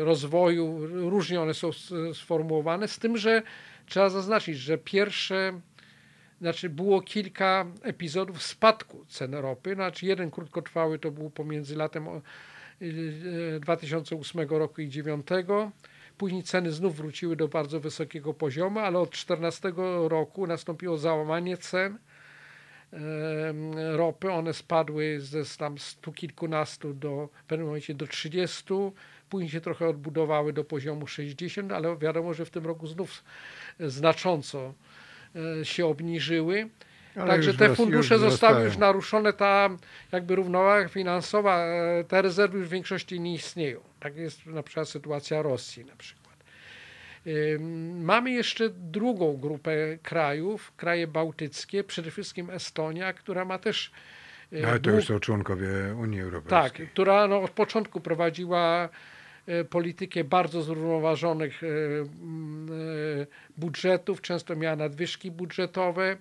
rozwoju. 0.00 0.86
Różnie 1.10 1.40
one 1.40 1.54
są 1.54 1.70
sformułowane, 2.14 2.88
z 2.88 2.98
tym, 2.98 3.16
że 3.16 3.42
trzeba 3.86 4.08
zaznaczyć, 4.08 4.58
że 4.58 4.78
pierwsze 4.78 5.60
znaczy 6.40 6.68
było 6.70 7.00
kilka 7.02 7.66
epizodów 7.82 8.42
spadku 8.42 9.04
cen 9.08 9.34
ropy. 9.34 9.74
Znaczy 9.74 10.06
jeden 10.06 10.30
krótkotrwały 10.30 10.98
to 10.98 11.10
był 11.10 11.30
pomiędzy 11.30 11.76
latem 11.76 12.08
o- 12.08 12.22
y, 12.82 12.84
y, 13.56 13.60
2008 13.60 14.58
roku 14.58 14.80
i 14.80 14.88
2009. 14.88 15.72
Później 16.18 16.42
ceny 16.42 16.72
znów 16.72 16.96
wróciły 16.96 17.36
do 17.36 17.48
bardzo 17.48 17.80
wysokiego 17.80 18.34
poziomu, 18.34 18.80
ale 18.80 18.98
od 18.98 19.08
2014 19.10 20.08
roku 20.08 20.46
nastąpiło 20.46 20.98
załamanie 20.98 21.56
cen 21.56 21.98
ropy. 23.96 24.32
One 24.32 24.54
spadły 24.54 25.20
ze 25.20 25.44
tam 25.58 25.78
stu 25.78 26.12
kilkunastu 26.12 26.94
do 26.94 27.28
w 27.34 27.44
pewnym 27.44 27.66
momencie 27.66 27.94
do 27.94 28.06
30. 28.06 28.64
Później 29.28 29.50
się 29.50 29.60
trochę 29.60 29.88
odbudowały 29.88 30.52
do 30.52 30.64
poziomu 30.64 31.06
60, 31.06 31.72
ale 31.72 31.96
wiadomo, 31.96 32.34
że 32.34 32.44
w 32.44 32.50
tym 32.50 32.66
roku 32.66 32.86
znów 32.86 33.24
znacząco 33.80 34.74
e, 35.60 35.64
się 35.64 35.86
obniżyły. 35.86 36.68
Ale 37.16 37.26
Także 37.26 37.54
te 37.54 37.74
fundusze 37.74 38.18
zostały 38.18 38.64
już 38.64 38.76
naruszone, 38.76 39.32
ta 39.32 39.70
jakby 40.12 40.36
równowaga 40.36 40.88
finansowa, 40.88 41.58
e, 41.58 42.04
te 42.04 42.22
rezerwy 42.22 42.58
już 42.58 42.68
w 42.68 42.70
większości 42.70 43.20
nie 43.20 43.34
istnieją. 43.34 43.80
Tak 44.00 44.16
jest 44.16 44.46
na 44.46 44.62
przykład 44.62 44.88
sytuacja 44.88 45.42
Rosji 45.42 45.84
na 45.84 45.96
przykład. 45.96 46.21
Mamy 48.00 48.30
jeszcze 48.30 48.68
drugą 48.70 49.36
grupę 49.36 49.98
krajów, 50.02 50.72
kraje 50.76 51.06
bałtyckie, 51.06 51.84
przede 51.84 52.10
wszystkim 52.10 52.50
Estonia, 52.50 53.12
która 53.12 53.44
ma 53.44 53.58
też 53.58 53.92
e, 54.52 54.68
Ale 54.68 54.80
to 54.80 54.90
już 54.90 55.04
są 55.04 55.20
członkowie 55.20 55.68
Unii 55.98 56.18
tak, 56.18 56.24
Europejskiej. 56.24 56.88
która 56.88 57.28
no, 57.28 57.42
od 57.42 57.50
początku 57.50 58.00
prowadziła 58.00 58.88
e, 59.46 59.64
politykę 59.64 60.24
bardzo 60.24 60.62
zrównoważonych 60.62 61.62
e, 61.62 61.66
budżetów, 63.56 64.20
często 64.20 64.56
miała 64.56 64.76
nadwyżki 64.76 65.30
budżetowe. 65.30 66.16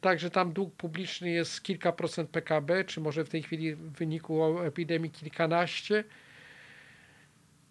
Także 0.00 0.30
tam 0.30 0.52
dług 0.52 0.74
publiczny 0.74 1.30
jest 1.30 1.62
kilka 1.62 1.92
procent 1.92 2.30
PKB, 2.30 2.84
czy 2.84 3.00
może 3.00 3.24
w 3.24 3.28
tej 3.28 3.42
chwili 3.42 3.74
w 3.74 3.92
wyniku 3.92 4.60
epidemii 4.60 5.10
kilkanaście. 5.10 6.04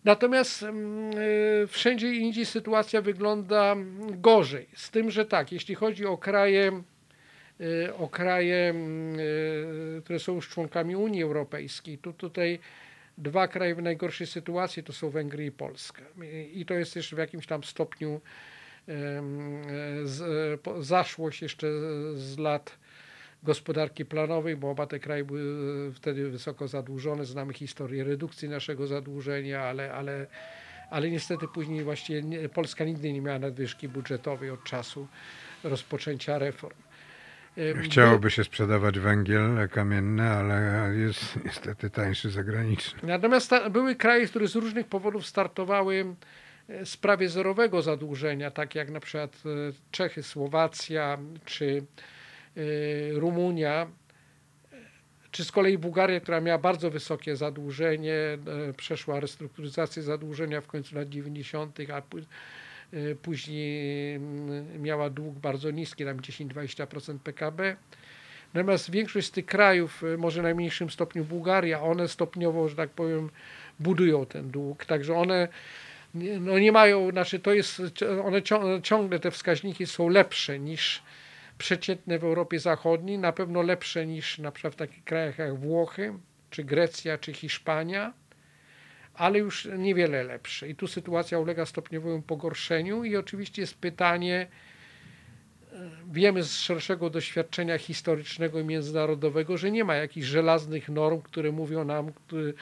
Natomiast 0.05 0.63
mm, 0.63 1.11
e, 1.63 1.67
wszędzie 1.67 2.13
indziej 2.13 2.45
sytuacja 2.45 3.01
wygląda 3.01 3.75
gorzej. 4.09 4.67
Z 4.75 4.91
tym, 4.91 5.11
że 5.11 5.25
tak, 5.25 5.51
jeśli 5.51 5.75
chodzi 5.75 6.05
o 6.05 6.17
kraje, 6.17 6.81
e, 7.85 7.93
o 7.95 8.07
kraje, 8.09 8.69
mm, 8.69 9.19
e, 9.97 10.01
które 10.01 10.19
są 10.19 10.35
już 10.35 10.49
członkami 10.49 10.95
Unii 10.95 11.23
Europejskiej, 11.23 11.97
to 11.97 12.13
tutaj 12.13 12.59
dwa 13.17 13.47
kraje 13.47 13.75
w 13.75 13.81
najgorszej 13.81 14.27
sytuacji 14.27 14.83
to 14.83 14.93
są 14.93 15.09
Węgry 15.09 15.45
i 15.45 15.51
Polska. 15.51 16.01
I- 16.53 16.65
to 16.65 16.73
jest 16.73 16.93
też 16.93 17.15
w 17.15 17.17
jakimś 17.17 17.47
tam 17.47 17.63
stopniu 17.63 18.21
e, 18.87 18.91
e, 18.93 20.83
zaszłość 20.83 21.41
jeszcze 21.41 21.67
z 22.15 22.37
lat 22.37 22.77
gospodarki 23.45 24.05
planowej, 24.05 24.55
bo 24.57 24.69
oba 24.69 24.87
te 24.87 24.99
kraje 24.99 25.23
były 25.23 25.93
wtedy 25.93 26.29
wysoko 26.29 26.67
zadłużone. 26.67 27.25
Znamy 27.25 27.53
historię 27.53 28.03
redukcji 28.03 28.49
naszego 28.49 28.87
zadłużenia, 28.87 29.61
ale, 29.61 29.93
ale, 29.93 30.27
ale 30.89 31.09
niestety 31.09 31.47
później 31.47 31.83
właściwie 31.83 32.21
nie, 32.21 32.49
Polska 32.49 32.85
nigdy 32.85 33.13
nie 33.13 33.21
miała 33.21 33.39
nadwyżki 33.39 33.87
budżetowej 33.89 34.49
od 34.49 34.63
czasu 34.63 35.07
rozpoczęcia 35.63 36.37
reform. 36.37 36.75
Em, 37.57 37.81
Chciałoby 37.81 38.31
się 38.31 38.43
sprzedawać 38.43 38.99
węgiel 38.99 39.69
kamienny, 39.71 40.29
ale 40.29 40.91
jest 40.95 41.45
niestety 41.45 41.89
tańszy 41.89 42.29
zagraniczny. 42.29 42.99
Natomiast 43.03 43.51
były 43.71 43.95
kraje, 43.95 44.27
które 44.27 44.47
z 44.47 44.55
różnych 44.55 44.87
powodów 44.87 45.25
startowały 45.25 46.15
e, 46.69 46.85
z 46.85 46.97
prawie 46.97 47.29
zerowego 47.29 47.81
zadłużenia, 47.81 48.51
tak 48.51 48.75
jak 48.75 48.89
na 48.89 48.99
przykład 48.99 49.43
e, 49.45 49.49
Czechy, 49.91 50.23
Słowacja 50.23 51.17
czy 51.45 51.65
e, 51.77 52.14
Rumunia, 53.13 53.87
e, 54.71 54.75
czy 55.31 55.45
z 55.45 55.51
kolei 55.51 55.77
Bułgaria, 55.77 56.19
która 56.19 56.41
miała 56.41 56.59
bardzo 56.59 56.91
wysokie 56.91 57.35
zadłużenie, 57.35 58.13
e, 58.13 58.37
przeszła 58.77 59.19
restrukturyzację 59.19 60.03
zadłużenia 60.03 60.61
w 60.61 60.67
końcu 60.67 60.95
lat 60.95 61.09
90., 61.09 61.79
a 61.91 62.01
pó- 62.01 62.25
później 63.21 64.19
miała 64.79 65.09
dług 65.09 65.35
bardzo 65.35 65.71
niski, 65.71 66.05
tam 66.05 66.21
10-20% 66.21 67.19
PKB. 67.19 67.75
Natomiast 68.53 68.91
większość 68.91 69.27
z 69.27 69.31
tych 69.31 69.45
krajów, 69.45 70.03
y, 70.03 70.17
może 70.17 70.41
w 70.41 70.43
najmniejszym 70.43 70.89
stopniu 70.89 71.25
Bułgaria, 71.25 71.81
one 71.81 72.07
stopniowo, 72.07 72.69
że 72.69 72.75
tak 72.75 72.89
powiem, 72.89 73.29
budują 73.79 74.25
ten 74.25 74.51
dług. 74.51 74.85
Także 74.85 75.15
one 75.15 75.47
no 76.39 76.59
nie 76.59 76.71
mają, 76.71 77.11
znaczy 77.11 77.39
to 77.39 77.53
jest, 77.53 77.81
one 78.23 78.41
cią- 78.41 78.81
ciągle 78.81 79.19
te 79.19 79.31
wskaźniki 79.31 79.85
są 79.85 80.09
lepsze 80.09 80.59
niż 80.59 81.03
przeciętne 81.57 82.19
w 82.19 82.23
Europie 82.23 82.59
Zachodniej, 82.59 83.17
na 83.19 83.31
pewno 83.31 83.61
lepsze 83.61 84.05
niż 84.05 84.39
na 84.39 84.51
przykład 84.51 84.73
w 84.73 84.77
takich 84.77 85.03
krajach 85.03 85.37
jak 85.37 85.55
Włochy, 85.55 86.13
czy 86.49 86.63
Grecja, 86.63 87.17
czy 87.17 87.33
Hiszpania, 87.33 88.13
ale 89.13 89.39
już 89.39 89.67
niewiele 89.77 90.23
lepsze. 90.23 90.69
I 90.69 90.75
tu 90.75 90.87
sytuacja 90.87 91.39
ulega 91.39 91.65
stopniowemu 91.65 92.21
pogorszeniu 92.21 93.03
i 93.03 93.15
oczywiście 93.15 93.61
jest 93.61 93.77
pytanie, 93.77 94.47
wiemy 96.11 96.43
z 96.43 96.57
szerszego 96.59 97.09
doświadczenia 97.09 97.77
historycznego 97.77 98.59
i 98.59 98.63
międzynarodowego, 98.63 99.57
że 99.57 99.71
nie 99.71 99.83
ma 99.83 99.95
jakichś 99.95 100.27
żelaznych 100.27 100.89
norm, 100.89 101.21
które 101.21 101.51
mówią 101.51 101.83
nam, 101.85 102.13
który, 102.13 102.53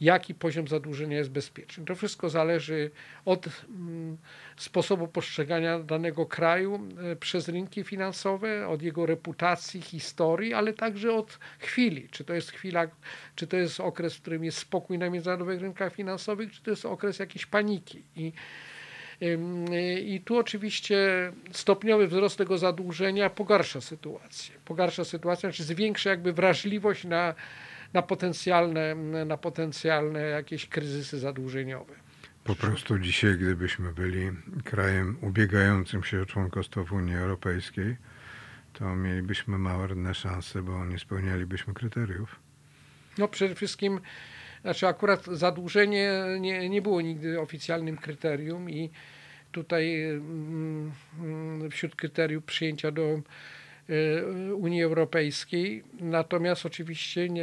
jaki 0.00 0.34
poziom 0.34 0.68
zadłużenia 0.68 1.16
jest 1.16 1.30
bezpieczny. 1.30 1.84
To 1.84 1.94
wszystko 1.94 2.30
zależy 2.30 2.90
od 3.24 3.46
mm, 3.68 4.16
sposobu 4.56 5.08
postrzegania 5.08 5.78
danego 5.78 6.26
kraju 6.26 6.80
e, 7.12 7.16
przez 7.16 7.48
rynki 7.48 7.84
finansowe, 7.84 8.68
od 8.68 8.82
jego 8.82 9.06
reputacji, 9.06 9.82
historii, 9.82 10.54
ale 10.54 10.72
także 10.72 11.12
od 11.12 11.38
chwili. 11.58 12.08
Czy 12.10 12.24
to 12.24 12.34
jest 12.34 12.50
chwila, 12.50 12.86
czy 13.36 13.46
to 13.46 13.56
jest 13.56 13.80
okres, 13.80 14.16
w 14.16 14.20
którym 14.20 14.44
jest 14.44 14.58
spokój 14.58 14.98
na 14.98 15.10
międzynarodowych 15.10 15.60
rynkach 15.60 15.94
finansowych, 15.94 16.52
czy 16.52 16.62
to 16.62 16.70
jest 16.70 16.84
okres 16.84 17.18
jakiejś 17.18 17.46
paniki. 17.46 18.02
I 18.16 18.32
I 20.06 20.20
tu 20.24 20.38
oczywiście 20.38 20.96
stopniowy 21.52 22.06
wzrost 22.06 22.38
tego 22.38 22.58
zadłużenia 22.58 23.30
pogarsza 23.30 23.80
sytuację. 23.80 24.54
Pogarsza 24.64 25.04
sytuację, 25.04 25.40
znaczy 25.40 25.64
zwiększa 25.64 26.10
jakby 26.10 26.32
wrażliwość 26.32 27.04
na, 27.04 27.34
na, 27.94 28.02
potencjalne, 28.02 28.94
na 29.24 29.36
potencjalne 29.36 30.20
jakieś 30.20 30.68
kryzysy 30.68 31.18
zadłużeniowe. 31.18 31.94
Po 32.44 32.54
prostu 32.54 32.98
dzisiaj, 32.98 33.38
gdybyśmy 33.38 33.92
byli 33.92 34.30
krajem 34.64 35.16
ubiegającym 35.20 36.04
się 36.04 36.22
o 36.22 36.26
członkostwo 36.26 36.84
w 36.84 36.92
Unii 36.92 37.16
Europejskiej, 37.16 37.96
to 38.72 38.96
mielibyśmy 38.96 39.58
marne 39.58 40.14
szanse, 40.14 40.62
bo 40.62 40.84
nie 40.84 40.98
spełnialibyśmy 40.98 41.74
kryteriów. 41.74 42.36
No 43.18 43.28
przede 43.28 43.54
wszystkim, 43.54 44.00
znaczy 44.62 44.86
akurat 44.86 45.26
zadłużenie 45.26 46.12
nie, 46.40 46.68
nie 46.68 46.82
było 46.82 47.00
nigdy 47.00 47.40
oficjalnym 47.40 47.96
kryterium 47.96 48.70
i 48.70 48.90
tutaj 49.52 50.02
mm, 50.02 50.92
mm, 51.20 51.70
wśród 51.70 51.96
kryteriów 51.96 52.44
przyjęcia 52.44 52.90
do 52.90 53.20
Unii 54.54 54.82
Europejskiej. 54.82 55.84
Natomiast 56.00 56.66
oczywiście 56.66 57.28
nie, 57.28 57.42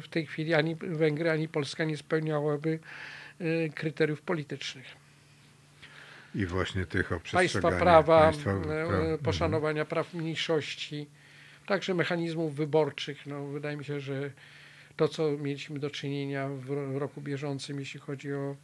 w 0.00 0.04
tej 0.10 0.26
chwili 0.26 0.54
ani 0.54 0.74
Węgry, 0.74 1.30
ani 1.30 1.48
Polska 1.48 1.84
nie 1.84 1.96
spełniałyby 1.96 2.78
y, 3.40 3.70
kryteriów 3.74 4.22
politycznych. 4.22 4.86
I 6.34 6.46
właśnie 6.46 6.86
tych 6.86 7.12
o 7.12 7.20
Państwa 7.32 7.70
prawa, 7.70 8.20
państwa 8.20 8.50
e, 8.50 8.62
praw. 8.62 9.20
poszanowania 9.24 9.84
praw 9.84 10.14
mniejszości, 10.14 11.06
także 11.66 11.94
mechanizmów 11.94 12.54
wyborczych. 12.54 13.26
No, 13.26 13.46
wydaje 13.46 13.76
mi 13.76 13.84
się, 13.84 14.00
że 14.00 14.30
to, 14.96 15.08
co 15.08 15.30
mieliśmy 15.30 15.78
do 15.78 15.90
czynienia 15.90 16.48
w 16.48 16.70
ro- 16.70 16.98
roku 16.98 17.20
bieżącym, 17.20 17.80
jeśli 17.80 18.00
chodzi 18.00 18.32
o 18.32 18.56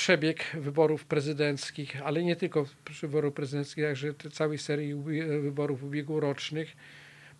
przebieg 0.00 0.44
wyborów 0.54 1.04
prezydenckich, 1.04 2.02
ale 2.04 2.24
nie 2.24 2.36
tylko 2.36 2.66
wyborów 3.02 3.34
prezydenckich, 3.34 3.84
także 3.84 4.14
całej 4.32 4.58
serii 4.58 4.94
wyborów 5.42 5.84
ubiegłorocznych 5.84 6.76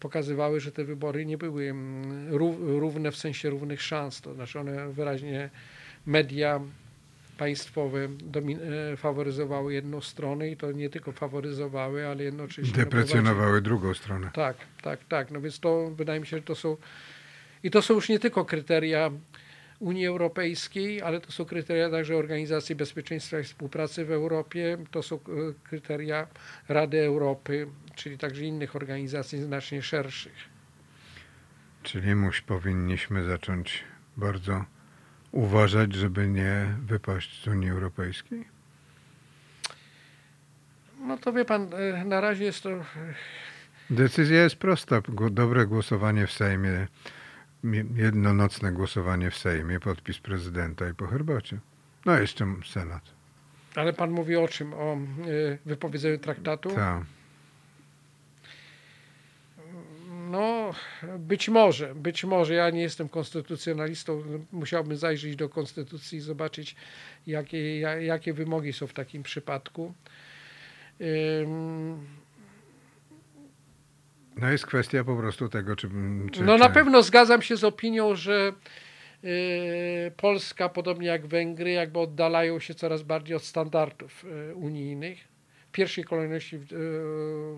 pokazywały, 0.00 0.60
że 0.60 0.72
te 0.72 0.84
wybory 0.84 1.26
nie 1.26 1.38
były 1.38 1.64
mm, 1.64 2.28
rów- 2.34 2.58
równe 2.60 3.10
w 3.10 3.16
sensie 3.16 3.50
równych 3.50 3.82
szans. 3.82 4.20
To 4.20 4.34
znaczy 4.34 4.60
one 4.60 4.92
wyraźnie 4.92 5.50
media 6.06 6.60
państwowe 7.38 8.08
e, 8.92 8.96
faworyzowały 8.96 9.74
jedną 9.74 10.00
stronę 10.00 10.48
i 10.50 10.56
to 10.56 10.72
nie 10.72 10.90
tylko 10.90 11.12
faworyzowały, 11.12 12.06
ale 12.06 12.22
jednocześnie 12.24 12.72
no, 12.78 12.84
Deprecjonowały 12.84 13.60
drugą 13.60 13.94
stronę. 13.94 14.30
tak, 14.34 14.56
tak, 14.82 15.04
tak. 15.08 15.30
No 15.30 15.40
więc 15.40 15.60
to 15.60 15.90
wydaje 15.90 16.20
mi 16.20 16.26
się, 16.26 16.36
że 16.36 16.42
to 16.42 16.54
są. 16.54 16.76
I 17.62 17.70
to 17.70 17.82
są 17.82 17.94
już 17.94 18.08
nie 18.08 18.18
tylko 18.18 18.44
kryteria 18.44 19.10
Unii 19.80 20.06
Europejskiej, 20.06 21.02
ale 21.02 21.20
to 21.20 21.32
są 21.32 21.44
kryteria 21.44 21.90
także 21.90 22.16
Organizacji 22.16 22.74
Bezpieczeństwa 22.74 23.38
i 23.40 23.44
Współpracy 23.44 24.04
w 24.04 24.10
Europie, 24.12 24.78
to 24.90 25.02
są 25.02 25.16
e, 25.16 25.18
kryteria 25.64 26.26
Rady 26.68 27.00
Europy, 27.00 27.66
czyli 27.94 28.18
także 28.18 28.44
innych 28.44 28.76
organizacji 28.76 29.42
znacznie 29.42 29.82
szerszych. 29.82 30.48
Czyli 31.82 32.14
muś, 32.14 32.40
powinniśmy 32.40 33.24
zacząć 33.24 33.84
bardzo 34.16 34.64
uważać, 35.32 35.94
żeby 35.94 36.28
nie 36.28 36.66
wypaść 36.86 37.42
z 37.42 37.46
Unii 37.46 37.70
Europejskiej? 37.70 38.44
No 41.06 41.18
to 41.18 41.32
wie 41.32 41.44
pan, 41.44 41.68
e, 41.74 42.04
na 42.04 42.20
razie 42.20 42.44
jest 42.44 42.62
to 42.62 42.70
Decyzja 43.90 44.42
jest 44.42 44.56
prosta. 44.56 45.02
Dobre 45.30 45.66
głosowanie 45.66 46.26
w 46.26 46.32
Sejmie, 46.32 46.70
mi- 46.70 46.86
jednonocne 47.94 48.72
głosowanie 48.72 49.30
w 49.30 49.36
Sejmie, 49.38 49.80
podpis 49.80 50.18
prezydenta 50.18 50.88
i 50.88 50.94
po 50.94 51.06
herbacie. 51.06 51.58
No 52.06 52.18
jeszcze 52.18 52.46
Senat. 52.66 53.02
Ale 53.74 53.92
pan 53.92 54.10
mówi 54.10 54.36
o 54.36 54.48
czym? 54.48 54.74
O 54.74 54.92
e, 54.94 54.98
wypowiedzeniu 55.66 56.18
traktatu? 56.18 56.70
Tak. 56.70 57.02
No, 60.30 60.74
być 61.18 61.48
może, 61.48 61.94
być 61.94 62.24
może. 62.24 62.54
Ja 62.54 62.70
nie 62.70 62.80
jestem 62.82 63.08
konstytucjonalistą. 63.08 64.22
Musiałbym 64.52 64.96
zajrzeć 64.96 65.36
do 65.36 65.48
konstytucji 65.48 66.18
i 66.18 66.20
zobaczyć, 66.20 66.76
jakie, 67.26 67.80
ja- 67.80 68.00
jakie 68.00 68.32
wymogi 68.32 68.72
są 68.72 68.86
w 68.86 68.92
takim 68.92 69.22
przypadku. 69.22 69.94
No 74.40 74.50
jest 74.50 74.66
kwestia 74.66 75.04
po 75.04 75.16
prostu 75.16 75.48
tego, 75.48 75.76
czy... 75.76 75.90
czy 76.32 76.42
No 76.44 76.58
na 76.58 76.68
czy- 76.68 76.74
pewno 76.74 77.02
zgadzam 77.02 77.42
się 77.42 77.56
z 77.56 77.64
opinią, 77.64 78.14
że 78.14 78.52
y, 79.24 80.12
Polska, 80.16 80.68
podobnie 80.68 81.06
jak 81.06 81.26
Węgry, 81.26 81.70
jakby 81.70 81.98
oddalają 81.98 82.58
się 82.60 82.74
coraz 82.74 83.02
bardziej 83.02 83.36
od 83.36 83.42
standardów 83.44 84.24
y, 84.50 84.54
unijnych. 84.54 85.28
W 85.68 85.72
pierwszej 85.72 86.04
kolejności 86.04 86.58
w, 86.58 86.62
y, 86.62 86.66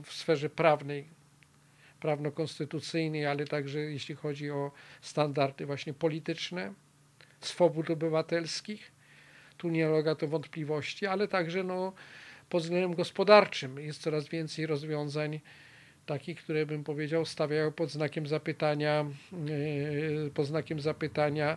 w 0.03 0.13
sferze 0.13 0.51
prawnej, 0.51 1.09
prawno-konstytucyjnej, 2.01 3.27
ale 3.27 3.45
także 3.45 3.79
jeśli 3.81 4.15
chodzi 4.15 4.51
o 4.51 4.73
standardy 5.01 5.67
właśnie 5.67 5.95
polityczne, 5.95 6.73
swobód 7.41 7.91
obywatelskich. 7.91 8.93
Tu 9.57 9.69
nie 9.69 9.91
ulega 9.91 10.15
to 10.15 10.29
wątpliwości, 10.29 11.07
ale 11.07 11.29
także 11.29 11.65
no, 11.65 11.93
pod 12.49 12.63
względem 12.63 12.95
gospodarczym 12.95 13.79
jest 13.79 14.03
coraz 14.03 14.29
więcej 14.29 14.67
rozwiązań 14.67 15.41
takich, 16.07 16.45
które 16.45 16.67
bym 16.67 16.85
powiedział 16.85 17.25
stawiają 17.25 17.73
pod 17.73 17.91
znakiem 17.91 18.27
zapytania, 18.27 19.05
yy, 19.47 20.31
pod 20.35 20.47
znakiem 20.47 20.81
zapytania 20.81 21.57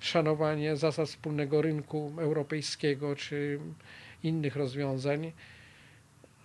szanowanie 0.00 0.76
zasad 0.76 1.08
wspólnego 1.08 1.62
rynku 1.62 2.12
europejskiego 2.18 3.16
czy 3.16 3.58
innych 4.22 4.56
rozwiązań. 4.56 5.32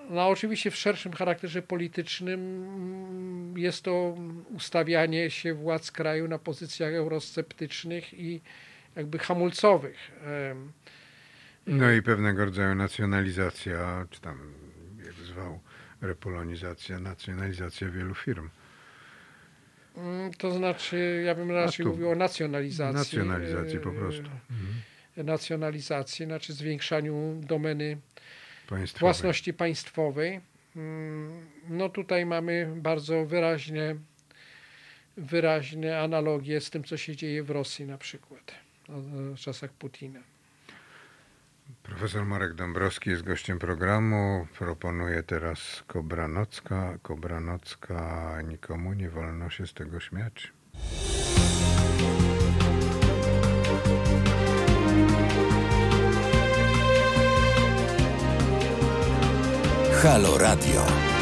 No 0.10 0.28
oczywiście 0.28 0.72
w 0.72 0.76
szerszym 0.76 1.14
charakterze 1.14 1.62
politycznym 1.62 2.40
mm, 2.40 3.58
jest 3.58 3.84
to 3.84 4.18
ustawianie 4.56 5.30
się 5.30 5.54
władz 5.54 5.92
kraju 5.92 6.28
na 6.28 6.40
pozycjach 6.40 6.94
eurosceptycznych 6.94 8.14
i 8.14 8.42
jakby 8.96 9.20
hamulcowych. 9.20 10.12
No 11.68 11.92
i 11.92 12.02
pewnego 12.02 12.46
rodzaju 12.46 12.76
nacjonalizacja, 12.76 14.08
czy 14.10 14.22
tam 14.22 14.54
jak 15.06 15.14
zwał, 15.14 15.60
repolonizacja, 16.02 17.00
nacjonalizacja 17.00 17.90
wielu 17.90 18.16
firm. 18.16 18.50
Mm, 19.98 20.34
To 20.34 20.52
znaczy, 20.52 21.24
ja 21.26 21.36
bym 21.36 21.52
raczej 21.52 21.86
mówił 21.86 22.10
o 22.10 22.16
nacjonalizacji. 22.16 22.96
Nacjonalizacji 23.18 23.80
po 23.80 23.90
e, 23.90 23.94
prostu. 23.94 24.22
Mhm. 24.22 25.26
Nacjonalizacji, 25.26 26.26
znaczy 26.26 26.54
zwiększaniu 26.54 27.42
domeny 27.44 27.98
Państwowej. 28.70 29.00
własności 29.00 29.54
państwowej. 29.54 30.42
Mm, 30.76 31.46
No 31.70 31.90
tutaj 31.90 32.26
mamy 32.26 32.74
bardzo 32.76 33.26
wyraźne, 33.26 33.96
wyraźne 35.18 36.00
analogie 36.02 36.62
z 36.62 36.70
tym, 36.70 36.84
co 36.84 36.98
się 36.98 37.16
dzieje 37.16 37.44
w 37.44 37.50
Rosji 37.50 37.86
na 37.86 37.98
przykład 37.98 38.56
w 38.90 39.36
czasach 39.38 39.72
Putina. 39.74 40.20
Profesor 41.84 42.26
Marek 42.26 42.54
Dąbrowski 42.54 43.10
jest 43.10 43.24
gościem 43.24 43.60
programu. 43.60 44.48
Proponuje 44.60 45.24
teraz 45.24 45.84
Kobranocka. 45.88 46.98
Kobranocka, 47.02 48.42
nikomu 48.42 48.94
nie 48.94 49.10
wolno 49.10 49.50
się 49.50 49.68
z 49.68 49.74
tego 49.74 50.00
śmiać. 50.00 50.54
Halo 60.02 60.38
Radio. 60.38 61.17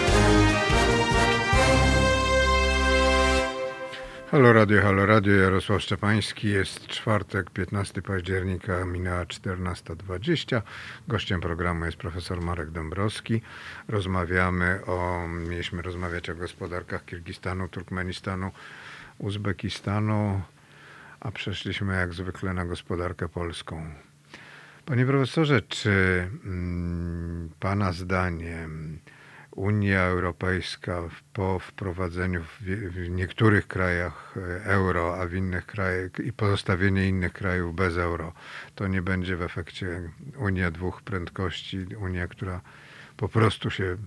Halo 4.31 4.53
Radio, 4.53 4.81
halo 4.81 5.05
Radio, 5.05 5.33
Jarosław 5.33 5.81
Szczepański. 5.81 6.49
Jest 6.49 6.87
czwartek, 6.87 7.49
15 7.49 8.01
października, 8.01 8.85
minęła 8.85 9.23
14.20. 9.23 10.61
Gościem 11.07 11.41
programu 11.41 11.85
jest 11.85 11.97
profesor 11.97 12.41
Marek 12.41 12.71
Dąbrowski. 12.71 13.41
Rozmawiamy 13.87 14.85
o, 14.85 15.27
mieliśmy 15.27 15.81
rozmawiać 15.81 16.29
o 16.29 16.35
gospodarkach 16.35 17.05
Kirgistanu, 17.05 17.67
Turkmenistanu, 17.67 18.51
Uzbekistanu, 19.17 20.41
a 21.19 21.31
przeszliśmy 21.31 21.95
jak 21.95 22.13
zwykle 22.13 22.53
na 22.53 22.65
gospodarkę 22.65 23.29
polską. 23.29 23.89
Panie 24.85 25.05
profesorze, 25.05 25.61
czy 25.61 26.27
mm, 26.45 27.49
Pana 27.59 27.91
zdaniem 27.91 28.99
Unia 29.55 30.01
Europejska 30.01 31.03
po 31.33 31.59
wprowadzeniu 31.59 32.43
w, 32.43 33.09
niektórych 33.09 33.67
krajach 33.67 34.35
e, 34.37 34.65
euro, 34.65 35.21
a 35.21 35.27
w 35.27 35.33
innych 35.33 35.65
krajach 35.65 36.11
i 36.25 36.33
pozostawienie 36.33 37.07
innych 37.07 37.33
krajów 37.33 37.75
bez 37.75 37.97
euro, 37.97 38.33
to 38.75 38.87
nie 38.87 39.01
będzie 39.01 39.35
w 39.35 39.41
efekcie 39.41 40.11
Unia 40.37 40.71
dwóch 40.71 41.01
prędkości, 41.01 41.85
Unia, 42.01 42.27
która 42.27 42.61
po 43.17 43.29
prostu 43.29 43.69
się 43.69 43.97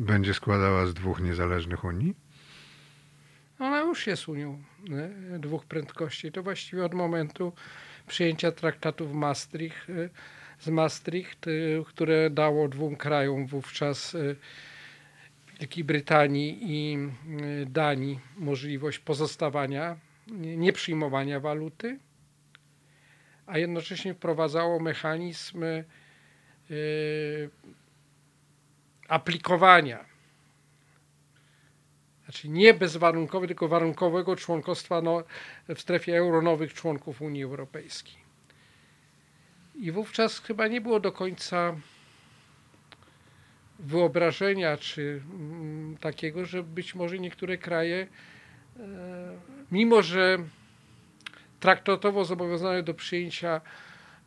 będzie 0.00 0.34
składała 0.34 0.86
z 0.86 0.94
dwóch 0.94 1.20
niezależnych 1.20 1.84
Unii? 1.84 2.14
Ona 3.58 3.80
już 3.80 4.06
jest 4.06 4.28
Unią 4.28 4.62
e, 5.34 5.38
dwóch 5.38 5.64
prędkości. 5.64 6.32
To 6.32 6.42
właściwie 6.42 6.84
od 6.84 6.94
momentu 6.94 7.52
przyjęcia 8.06 8.52
traktatu 8.52 9.08
w 9.08 9.12
Maastricht, 9.12 9.90
e, 9.90 10.08
z 10.58 10.68
Maastricht, 10.68 11.46
e, 11.46 11.50
które 11.84 12.30
dało 12.30 12.68
dwóm 12.68 12.96
krajom 12.96 13.46
wówczas 13.46 14.14
e, 14.14 14.18
Wielkiej 15.60 15.84
Brytanii 15.84 16.58
i 16.62 16.96
e, 16.96 17.66
Danii 17.66 18.20
możliwość 18.36 18.98
pozostawania, 18.98 19.96
nie 20.56 20.72
przyjmowania 20.72 21.40
waluty, 21.40 21.98
a 23.46 23.58
jednocześnie 23.58 24.14
wprowadzało 24.14 24.80
mechanizm 24.80 25.64
aplikowania 29.08 30.04
znaczy 32.24 32.48
nie 32.48 32.74
bezwarunkowe, 32.74 33.46
tylko 33.46 33.68
warunkowego 33.68 34.36
członkostwa 34.36 35.02
no, 35.02 35.22
w 35.68 35.80
strefie 35.80 36.16
euro 36.16 36.42
nowych 36.42 36.74
członków 36.74 37.22
Unii 37.22 37.44
Europejskiej. 37.44 38.25
I 39.80 39.92
wówczas 39.92 40.40
chyba 40.40 40.68
nie 40.68 40.80
było 40.80 41.00
do 41.00 41.12
końca 41.12 41.76
wyobrażenia 43.78 44.76
czy 44.76 45.22
mm, 45.30 45.96
takiego, 45.96 46.44
że 46.44 46.62
być 46.62 46.94
może 46.94 47.18
niektóre 47.18 47.58
kraje, 47.58 48.06
e, 48.76 48.82
mimo 49.72 50.02
że 50.02 50.38
traktatowo 51.60 52.24
zobowiązane 52.24 52.82
do 52.82 52.94
przyjęcia 52.94 53.60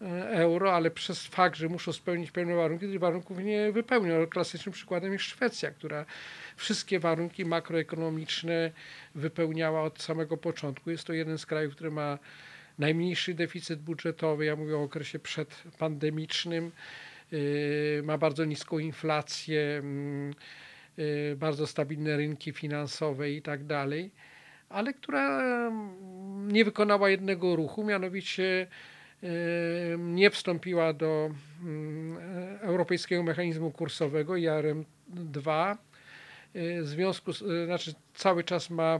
e, 0.01 0.29
euro, 0.29 0.75
ale 0.75 0.91
przez 0.91 1.27
fakt, 1.27 1.55
że 1.55 1.67
muszą 1.67 1.93
spełnić 1.93 2.31
pewne 2.31 2.55
warunki, 2.55 2.87
tych 2.87 2.99
warunków 2.99 3.37
nie 3.37 3.71
wypełnią. 3.71 4.27
Klasycznym 4.27 4.73
przykładem 4.73 5.13
jest 5.13 5.25
Szwecja, 5.25 5.71
która 5.71 6.05
wszystkie 6.55 6.99
warunki 6.99 7.45
makroekonomiczne 7.45 8.71
wypełniała 9.15 9.81
od 9.81 10.01
samego 10.01 10.37
początku. 10.37 10.91
Jest 10.91 11.03
to 11.03 11.13
jeden 11.13 11.37
z 11.37 11.45
krajów, 11.45 11.75
który 11.75 11.91
ma 11.91 12.17
najmniejszy 12.79 13.33
deficyt 13.33 13.79
budżetowy. 13.79 14.45
Ja 14.45 14.55
mówię 14.55 14.77
o 14.77 14.83
okresie 14.83 15.19
przedpandemicznym. 15.19 16.71
Yy, 17.31 18.01
Ma 18.03 18.17
bardzo 18.17 18.45
niską 18.45 18.79
inflację, 18.79 19.77
mm, 19.77 20.33
yy, 20.97 21.35
bardzo 21.37 21.67
stabilne 21.67 22.17
rynki 22.17 22.51
finansowe 22.51 23.31
i 23.31 23.41
tak 23.41 23.65
dalej, 23.65 24.11
ale 24.69 24.93
która 24.93 25.41
mm, 25.67 26.51
nie 26.51 26.65
wykonała 26.65 27.09
jednego 27.09 27.55
ruchu, 27.55 27.83
mianowicie 27.83 28.67
yy, 29.21 29.29
nie 29.99 30.29
wstąpiła 30.29 30.93
do 30.93 31.29
mm, 31.61 32.17
Europejskiego 32.61 33.23
Mechanizmu 33.23 33.71
Kursowego 33.71 34.33
IRM-2, 34.33 35.75
w 36.55 36.87
związku 36.87 37.33
z, 37.33 37.41
y, 37.41 37.65
znaczy 37.65 37.93
cały 38.13 38.43
czas 38.43 38.69
ma 38.69 38.99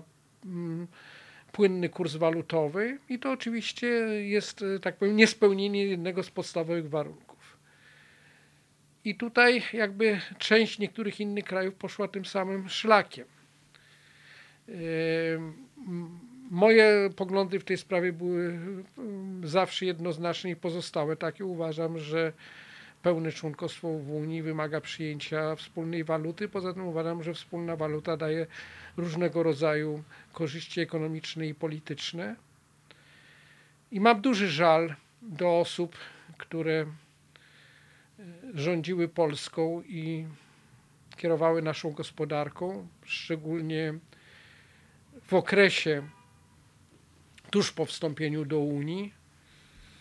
płynny 1.51 1.89
kurs 1.89 2.15
walutowy 2.15 2.97
i 3.09 3.19
to 3.19 3.31
oczywiście 3.31 3.87
jest, 4.27 4.61
y, 4.61 4.79
tak 4.79 4.97
powiem, 4.97 5.15
niespełnienie 5.15 5.85
jednego 5.85 6.23
z 6.23 6.29
podstawowych 6.29 6.89
warunków. 6.89 7.57
I 9.05 9.15
tutaj 9.15 9.63
jakby 9.73 10.21
część 10.37 10.79
niektórych 10.79 11.19
innych 11.19 11.45
krajów 11.45 11.75
poszła 11.75 12.07
tym 12.07 12.25
samym 12.25 12.69
szlakiem. 12.69 13.25
Moje 16.51 17.09
poglądy 17.15 17.59
w 17.59 17.63
tej 17.63 17.77
sprawie 17.77 18.13
były 18.13 18.59
zawsze 19.43 19.85
jednoznaczne 19.85 20.49
i 20.49 20.55
pozostałe 20.55 21.15
takie. 21.15 21.45
Uważam, 21.45 21.99
że 21.99 22.33
pełne 23.03 23.31
członkostwo 23.31 23.87
w 23.87 24.11
Unii 24.11 24.41
wymaga 24.41 24.81
przyjęcia 24.81 25.55
wspólnej 25.55 26.03
waluty. 26.03 26.49
Poza 26.49 26.73
tym 26.73 26.87
uważam, 26.87 27.23
że 27.23 27.33
wspólna 27.33 27.75
waluta 27.75 28.17
daje 28.17 28.47
różnego 28.97 29.43
rodzaju 29.43 30.03
korzyści 30.33 30.81
ekonomiczne 30.81 31.47
i 31.47 31.55
polityczne. 31.55 32.35
I 33.91 33.99
mam 33.99 34.21
duży 34.21 34.49
żal 34.49 34.95
do 35.21 35.59
osób, 35.59 35.97
które 36.37 36.73
e, 36.81 36.85
rządziły 38.53 39.07
Polską 39.07 39.81
i 39.81 40.25
kierowały 41.17 41.61
naszą 41.61 41.91
gospodarką, 41.91 42.87
szczególnie 43.03 43.93
w 45.21 45.33
okresie 45.33 46.03
tuż 47.51 47.71
po 47.71 47.85
wstąpieniu 47.85 48.45
do 48.45 48.59
Unii, 48.59 49.13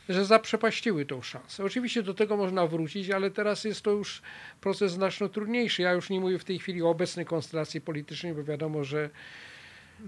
że 0.08 0.24
zaprzepaściły 0.24 1.06
tą 1.06 1.22
szansę. 1.22 1.64
Oczywiście 1.64 2.02
do 2.02 2.14
tego 2.14 2.36
można 2.36 2.66
wrócić, 2.66 3.10
ale 3.10 3.30
teraz 3.30 3.64
jest 3.64 3.82
to 3.82 3.90
już 3.90 4.22
proces 4.60 4.92
znacznie 4.92 5.28
trudniejszy. 5.28 5.82
Ja 5.82 5.92
już 5.92 6.10
nie 6.10 6.20
mówię 6.20 6.38
w 6.38 6.44
tej 6.44 6.58
chwili 6.58 6.82
o 6.82 6.90
obecnej 6.90 7.26
konstelacji 7.26 7.80
politycznej, 7.80 8.34
bo 8.34 8.44
wiadomo, 8.44 8.84
że 8.84 9.10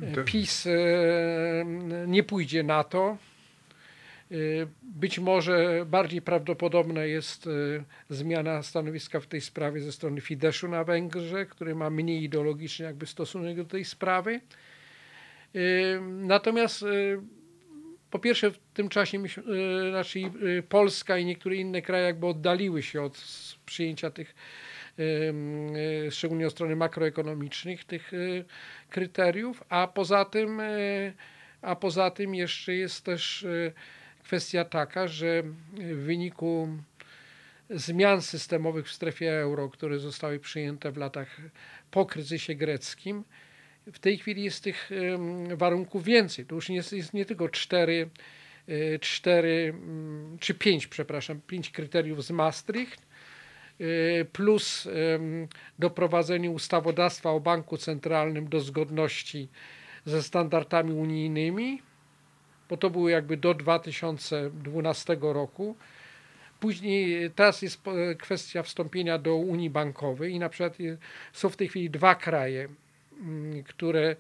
e, 0.03 0.25
PiS 0.25 0.67
e, 0.67 0.71
nie 2.07 2.23
pójdzie 2.23 2.63
na 2.63 2.85
to. 2.85 3.17
E, 4.31 4.37
Być 4.83 5.19
może 5.19 5.87
bardziej 5.87 6.23
prawdopodobna 6.23 7.05
jest 7.05 7.49
zmiana 8.11 8.63
stanowiska 8.63 9.21
w 9.21 9.27
tej 9.27 9.41
sprawie 9.41 9.81
ze 9.81 9.93
strony 9.93 10.21
Fideszu 10.21 10.69
na 10.69 10.85
Węgrzech, 10.85 11.49
który 11.49 11.75
ma 11.75 11.91
mniej 11.91 12.23
ideologiczny 12.23 12.85
jakby 12.85 13.07
stosunek 13.07 13.57
do 13.57 13.65
tej 13.65 13.85
sprawy. 13.85 14.41
Natomiast 16.01 16.85
po 18.11 18.19
pierwsze 18.19 18.51
w 18.51 18.59
tym 18.75 18.89
czasie 18.89 19.19
myśmy, 19.19 19.43
e, 19.43 19.91
znaczy 19.91 20.21
e, 20.59 20.63
Polska 20.63 21.19
i 21.19 21.25
niektóre 21.25 21.57
inne 21.57 21.83
kraje 21.83 22.05
jakby 22.05 22.27
oddaliły 22.27 22.83
się 22.83 23.03
od 23.03 23.25
przyjęcia 23.67 24.11
tych 24.11 24.35
e, 26.07 26.11
szczególnie 26.11 26.47
od 26.47 26.53
strony 26.53 26.77
makroekonomicznych 26.77 27.85
tych 27.85 28.13
kryteriów, 28.91 29.65
a 29.69 29.89
poza 29.89 30.25
tym 30.25 30.63
a 31.63 31.77
poza 31.77 32.11
tym 32.11 32.35
jeszcze 32.35 32.75
jest 32.75 33.05
też 33.05 33.47
kwestia 34.23 34.65
taka, 34.65 35.09
że 35.09 35.43
w 35.73 35.97
wyniku 35.97 36.69
zmian 37.71 38.23
systemowych 38.23 38.87
w 38.89 38.93
strefie 38.93 39.33
euro, 39.33 39.69
które 39.69 39.99
zostały 39.99 40.39
przyjęte 40.39 40.93
w 40.93 40.97
latach 40.97 41.41
po 41.91 42.07
kryzysie 42.07 42.55
greckim, 42.55 43.25
w 43.93 43.99
tej 43.99 44.19
chwili 44.19 44.43
jest 44.43 44.65
tych 44.65 44.91
warunków 45.55 46.05
więcej. 46.05 46.47
To 46.47 46.55
już 46.55 46.69
jest, 46.69 46.93
jest 46.93 47.15
nie 47.15 47.25
tylko 47.25 47.49
cztery, 47.49 48.11
y, 48.69 48.99
cztery 49.01 49.75
mm, 49.75 50.39
czy 50.41 50.55
pięć, 50.55 50.87
przepraszam, 50.87 51.41
pięć 51.47 51.71
kryteriów 51.71 52.25
z 52.25 52.31
Maastricht, 52.31 53.07
y, 53.81 54.27
plus 54.33 54.89
doprowadzenie 55.79 56.51
ustawodawstwa 56.51 57.31
o 57.31 57.41
banku 57.41 57.77
centralnym 57.77 58.49
do 58.49 58.61
zgodności 58.61 59.49
ze 60.05 60.23
standardami 60.23 60.93
unijnymi, 60.93 61.83
bo 62.69 62.77
to 62.77 62.91
było 62.91 63.09
jakby 63.09 63.37
do 63.37 63.55
2012 63.55 65.17
roku. 65.21 65.77
Później 66.61 67.31
teraz 67.31 67.63
jest 67.63 67.81
kwestia 68.19 68.63
wstąpienia 68.63 69.19
do 69.19 69.37
Unii 69.37 69.71
Bankowej 69.71 70.33
i 70.33 70.39
na 70.39 70.49
przykład 70.49 70.79
są 71.33 71.49
w 71.49 71.57
tej 71.57 71.69
chwili 71.69 71.91
dwa 71.91 72.15
kraje, 72.15 72.69
które 73.65 74.17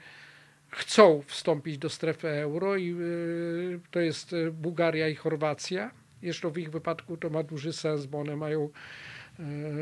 chcą 0.70 1.22
wstąpić 1.26 1.78
do 1.78 1.88
strefy 1.88 2.28
euro 2.28 2.76
i 2.76 2.94
y, 3.00 3.80
to 3.90 4.00
jest 4.00 4.32
y, 4.32 4.52
Bułgaria 4.52 5.08
i 5.08 5.14
Chorwacja. 5.14 5.90
Zresztą 6.22 6.50
w 6.50 6.58
ich 6.58 6.70
wypadku 6.70 7.16
to 7.16 7.30
ma 7.30 7.42
duży 7.42 7.72
sens, 7.72 8.06
bo 8.06 8.20
one 8.20 8.36
mają 8.36 8.68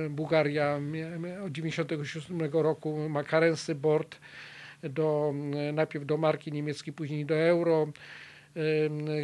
y, 0.07 0.11
Bułgaria 0.11 0.81
od 1.45 1.53
1997 1.53 2.51
roku 2.53 3.09
ma 3.09 3.25
currency 3.25 3.75
board 3.75 4.19
do, 4.83 5.35
najpierw 5.73 6.07
do 6.07 6.17
marki 6.17 6.53
niemieckiej, 6.53 6.95
później 6.95 7.27
do 7.27 7.35
euro. 7.35 7.89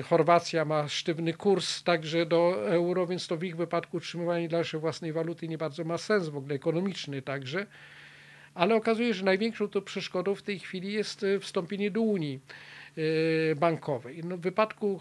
Chorwacja 0.05 0.65
ma 0.65 0.89
sztywny 0.89 1.35
kurs 1.35 1.83
także 1.83 2.27
do 2.27 2.71
euro, 2.71 3.07
więc 3.07 3.27
to 3.27 3.37
w 3.37 3.45
ich 3.45 3.57
wypadku 3.57 3.97
utrzymywanie 3.97 4.49
dalszej 4.49 4.81
własnej 4.81 5.13
waluty 5.13 5.49
nie 5.49 5.59
bardzo 5.59 5.85
ma 5.85 5.99
sens, 5.99 6.29
w 6.29 6.37
ogóle 6.37 6.55
ekonomiczny 6.55 7.23
także. 7.23 7.67
Ale 8.55 8.75
okazuje 8.75 9.09
się, 9.09 9.15
że 9.15 9.25
największą 9.25 9.69
to 9.69 9.83
przeszkodą 9.83 10.35
w 10.35 10.43
tej 10.43 10.59
chwili 10.59 10.93
jest 10.93 11.23
y, 11.23 11.41
wstąpienie 11.41 11.91
do 11.91 12.01
Unii 12.01 12.41
y, 12.99 13.57
bankowej. 13.57 14.21
No, 14.25 14.37
w 14.37 14.41
wypadku 14.41 15.01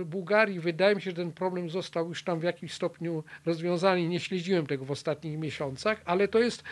y, 0.00 0.04
Bułgarii 0.04 0.60
wydaje 0.60 0.94
mi 0.94 1.02
się, 1.02 1.10
że 1.10 1.16
ten 1.16 1.32
problem 1.32 1.70
został 1.70 2.08
już 2.08 2.22
tam 2.22 2.40
w 2.40 2.42
jakimś 2.42 2.72
stopniu 2.72 3.24
rozwiązany. 3.46 4.08
Nie 4.08 4.20
śledziłem 4.20 4.66
tego 4.66 4.84
w 4.84 4.90
ostatnich 4.90 5.38
miesiącach, 5.38 6.02
ale 6.04 6.28
to 6.28 6.38
jest 6.38 6.64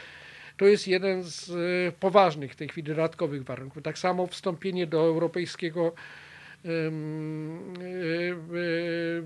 to 0.57 0.67
jest 0.67 0.89
jeden 0.89 1.23
z 1.23 1.51
poważnych 1.95 2.53
w 2.53 2.57
tej 2.57 2.69
chwili 2.69 2.89
dodatkowych 2.89 3.45
warunków. 3.45 3.83
Tak 3.83 3.99
samo 3.99 4.27
wstąpienie 4.27 4.87
do 4.87 5.01
europejskiego 5.01 5.93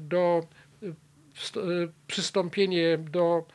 do 0.00 0.46
przystąpienie 2.06 2.98
do 2.98 3.46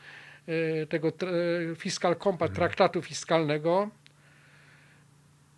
tego 0.88 1.08
tr- 1.08 1.76
Fiscal 1.76 2.16
Compact, 2.16 2.54
traktatu 2.54 3.02
fiskalnego. 3.02 3.90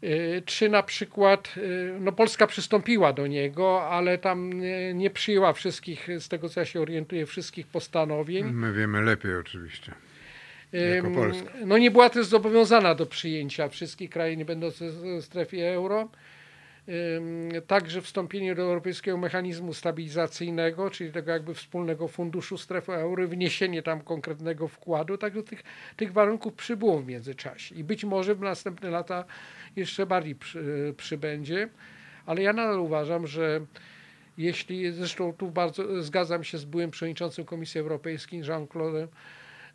Y, 0.04 0.42
Czy 0.46 0.68
na 0.68 0.82
przykład, 0.82 1.54
y, 1.56 1.96
no 2.00 2.12
Polska 2.12 2.46
przystąpiła 2.46 3.12
do 3.12 3.26
niego, 3.26 3.88
ale 3.88 4.18
tam 4.18 4.52
nie, 4.52 4.94
nie 4.94 5.10
przyjęła 5.10 5.52
wszystkich, 5.52 6.08
z 6.18 6.28
tego 6.28 6.48
co 6.48 6.60
ja 6.60 6.66
się 6.66 6.80
orientuję, 6.80 7.26
wszystkich 7.26 7.66
postanowień. 7.66 8.44
My 8.44 8.72
wiemy 8.72 9.02
lepiej 9.02 9.36
oczywiście. 9.36 9.92
Jako 10.94 11.10
Polska. 11.10 11.50
No 11.66 11.78
nie 11.78 11.90
była 11.90 12.10
też 12.10 12.26
zobowiązana 12.26 12.94
do 12.94 13.06
przyjęcia 13.06 13.68
wszystkich 13.68 14.10
krajów 14.10 14.38
nie 14.38 14.44
będących 14.44 14.92
w 14.92 15.22
strefie 15.22 15.74
euro. 15.74 16.08
Także 17.66 18.02
wstąpienie 18.02 18.54
do 18.54 18.62
Europejskiego 18.62 19.18
Mechanizmu 19.18 19.74
Stabilizacyjnego, 19.74 20.90
czyli 20.90 21.12
tego 21.12 21.30
jakby 21.30 21.54
wspólnego 21.54 22.08
funduszu 22.08 22.58
strefy 22.58 22.92
euro, 22.92 23.28
wniesienie 23.28 23.82
tam 23.82 24.00
konkretnego 24.00 24.68
wkładu, 24.68 25.18
także 25.18 25.42
tych, 25.42 25.62
tych 25.96 26.12
warunków 26.12 26.54
przybyło 26.54 26.98
w 27.00 27.06
międzyczasie. 27.06 27.74
I 27.74 27.84
być 27.84 28.04
może 28.04 28.34
w 28.34 28.40
następne 28.40 28.90
lata 28.90 29.24
jeszcze 29.76 30.06
bardziej 30.06 30.34
przy, 30.34 30.94
przybędzie, 30.96 31.68
ale 32.26 32.42
ja 32.42 32.52
nadal 32.52 32.80
uważam, 32.80 33.26
że 33.26 33.60
jeśli, 34.38 34.92
zresztą 34.92 35.32
tu 35.32 35.50
bardzo 35.50 36.02
zgadzam 36.02 36.44
się 36.44 36.58
z 36.58 36.64
byłym 36.64 36.90
przewodniczącym 36.90 37.44
Komisji 37.44 37.80
Europejskiej 37.80 38.40
Jean-Claude 38.40 39.08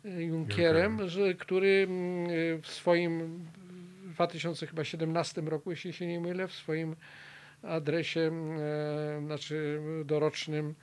Junckerem, 0.04 1.08
że, 1.08 1.34
który 1.34 1.86
mm, 1.88 2.62
w 2.62 2.66
swoim 2.66 3.44
2017 4.14 5.40
roku, 5.40 5.70
jeśli 5.70 5.92
się 5.92 6.06
nie 6.06 6.20
mylę, 6.20 6.48
w 6.48 6.52
swoim 6.52 6.96
adresie, 7.62 8.20
e, 9.20 9.20
znaczy 9.26 9.80
dorocznym 10.04 10.74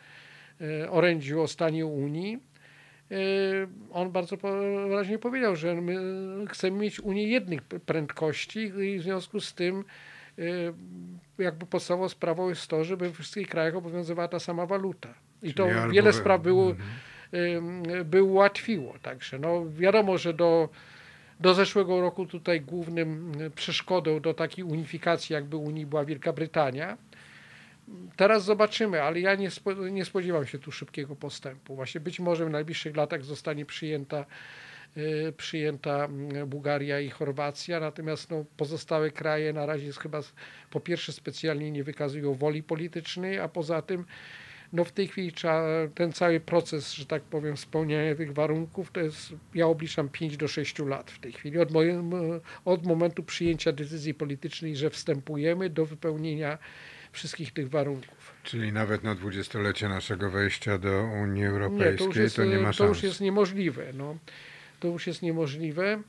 e, 0.62 0.92
orędziu 0.92 1.42
o 1.42 1.48
stanie 1.48 1.86
Unii, 1.86 2.40
e, 3.12 3.16
on 3.92 4.12
bardzo 4.12 4.38
wyraźnie 4.38 5.20
powiedział, 5.20 5.56
że 5.56 5.76
my 5.82 5.96
chcemy 6.50 6.78
mieć 6.80 7.00
Unię 7.00 7.28
jednych 7.28 7.62
prędkości 7.64 8.60
i 8.60 9.00
w 9.00 9.04
związku 9.04 9.40
z 9.40 9.54
tym 9.54 9.84
jakby 11.38 11.66
podstawową 11.66 12.10
sprawą 12.10 12.50
jest 12.50 12.68
to, 12.68 12.84
żeby 12.84 13.10
w 13.10 13.14
wszystkich 13.16 13.48
krajach 13.48 13.76
obowiązywała 13.76 14.28
ta 14.28 14.40
sama 14.40 14.66
waluta. 14.66 15.14
I 15.44 15.54
to 15.54 15.68
wiele 15.92 16.12
we- 16.12 16.14
spraw 16.14 16.42
było, 16.42 16.70
Mhm. 16.70 18.06
by 18.06 18.24
ułatwiło. 18.24 18.94
Także 19.02 19.40
no, 19.40 19.66
wiadomo, 19.70 20.18
że 20.18 20.34
do, 20.34 20.70
do 21.40 21.54
zeszłego 21.54 22.02
roku 22.02 22.26
tutaj 22.26 22.62
głównym 22.62 23.42
y, 23.42 23.50
przeszkodą 23.52 24.20
do 24.20 24.34
takiej 24.34 24.64
unifikacji, 24.66 25.34
jakby 25.34 25.56
Unii 25.58 25.86
była 25.86 26.06
Wielka 26.06 26.34
Brytania. 26.34 26.98
Teraz 28.16 28.44
zobaczymy, 28.44 29.04
ale 29.04 29.20
ja 29.20 29.36
nie, 29.36 29.52
spo, 29.52 29.74
nie 29.74 30.06
spodziewam 30.06 30.46
się 30.48 30.60
tu 30.60 30.72
szybkiego 30.72 31.16
postępu. 31.16 31.76
Właśnie 31.76 32.02
być 32.02 32.20
może 32.20 32.46
w 32.46 32.50
najbliższych 32.50 32.96
latach 32.96 33.24
zostanie 33.24 33.66
przyjęta, 33.66 34.26
y, 34.98 35.34
przyjęta 35.38 36.08
Bułgaria 36.48 37.00
i 37.00 37.10
Chorwacja, 37.10 37.80
natomiast 37.80 38.30
no, 38.32 38.46
pozostałe 38.58 39.12
kraje 39.12 39.54
na 39.54 39.66
razie 39.66 39.92
chyba 39.92 40.18
s- 40.18 40.34
po 40.72 40.80
pierwsze 40.80 41.12
specjalnie 41.14 41.72
nie 41.72 41.84
wykazują 41.84 42.34
woli 42.34 42.64
politycznej, 42.64 43.40
a 43.40 43.48
poza 43.48 43.82
tym 43.82 44.06
no 44.74 44.84
w 44.84 44.92
tej 44.92 45.08
chwili 45.08 45.32
trzeba 45.32 45.64
ten 45.96 46.14
cały 46.14 46.40
proces, 46.40 46.94
że 46.94 47.06
tak 47.06 47.24
powiem, 47.24 47.58
spełniania 47.58 48.16
tych 48.16 48.34
warunków, 48.34 48.92
to 48.92 49.00
jest, 49.00 49.34
ja 49.54 49.68
obliczam 49.68 50.10
5 50.10 50.38
do 50.38 50.48
6 50.48 50.80
lat 50.80 51.12
w 51.12 51.20
tej 51.20 51.32
chwili, 51.32 51.60
od, 51.60 51.72
moim, 51.72 52.12
od 52.66 52.86
momentu 52.86 53.24
przyjęcia 53.24 53.72
decyzji 53.72 54.14
politycznej, 54.14 54.76
że 54.76 54.90
wstępujemy 54.90 55.70
do 55.70 55.86
wypełnienia 55.86 56.58
wszystkich 57.12 57.54
tych 57.54 57.70
warunków. 57.70 58.34
Czyli 58.44 58.74
nawet 58.74 59.04
na 59.04 59.16
dwudziestolecie 59.16 59.90
naszego 59.90 60.30
wejścia 60.30 60.78
do 60.78 61.04
Unii 61.04 61.42
Nie, 61.42 61.50
Europejskiej 61.50 61.98
to 61.98 62.06
już 62.06 62.16
jest, 62.16 62.36
to 62.36 62.46
nie 62.46 62.60
ma 62.60 62.74
to 62.74 62.86
już 62.86 62.98
szans. 62.98 63.04
jest 63.04 63.22
niemożliwe. 63.22 63.94
No. 63.94 64.18
To 64.80 64.88
już 64.88 65.08
jest 65.08 65.22
niemożliwe. 65.22 66.02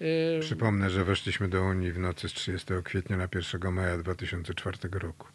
Yy, 0.00 0.40
Przypomnę, 0.40 0.90
że 0.90 1.04
weszliśmy 1.04 1.48
do 1.48 1.62
Unii 1.62 1.92
w 1.92 1.98
nocy 1.98 2.28
z 2.28 2.32
30 2.32 2.68
kwietnia 2.84 3.16
na 3.16 3.28
1 3.34 3.72
maja 3.72 3.98
2004 3.98 4.78
roku. 4.92 5.28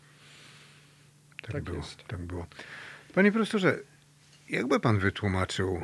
Tak, 1.46 1.52
Tak 1.52 1.64
było. 1.64 1.78
jest. 1.78 2.04
Tak 2.08 2.20
było. 2.20 2.48
Panie 3.14 3.32
profesorze, 3.32 3.80
jakby 4.50 4.80
pan 4.80 5.00
wytłumaczył, 5.00 5.84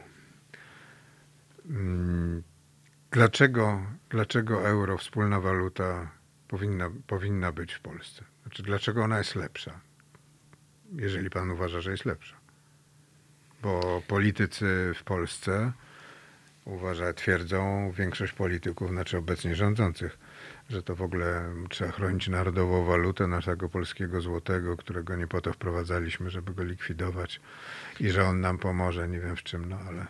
mm, 1.69 2.43
dlaczego, 3.11 3.81
dlaczego 4.09 4.67
euro, 4.67 4.97
wspólna 4.97 5.39
waluta, 5.39 6.11
powinna, 6.47 6.89
powinna 7.07 7.51
być 7.51 7.73
w 7.73 7.79
Polsce? 7.79 8.23
Znaczy, 8.41 8.63
dlaczego 8.63 9.03
ona 9.03 9.17
jest 9.17 9.35
lepsza? 9.35 9.79
Jeżeli 10.95 11.29
pan 11.29 11.51
uważa, 11.51 11.81
że 11.81 11.91
jest 11.91 12.05
lepsza. 12.05 12.35
Bo 13.61 14.01
politycy 14.07 14.91
w 14.95 15.03
Polsce 15.03 15.71
uważa, 16.65 17.13
twierdzą 17.13 17.91
większość 17.91 18.33
polityków, 18.33 18.89
znaczy 18.89 19.17
obecnie 19.17 19.55
rządzących, 19.55 20.17
że 20.71 20.83
to 20.83 20.95
w 20.95 21.01
ogóle 21.01 21.53
trzeba 21.69 21.91
chronić 21.91 22.27
narodową 22.27 22.85
walutę 22.85 23.27
naszego 23.27 23.69
polskiego 23.69 24.21
złotego, 24.21 24.77
którego 24.77 25.15
nie 25.15 25.27
po 25.27 25.41
to 25.41 25.53
wprowadzaliśmy, 25.53 26.29
żeby 26.29 26.53
go 26.53 26.63
likwidować 26.63 27.41
i 27.99 28.09
że 28.09 28.23
on 28.23 28.41
nam 28.41 28.57
pomoże, 28.57 29.07
nie 29.07 29.19
wiem 29.19 29.35
w 29.35 29.43
czym, 29.43 29.69
no 29.69 29.77
ale... 29.87 30.05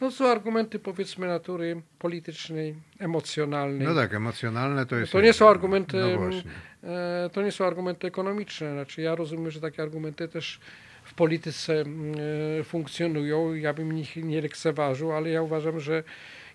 no 0.00 0.10
są 0.10 0.28
argumenty 0.28 0.78
powiedzmy 0.78 1.26
natury 1.26 1.82
politycznej, 1.98 2.74
emocjonalnej. 2.98 3.86
No 3.86 3.94
tak, 3.94 4.14
emocjonalne 4.14 4.86
to 4.86 4.96
jest... 4.96 5.12
To 5.12 5.20
nie 5.20 5.32
są 5.32 5.48
argumenty, 5.48 5.96
No 5.96 6.18
właśnie. 6.18 6.50
E, 6.84 7.30
to 7.32 7.42
nie 7.42 7.52
są 7.52 7.66
argumenty 7.66 8.06
ekonomiczne. 8.06 8.72
Znaczy, 8.72 9.02
ja 9.02 9.14
rozumiem, 9.14 9.50
że 9.50 9.60
takie 9.60 9.82
argumenty 9.82 10.28
też 10.28 10.60
w 11.04 11.14
polityce 11.14 11.80
mm, 11.80 12.14
e, 12.60 12.64
funkcjonują. 12.64 13.54
Ja 13.54 13.74
bym 13.74 13.98
ich 13.98 14.16
nie 14.16 14.40
lekceważył, 14.40 15.12
ale 15.12 15.30
ja 15.30 15.42
uważam, 15.42 15.80
że 15.80 16.02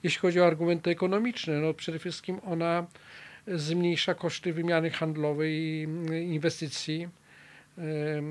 jeśli 0.03 0.19
chodzi 0.19 0.41
o 0.41 0.47
argumenty 0.47 0.89
ekonomiczne, 0.89 1.60
no 1.60 1.73
przede 1.73 1.99
wszystkim 1.99 2.39
ona 2.45 2.85
zmniejsza 3.47 4.13
koszty 4.13 4.53
wymiany 4.53 4.89
handlowej 4.89 5.53
i 5.53 5.83
mm, 5.83 6.23
inwestycji 6.23 7.07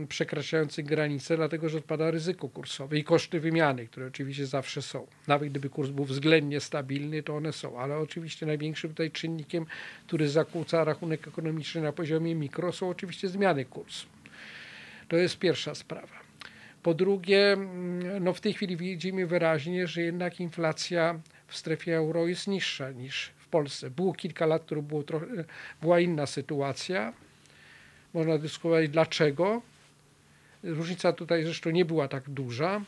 przekraczających 0.09 0.85
granice, 0.85 1.37
dlatego 1.37 1.69
że 1.69 1.79
odpada 1.79 2.11
ryzyko 2.11 2.49
kursowe 2.49 2.99
i 2.99 3.05
koszty 3.05 3.41
wymiany, 3.41 3.87
które 3.87 4.07
oczywiście 4.07 4.47
zawsze 4.47 4.83
są. 4.83 5.07
Nawet 5.27 5.51
gdyby 5.51 5.69
kurs 5.69 5.91
był 5.91 6.05
względnie 6.05 6.61
stabilny, 6.61 7.23
to 7.23 7.37
one 7.37 7.53
są, 7.53 7.79
ale 7.79 7.99
oczywiście 7.99 8.47
największym 8.47 8.91
tutaj 8.91 9.11
czynnikiem, 9.11 9.67
który 10.07 10.29
zakłóca 10.29 10.85
rachunek 10.85 11.29
ekonomiczny 11.29 11.81
na 11.81 11.93
poziomie 11.93 12.35
mikro, 12.35 12.73
są 12.73 12.89
oczywiście 12.89 13.29
zmiany 13.29 13.65
kursu. 13.65 14.07
To 15.09 15.17
jest 15.17 15.39
pierwsza 15.39 15.75
sprawa. 15.75 16.23
Po 16.83 16.95
drugie, 16.95 17.53
mm, 17.53 18.25
no 18.25 18.33
w 18.33 18.41
tej 18.41 18.55
chwili 18.55 18.77
widzimy 18.77 19.27
wyraźnie, 19.27 19.87
że 19.87 20.03
jednak 20.03 20.41
inflacja 20.41 21.21
w 21.47 21.57
strefie 21.57 21.97
euro 21.97 22.27
jest 22.27 22.47
niższa 22.47 22.91
niż 22.91 23.31
Polsce. 23.53 23.91
Było 23.91 24.13
kilka 24.13 24.47
lat, 24.47 24.65
które 24.65 24.83
było 24.83 25.03
trochę, 25.03 25.27
była 25.83 26.01
inna 26.01 26.27
sytuacja. 26.27 27.13
Można 28.15 28.39
dyskutować 28.39 28.89
dlaczego. 28.89 29.63
Różnica 30.63 31.13
tutaj 31.13 31.45
zresztą 31.45 31.71
nie 31.71 31.85
była 31.85 32.09
tak 32.09 32.31
duża. 32.31 32.81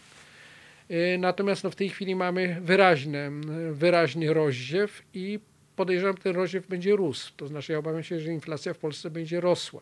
Y, 0.90 1.18
Natomiast 1.18 1.64
no, 1.64 1.70
w 1.70 1.76
tej 1.76 1.88
chwili 1.88 2.16
mamy 2.16 2.60
wyraźne, 2.60 3.30
wyraźny 3.72 4.34
rozdziew 4.34 5.02
i 5.14 5.40
podejrzewam, 5.76 6.16
że 6.16 6.22
ten 6.22 6.36
rozdziew 6.36 6.66
będzie 6.66 6.96
rósł. 6.96 7.32
To 7.36 7.46
znaczy 7.46 7.72
ja 7.72 7.78
obawiam 7.78 8.02
się, 8.02 8.20
że 8.20 8.32
inflacja 8.32 8.74
w 8.74 8.78
Polsce 8.78 9.10
będzie 9.10 9.40
rosła 9.40 9.80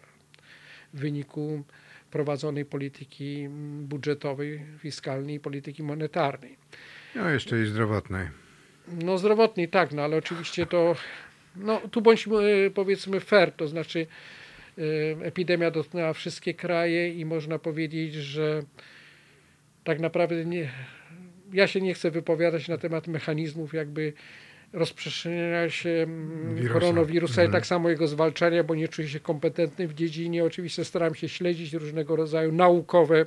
w 0.94 0.98
wyniku 0.98 1.64
prowadzonej 2.10 2.64
polityki 2.64 3.40
mm, 3.40 3.86
budżetowej, 3.86 4.60
fiskalnej 4.78 5.36
i 5.36 5.40
polityki 5.40 5.82
monetarnej. 5.82 6.56
No 7.14 7.28
jeszcze 7.28 7.62
i 7.62 7.66
zdrowotnej. 7.66 8.41
No 8.88 9.18
zdrowotnej 9.18 9.68
tak, 9.68 9.92
no 9.92 10.02
ale 10.02 10.16
oczywiście 10.16 10.66
to, 10.66 10.96
no 11.56 11.80
tu 11.90 12.00
bądźmy 12.02 12.36
e, 12.66 12.70
powiedzmy 12.70 13.20
fair, 13.20 13.52
to 13.52 13.68
znaczy 13.68 14.06
e, 14.78 14.82
epidemia 15.26 15.70
dotknęła 15.70 16.12
wszystkie 16.12 16.54
kraje 16.54 17.14
i 17.14 17.24
można 17.24 17.58
powiedzieć, 17.58 18.14
że 18.14 18.62
tak 19.84 20.00
naprawdę 20.00 20.44
nie, 20.44 20.70
ja 21.52 21.66
się 21.66 21.80
nie 21.80 21.94
chcę 21.94 22.10
wypowiadać 22.10 22.68
na 22.68 22.78
temat 22.78 23.06
mechanizmów 23.06 23.74
jakby 23.74 24.12
rozprzestrzeniania 24.72 25.70
się 25.70 25.90
mm, 25.90 26.54
Wirusa. 26.56 26.72
koronawirusa 26.72 27.42
i 27.42 27.44
Mhm. 27.44 27.52
tak 27.52 27.66
samo 27.66 27.90
jego 27.90 28.06
zwalczania, 28.06 28.64
bo 28.64 28.74
nie 28.74 28.88
czuję 28.88 29.08
się 29.08 29.20
kompetentny 29.20 29.88
w 29.88 29.94
dziedzinie. 29.94 30.44
Oczywiście 30.44 30.84
staram 30.84 31.14
się 31.14 31.28
śledzić 31.28 31.72
różnego 31.72 32.16
rodzaju 32.16 32.52
naukowe 32.52 33.26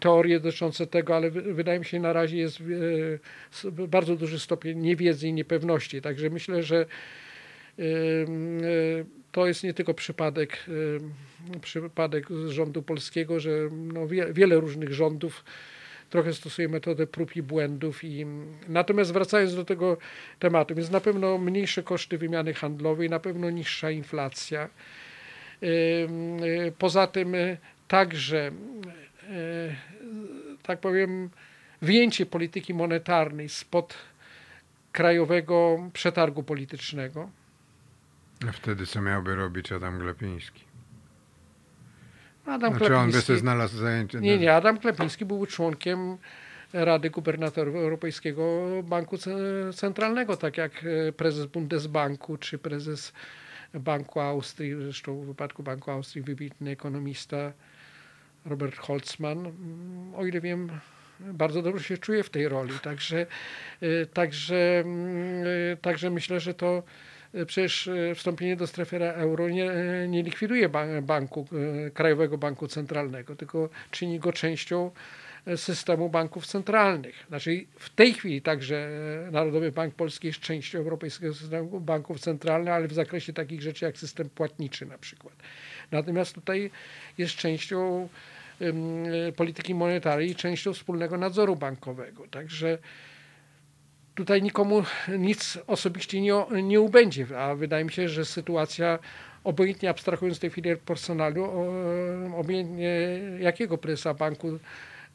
teorie 0.00 0.40
dotyczące 0.40 0.86
tego, 0.86 1.16
ale 1.16 1.30
wy- 1.30 1.54
wydaje 1.54 1.78
mi 1.78 1.84
się 1.84 2.00
na 2.00 2.12
razie 2.12 2.36
jest 2.38 2.60
s- 3.52 3.66
bardzo 3.88 4.16
duży 4.16 4.40
stopień 4.40 4.78
niewiedzy 4.78 5.28
i 5.28 5.32
niepewności. 5.32 6.02
Także 6.02 6.30
myślę, 6.30 6.62
że 6.62 6.86
e, 7.78 7.84
to 9.32 9.46
jest 9.46 9.64
nie 9.64 9.74
tylko 9.74 9.94
przypadek, 9.94 10.58
przypadek 11.60 12.26
rządu 12.48 12.82
polskiego, 12.82 13.40
że 13.40 13.50
no 13.72 14.06
wie, 14.08 14.26
wiele 14.32 14.56
różnych 14.60 14.92
rządów 14.94 15.44
trochę 16.10 16.32
stosuje 16.34 16.68
metodę 16.68 17.06
prób 17.06 17.36
i 17.36 17.42
błędów. 17.42 18.04
I, 18.04 18.26
natomiast 18.68 19.12
wracając 19.12 19.54
do 19.54 19.64
tego 19.64 19.96
tematu, 20.38 20.74
więc 20.74 20.90
na 20.90 21.00
pewno 21.00 21.38
mniejsze 21.38 21.82
koszty 21.82 22.18
wymiany 22.18 22.54
handlowej, 22.54 23.10
na 23.10 23.20
pewno 23.20 23.50
niższa 23.50 23.90
inflacja. 23.90 24.68
Y, 25.62 26.72
Poza 26.78 27.06
tym 27.06 27.34
y, 27.34 27.56
także, 27.92 28.50
y, 29.30 29.76
tak 30.62 30.80
powiem, 30.80 31.30
wyjęcie 31.82 32.26
polityki 32.26 32.74
monetarnej 32.74 33.48
spod 33.48 33.94
krajowego 34.92 35.78
przetargu 35.92 36.42
politycznego. 36.42 37.30
A 38.48 38.52
wtedy 38.52 38.86
co 38.86 39.02
miałby 39.02 39.34
robić 39.34 39.72
Adam 39.72 39.98
Glapiński? 39.98 40.64
Adam 42.46 42.76
Znaczy 42.76 42.96
on 42.96 43.06
by 43.06 43.12
Klepiński- 43.12 43.26
sobie 43.26 43.38
znalazł 43.38 43.76
zajęcie. 43.76 44.20
Nie, 44.20 44.38
nie, 44.38 44.54
Adam 44.54 44.78
Klepiński 44.78 45.24
był 45.24 45.46
członkiem 45.46 46.16
Rady 46.72 47.10
Gubernatorów 47.10 47.74
Europejskiego 47.74 48.62
Banku 48.84 49.16
Ce- 49.18 49.72
Centralnego, 49.74 50.36
tak 50.36 50.56
jak 50.56 50.84
e, 51.08 51.12
prezes 51.12 51.46
Bundesbanku 51.46 52.36
czy 52.36 52.58
prezes 52.58 53.12
Banku 53.74 54.20
Austrii, 54.20 54.74
zresztą 54.74 55.20
w 55.20 55.26
wypadku 55.26 55.62
Banku 55.62 55.90
Austrii 55.90 56.22
wybitny 56.22 56.70
ekonomista 56.70 57.52
Robert 58.46 58.76
Holzmann. 58.76 59.46
Mm, 59.46 60.14
O 60.14 60.26
ile 60.26 60.40
wiem, 60.40 60.68
bardzo 61.20 61.62
dobrze 61.62 61.84
się 61.84 61.98
czuje 61.98 62.22
w 62.22 62.30
tej 62.30 62.48
roli. 62.48 62.72
Także, 62.82 63.26
e, 63.80 64.06
także, 64.06 64.80
mm, 64.84 65.44
e, 65.72 65.76
także 65.76 66.10
myślę, 66.10 66.40
że 66.40 66.54
to 66.54 66.82
e, 67.34 67.46
przecież 67.46 67.90
wstąpienie 68.14 68.56
do 68.56 68.66
strefy 68.66 69.04
euro 69.04 69.48
nie, 69.48 69.70
nie 70.08 70.22
likwiduje 70.22 70.68
ba- 70.68 71.02
banku, 71.02 71.46
Krajowego 71.94 72.38
Banku 72.38 72.68
Centralnego, 72.68 73.36
tylko 73.36 73.68
czyni 73.90 74.18
go 74.18 74.32
częścią 74.32 74.90
systemu 75.56 76.08
banków 76.08 76.46
centralnych. 76.46 77.24
Znaczy 77.28 77.64
w 77.76 77.90
tej 77.90 78.14
chwili 78.14 78.42
także 78.42 78.88
Narodowy 79.32 79.72
Bank 79.72 79.94
Polski 79.94 80.26
jest 80.26 80.40
częścią 80.40 80.78
Europejskiego 80.78 81.34
Systemu 81.34 81.80
Banków 81.80 82.20
Centralnych, 82.20 82.74
ale 82.74 82.88
w 82.88 82.92
zakresie 82.92 83.32
takich 83.32 83.62
rzeczy 83.62 83.84
jak 83.84 83.98
system 83.98 84.30
płatniczy 84.30 84.86
na 84.86 84.98
przykład. 84.98 85.34
Natomiast 85.90 86.34
tutaj 86.34 86.70
jest 87.18 87.34
częścią 87.34 88.08
polityki 89.36 89.74
monetarnej 89.74 90.30
i 90.30 90.34
częścią 90.34 90.72
wspólnego 90.72 91.18
nadzoru 91.18 91.56
bankowego. 91.56 92.28
Także 92.28 92.78
tutaj 94.14 94.42
nikomu 94.42 94.82
nic 95.18 95.58
osobiście 95.66 96.20
nie, 96.20 96.32
nie 96.62 96.80
ubędzie, 96.80 97.26
a 97.38 97.54
wydaje 97.54 97.84
mi 97.84 97.92
się, 97.92 98.08
że 98.08 98.24
sytuacja, 98.24 98.98
obojętnie 99.44 99.90
abstrahując 99.90 100.38
tej 100.38 100.50
chwili 100.50 100.72
od 100.72 100.78
personalu, 100.80 101.44
o- 101.44 102.38
obojętnie 102.38 103.20
jakiego 103.40 103.78
prezesa 103.78 104.14
banku, 104.14 104.58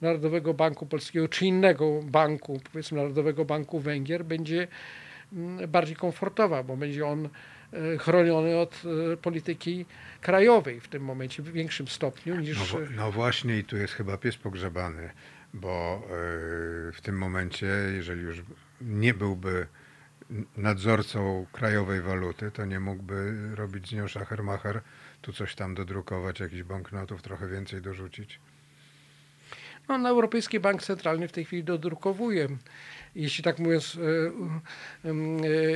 Narodowego 0.02 0.54
Banku 0.54 0.86
Polskiego, 0.86 1.28
czy 1.28 1.46
innego 1.46 2.00
banku, 2.04 2.60
powiedzmy 2.72 2.98
Narodowego 2.98 3.46
Banku 3.46 3.80
Węgier, 3.80 4.26
będzie 4.26 4.68
mm, 5.34 5.72
bardziej 5.72 5.96
komfortowa, 5.96 6.64
bo 6.64 6.78
będzie 6.78 7.06
on 7.08 7.26
e, 7.26 7.30
chroniony 8.00 8.58
od 8.58 8.82
e, 9.14 9.18
polityki 9.18 9.86
krajowej 10.22 10.82
w 10.82 10.88
tym 10.88 11.04
momencie 11.04 11.44
w 11.44 11.52
większym 11.52 11.88
stopniu 11.88 12.36
niż... 12.40 12.74
No, 12.74 12.80
no 12.96 13.12
właśnie 13.12 13.58
i 13.58 13.64
tu 13.64 13.78
jest 13.78 13.94
chyba 13.94 14.18
pies 14.18 14.38
pogrzebany, 14.38 15.10
bo 15.54 16.02
yy, 16.02 16.92
w 16.92 17.00
tym 17.02 17.18
momencie, 17.18 17.68
jeżeli 17.96 18.22
już 18.22 18.42
nie 18.82 19.14
byłby 19.14 19.68
nadzorcą 20.58 21.46
krajowej 21.52 22.02
waluty, 22.02 22.52
to 22.52 22.66
nie 22.66 22.80
mógłby 22.80 23.34
robić 23.56 23.90
z 23.90 23.94
nią 23.94 24.08
szachermacher, 24.08 24.82
tu 25.22 25.34
coś 25.34 25.56
tam 25.56 25.76
dodrukować, 25.76 26.40
jakichś 26.40 26.64
banknotów, 26.64 27.22
trochę 27.22 27.48
więcej 27.48 27.82
dorzucić. 27.82 28.40
No, 29.88 29.98
no, 29.98 30.10
Europejski 30.10 30.60
Bank 30.60 30.84
Centralny 30.84 31.28
w 31.28 31.32
tej 31.32 31.46
chwili 31.46 31.64
dodrukowuje. 31.64 32.48
Jeśli 33.16 33.44
tak 33.44 33.60
mówiąc, 33.60 33.98
e, 35.06 35.10
e, 35.10 35.14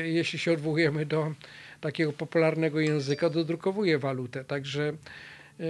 jeśli 0.08 0.40
się 0.40 0.54
odwołujemy 0.54 1.06
do 1.06 1.34
takiego 1.82 2.14
popularnego 2.14 2.80
języka, 2.80 3.30
dodrukowuje 3.30 4.00
walutę. 4.00 4.44
Także, 4.44 4.94
e, 5.60 5.64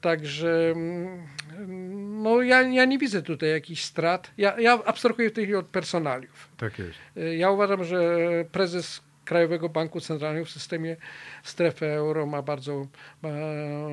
także 0.00 0.70
mm, 0.70 2.22
no, 2.22 2.42
ja, 2.42 2.62
ja 2.62 2.84
nie 2.84 2.98
widzę 2.98 3.22
tutaj 3.22 3.50
jakichś 3.50 3.82
strat. 3.82 4.30
Ja, 4.38 4.60
ja 4.60 4.84
abstrahuję 4.84 5.30
w 5.30 5.32
tej 5.32 5.44
chwili 5.44 5.56
od 5.56 5.66
personaliów. 5.66 6.48
Tak 6.56 6.78
jest. 6.78 6.98
E, 7.16 7.36
Ja 7.36 7.50
uważam, 7.50 7.84
że 7.84 8.18
prezes 8.52 9.00
Krajowego 9.24 9.68
Banku 9.68 10.00
Centralnego 10.00 10.46
w 10.46 10.50
systemie 10.50 10.96
strefy 11.42 11.86
euro 11.86 12.26
ma 12.26 12.42
bardzo, 12.42 12.86
ma, 13.22 13.28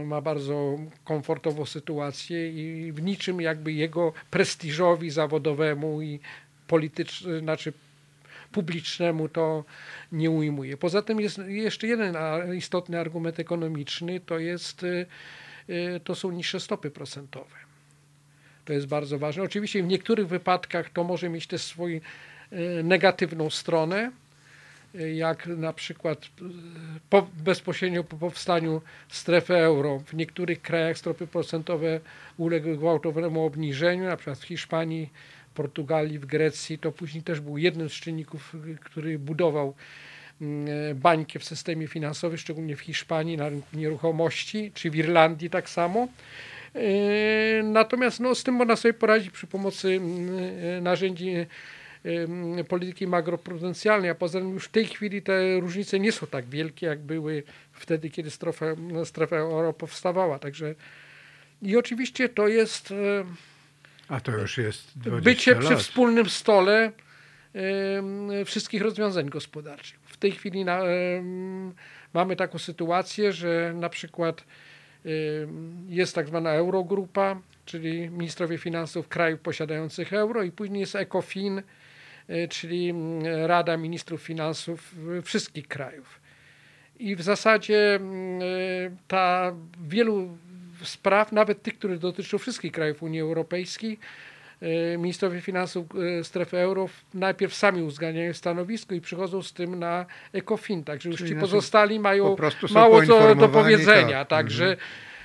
ma 0.06 0.22
bardzo 0.22 0.80
komfortową 1.03 1.66
sytuację 1.66 2.49
i 2.49 2.91
w 2.91 3.02
niczym 3.02 3.41
jakby 3.41 3.74
jego 3.74 4.14
prestiżowi 4.32 5.10
zawodowemu 5.10 6.02
i 6.02 6.20
politycznemu, 6.68 7.40
znaczy 7.40 7.74
publicznemu 8.56 9.30
to 9.30 9.64
nie 10.11 10.32
ujmuje. 10.32 10.77
Poza 10.77 11.02
tym 11.02 11.19
jest 11.19 11.38
jeszcze 11.48 11.88
jeden 11.88 12.18
istotny 12.57 12.99
argument 12.99 13.40
ekonomiczny, 13.40 14.19
to 14.19 14.40
jest 14.40 14.84
y, 14.84 15.06
y, 15.69 15.99
to 16.03 16.15
są 16.15 16.32
niższe 16.32 16.60
stopy 16.60 16.91
procentowe. 16.91 17.56
To 18.65 18.73
jest 18.73 18.88
bardzo 18.88 19.19
ważne. 19.19 19.44
Oczywiście 19.44 19.84
w 19.84 19.88
niektórych 19.88 20.27
wypadkach 20.27 20.90
to 20.90 21.03
może 21.03 21.30
mieć 21.30 21.48
też 21.48 21.61
swoją 21.61 21.95
y, 21.98 22.02
negatywną 22.84 23.49
stronę, 23.49 24.11
jak 25.15 25.48
na 25.48 25.73
przykład 25.73 26.27
po, 27.10 27.27
bezpośrednio 27.38 28.03
po 28.03 28.18
powstaniu 28.18 28.82
strefy 29.10 29.56
euro 29.56 29.99
w 29.99 30.14
niektórych 30.14 30.61
krajach 30.61 30.98
stopy 30.98 31.27
procentowe 31.27 31.99
uległy 32.38 32.77
gwałtownemu 32.77 33.45
obniżeniu, 33.45 34.03
na 34.03 34.18
przykład 34.18 34.40
w 34.40 34.44
Hiszpanii, 34.44 35.10
Portugalii, 35.56 36.19
w 36.19 36.26
Grecji. 36.26 36.77
To 36.77 36.91
później 36.91 37.23
też 37.23 37.40
był 37.40 37.57
jednym 37.57 37.90
z 37.90 37.94
czynników, 37.94 38.56
który 38.82 39.19
budował 39.19 39.73
mm, 40.41 40.68
bańkę 40.95 41.40
w 41.40 41.44
systemie 41.44 41.88
finansowym, 41.88 42.38
szczególnie 42.38 42.76
w 42.76 42.80
Hiszpanii 42.80 43.38
na 43.38 43.49
rynku 43.49 43.77
nieruchomości, 43.77 44.72
czy 44.73 44.90
w 44.90 44.95
Irlandii 44.95 45.49
tak 45.49 45.69
samo. 45.69 46.07
Yy, 46.76 46.82
Natomiast 47.64 48.19
no, 48.19 48.36
z 48.36 48.44
tym 48.44 48.56
można 48.56 48.76
sobie 48.76 48.94
poradzić 48.94 49.32
przy 49.32 49.48
pomocy 49.48 49.88
mm, 49.90 50.84
narzędzi 50.84 51.26
yy, 51.26 52.64
polityki 52.68 53.07
makroprudencjalnej, 53.07 54.10
a 54.10 54.15
poza 54.15 54.40
tym 54.40 54.53
już 54.53 54.65
w 54.65 54.72
tej 54.72 54.86
chwili 54.86 55.22
te 55.22 55.60
różnice 55.60 55.99
nie 55.99 56.11
są 56.11 56.27
tak 56.27 56.45
wielkie, 56.45 56.88
jak 56.88 56.99
były 56.99 57.44
wtedy, 57.72 58.10
kiedy 58.10 58.32
strefa, 58.32 58.65
strefa 59.06 59.36
euro 59.36 59.73
powstawała. 59.73 60.40
Także 60.40 60.76
i 61.61 61.77
oczywiście 61.77 62.30
to 62.30 62.48
jest 62.48 62.91
e, 62.91 63.26
A 64.07 64.19
to 64.19 64.32
już 64.32 64.57
jest 64.57 64.99
20 64.99 65.23
bycie 65.23 65.56
przy 65.56 65.69
lat. 65.69 65.80
wspólnym 65.80 66.30
stole 66.30 66.91
wszystkich 68.45 68.82
rozwiązań 68.82 69.30
gospodarczych. 69.30 69.99
W 70.06 70.18
tej 70.18 70.32
chwili 70.32 70.65
na, 70.65 70.82
mamy 72.14 72.36
taką 72.36 72.57
sytuację, 72.57 73.34
że 73.34 73.73
na 73.76 73.90
przykład 73.90 74.45
y, 75.06 75.48
jest 75.90 76.15
tak 76.15 76.27
zwana 76.27 76.52
Eurogrupa, 76.52 77.40
czyli 77.65 78.10
ministrowie 78.10 78.57
finansów 78.57 79.07
krajów 79.07 79.40
posiadających 79.40 80.14
euro 80.14 80.44
i 80.44 80.52
później 80.52 80.80
jest 80.80 80.95
ECOFIN, 80.95 81.61
y, 82.30 82.48
czyli 82.49 82.94
Rada 83.45 83.77
Ministrów 83.77 84.22
Finansów 84.22 84.95
wszystkich 85.23 85.68
krajów. 85.68 86.19
I 86.99 87.15
w 87.15 87.22
zasadzie 87.22 87.99
y, 87.99 88.91
ta 89.07 89.53
wielu 89.88 90.38
spraw, 90.86 91.32
nawet 91.32 91.62
tych, 91.62 91.78
które 91.78 91.98
dotyczą 91.98 92.38
wszystkich 92.38 92.72
krajów 92.72 93.03
Unii 93.03 93.22
Europejskiej, 93.22 93.99
y, 94.64 94.98
ministrowie 94.98 95.41
finansów 95.41 95.86
y, 96.20 96.24
strefy 96.24 96.57
euro 96.57 96.90
najpierw 97.14 97.53
sami 97.53 97.82
uzgadniają 97.82 98.34
stanowisko 98.34 98.95
i 98.95 99.02
przychodzą 99.02 99.41
z 99.41 99.53
tym 99.53 99.80
na 99.80 100.06
ECOFIN, 100.34 100.84
także 100.84 101.10
już 101.10 101.18
Czyli 101.18 101.30
ci 101.30 101.36
pozostali 101.36 101.99
mają 101.99 102.36
po 102.36 102.49
mało 102.74 103.02
co 103.02 103.07
do 103.07 103.20
poinformowani, 103.20 103.53
powiedzenia. 103.53 104.26
tak. 104.26 104.30
Także, 104.30 104.78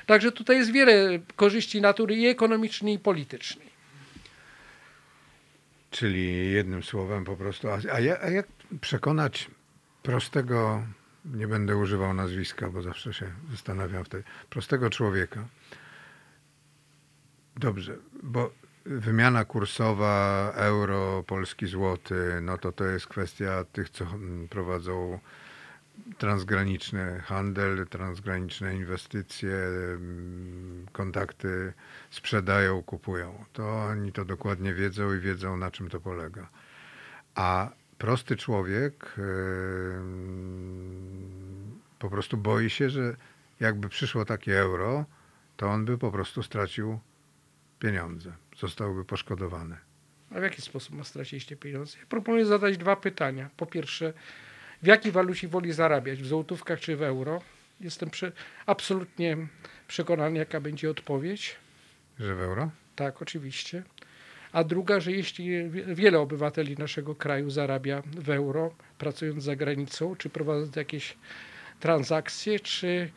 także 0.06 0.32
tutaj 0.32 0.56
jest 0.56 0.72
wiele 0.72 1.18
korzyści 1.36 1.80
natury 1.80 2.16
i 2.16 2.26
ekonomicznej, 2.26 2.94
i 2.94 2.98
politycznej. 2.98 3.70
Czyli 5.90 6.52
jednym 6.52 6.82
słowem 6.82 7.24
po 7.24 7.36
prostu. 7.36 7.68
A, 7.68 7.78
a 8.22 8.30
jak 8.30 8.46
przekonać 8.80 9.50
prostego, 10.02 10.82
nie 11.24 11.48
będę 11.48 11.76
używał 11.76 12.14
nazwiska, 12.14 12.70
bo 12.70 12.82
zawsze 12.82 13.14
się 13.14 13.32
zastanawiam 13.50 14.04
wtedy, 14.04 14.24
prostego 14.50 14.90
człowieka. 14.90 15.44
Dobrze, 17.56 17.96
bo 18.22 18.50
wymiana 18.84 19.44
kursowa, 19.44 20.52
euro, 20.54 21.24
polski 21.26 21.66
złoty, 21.66 22.38
no 22.42 22.58
to 22.58 22.72
to 22.72 22.84
jest 22.84 23.06
kwestia 23.06 23.64
tych, 23.72 23.90
co 23.90 24.04
mm, 24.04 24.48
prowadzą 24.48 25.18
transgraniczny 26.18 27.20
handel, 27.20 27.86
transgraniczne 27.86 28.76
inwestycje, 28.76 29.56
mm, 29.56 30.86
kontakty, 30.92 31.72
sprzedają, 32.10 32.82
kupują. 32.82 33.44
To 33.52 33.84
oni 33.84 34.12
to 34.12 34.24
dokładnie 34.24 34.74
wiedzą 34.74 35.14
i 35.14 35.18
wiedzą, 35.18 35.56
na 35.56 35.70
czym 35.70 35.88
to 35.88 36.00
polega. 36.00 36.48
A 37.34 37.70
prosty 38.00 38.36
człowiek 38.36 39.14
ym, 39.98 40.60
po 41.98 42.10
prostu 42.10 42.36
boi 42.36 42.70
się, 42.70 42.90
że 42.90 43.16
jakby 43.60 43.88
przyszło 43.88 44.24
takie 44.24 44.58
euro, 44.58 45.04
to 45.56 45.66
on 45.66 45.84
by 45.84 45.98
po 45.98 46.10
prostu 46.10 46.42
stracił 46.42 46.98
pieniądze, 47.78 48.32
zostałby 48.58 49.04
poszkodowany. 49.04 49.76
A 50.30 50.40
w 50.40 50.42
jaki 50.42 50.62
sposób 50.62 50.94
ma 50.94 51.04
stracić 51.04 51.46
te 51.46 51.56
pieniądze? 51.56 51.98
Ja 51.98 52.06
proponuję 52.06 52.46
zadać 52.46 52.78
dwa 52.78 52.96
pytania. 52.96 53.50
Po 53.56 53.66
pierwsze, 53.66 54.12
w 54.82 54.86
jakiej 54.86 55.12
walucie 55.12 55.48
woli 55.48 55.72
zarabiać? 55.72 56.22
W 56.22 56.26
złotówkach 56.26 56.80
czy 56.80 56.96
w 56.96 57.02
euro? 57.02 57.42
Jestem 57.80 58.10
absolutnie 58.66 59.36
przekonany, 59.88 60.38
jaka 60.38 60.60
będzie 60.60 60.90
odpowiedź. 60.90 61.56
Że 62.18 62.34
w 62.34 62.40
euro? 62.40 62.70
Tak, 62.96 63.22
oczywiście. 63.22 63.82
A 64.52 64.64
druga, 64.64 65.00
że 65.00 65.12
jeśli 65.12 65.70
wie- 65.70 65.94
wiele 65.94 66.18
obywateli 66.20 66.76
naszego 66.76 67.14
kraju 67.14 67.50
zarabia 67.50 68.02
w 68.06 68.30
euro, 68.30 68.74
pracując 68.98 69.44
za 69.44 69.56
granicą, 69.56 70.16
czy 70.16 70.30
prowadząc 70.30 70.76
jakieś 70.76 71.16
transakcje, 71.80 72.60
czy, 72.60 73.10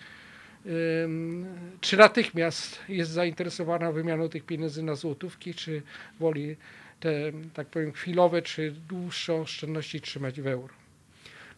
czy 1.82 1.98
natychmiast 1.98 2.80
jest 2.90 3.12
zainteresowana 3.12 3.92
wymianą 3.92 4.30
tych 4.30 4.46
pieniędzy 4.46 4.84
na 4.84 4.96
złotówki, 4.96 5.54
czy 5.54 5.82
woli 6.20 6.56
te, 7.00 7.32
tak 7.54 7.68
powiem, 7.68 7.92
chwilowe, 7.92 8.42
czy 8.42 8.72
dłuższe 8.72 9.34
oszczędności 9.34 10.02
trzymać 10.02 10.42
w 10.42 10.48
euro. 10.48 10.74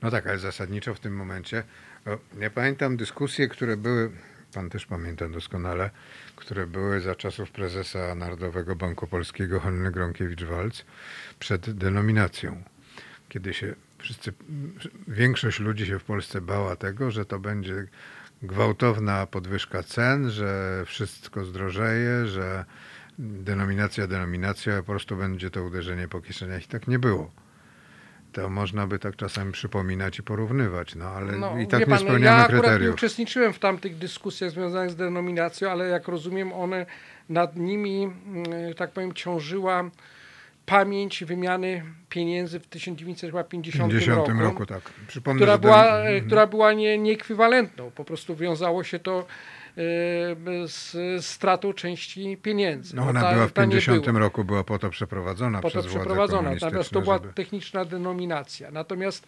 No 0.02 0.12
tak, 0.12 0.28
ale 0.28 0.38
zasadniczo 0.40 0.94
w 0.96 1.00
tym 1.00 1.16
momencie. 1.16 1.64
Ja 2.40 2.50
pamiętam 2.50 2.98
dyskusje, 2.98 3.48
które 3.48 3.78
były, 3.78 4.12
pan 4.56 4.70
też 4.70 4.86
pamięta 4.86 5.30
doskonale, 5.30 5.90
które 6.36 6.68
były 6.68 7.02
za 7.02 7.16
czasów 7.16 7.52
prezesa 7.52 8.16
Narodowego 8.16 8.76
Banku 8.76 9.08
Polskiego 9.08 9.60
Hanny 9.60 9.92
Gronkiewicz-Walc 9.92 10.84
przed 11.40 11.72
denominacją. 11.72 12.64
Kiedy 13.30 13.54
się 13.54 13.76
wszyscy, 13.98 14.34
większość 15.08 15.60
ludzi 15.60 15.86
się 15.86 16.00
w 16.00 16.04
Polsce 16.04 16.42
bała 16.42 16.76
tego, 16.76 17.12
że 17.12 17.26
to 17.26 17.40
będzie 17.40 17.88
gwałtowna 18.44 19.28
podwyżka 19.28 19.84
cen, 19.84 20.30
że 20.30 20.84
wszystko 20.86 21.46
zdrożeje, 21.46 22.28
że 22.28 22.66
denominacja, 23.20 24.08
denominacja, 24.08 24.78
po 24.78 24.84
prostu 24.84 25.18
będzie 25.18 25.50
to 25.50 25.64
uderzenie 25.64 26.08
po 26.08 26.22
kieszeniach 26.22 26.64
i 26.66 26.68
tak 26.68 26.88
nie 26.88 27.00
było. 27.00 27.45
To 28.36 28.50
można 28.50 28.88
by 28.88 29.00
tak 29.00 29.16
czasami 29.16 29.52
przypominać 29.52 30.20
i 30.20 30.24
porównywać, 30.24 30.96
no 30.96 31.06
ale 31.06 31.32
No, 31.38 31.60
i 31.60 31.68
tak 31.68 31.80
nie 31.80 31.86
pan, 31.86 32.00
spełniamy 32.00 32.38
ja 32.42 32.48
kryteriów. 32.48 32.96
uczestniczyłem 32.96 33.54
w 33.54 33.60
tamtych 33.60 33.98
dyskusjach 33.98 34.52
związanych 34.52 34.92
z 34.92 34.96
denominacją, 34.96 35.70
ale 35.72 35.88
jak 35.88 36.08
rozumiem, 36.08 36.54
one 36.54 36.86
nad 37.30 37.56
nimi, 37.56 38.04
mm, 38.04 38.46
tak 38.78 38.92
powiem, 38.92 39.14
ciążyła 39.14 39.90
pamięć 40.66 41.24
wymiany 41.24 41.84
pieniędzy 42.10 42.60
w 42.60 42.68
1950 42.68 43.94
W 43.94 43.96
50 43.96 44.28
roku, 44.28 44.42
roku, 44.42 44.66
tak. 44.66 44.82
Przypomnę, 45.08 45.40
która 45.40 45.58
była, 45.58 46.04
den- 46.04 46.26
która 46.26 46.48
była 46.48 46.74
nie, 46.74 46.98
nieekwiwalentną. 46.98 47.92
Po 47.92 48.06
prostu 48.06 48.36
wiązało 48.36 48.84
się 48.84 49.00
to 49.00 49.26
z 49.76 50.92
z 51.18 51.26
stratą 51.26 51.74
części 51.74 52.38
pieniędzy. 52.38 52.96
no, 52.96 53.04
ona 53.04 53.22
ta- 53.22 53.34
była 53.34 53.48
w 53.48 53.52
ta 53.52 53.66
nie 53.66 53.72
50 53.72 54.06
była 54.06 54.20
roku, 54.20 54.44
była 54.44 54.64
po 54.64 54.80
to 54.80 54.90
przeprowadzona 54.90 55.62
po 55.62 55.72
to 55.72 55.80
przez 55.80 55.92
przeprowadzona. 55.92 56.52
Natomiast 56.52 56.90
to 56.90 57.02
była 57.02 57.18
żeby... 57.18 57.34
techniczna 57.34 57.86
denominacja. 57.86 58.72
Natomiast 58.72 59.26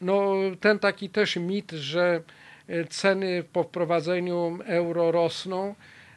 no, 0.00 0.34
ten 0.60 0.78
taki 0.78 1.10
też 1.10 1.36
mit, 1.36 1.72
że 1.72 2.22
e, 2.68 2.84
ceny 2.84 3.44
po 3.52 3.62
wprowadzeniu 3.62 4.58
euro 4.66 5.12
rosną, 5.12 5.74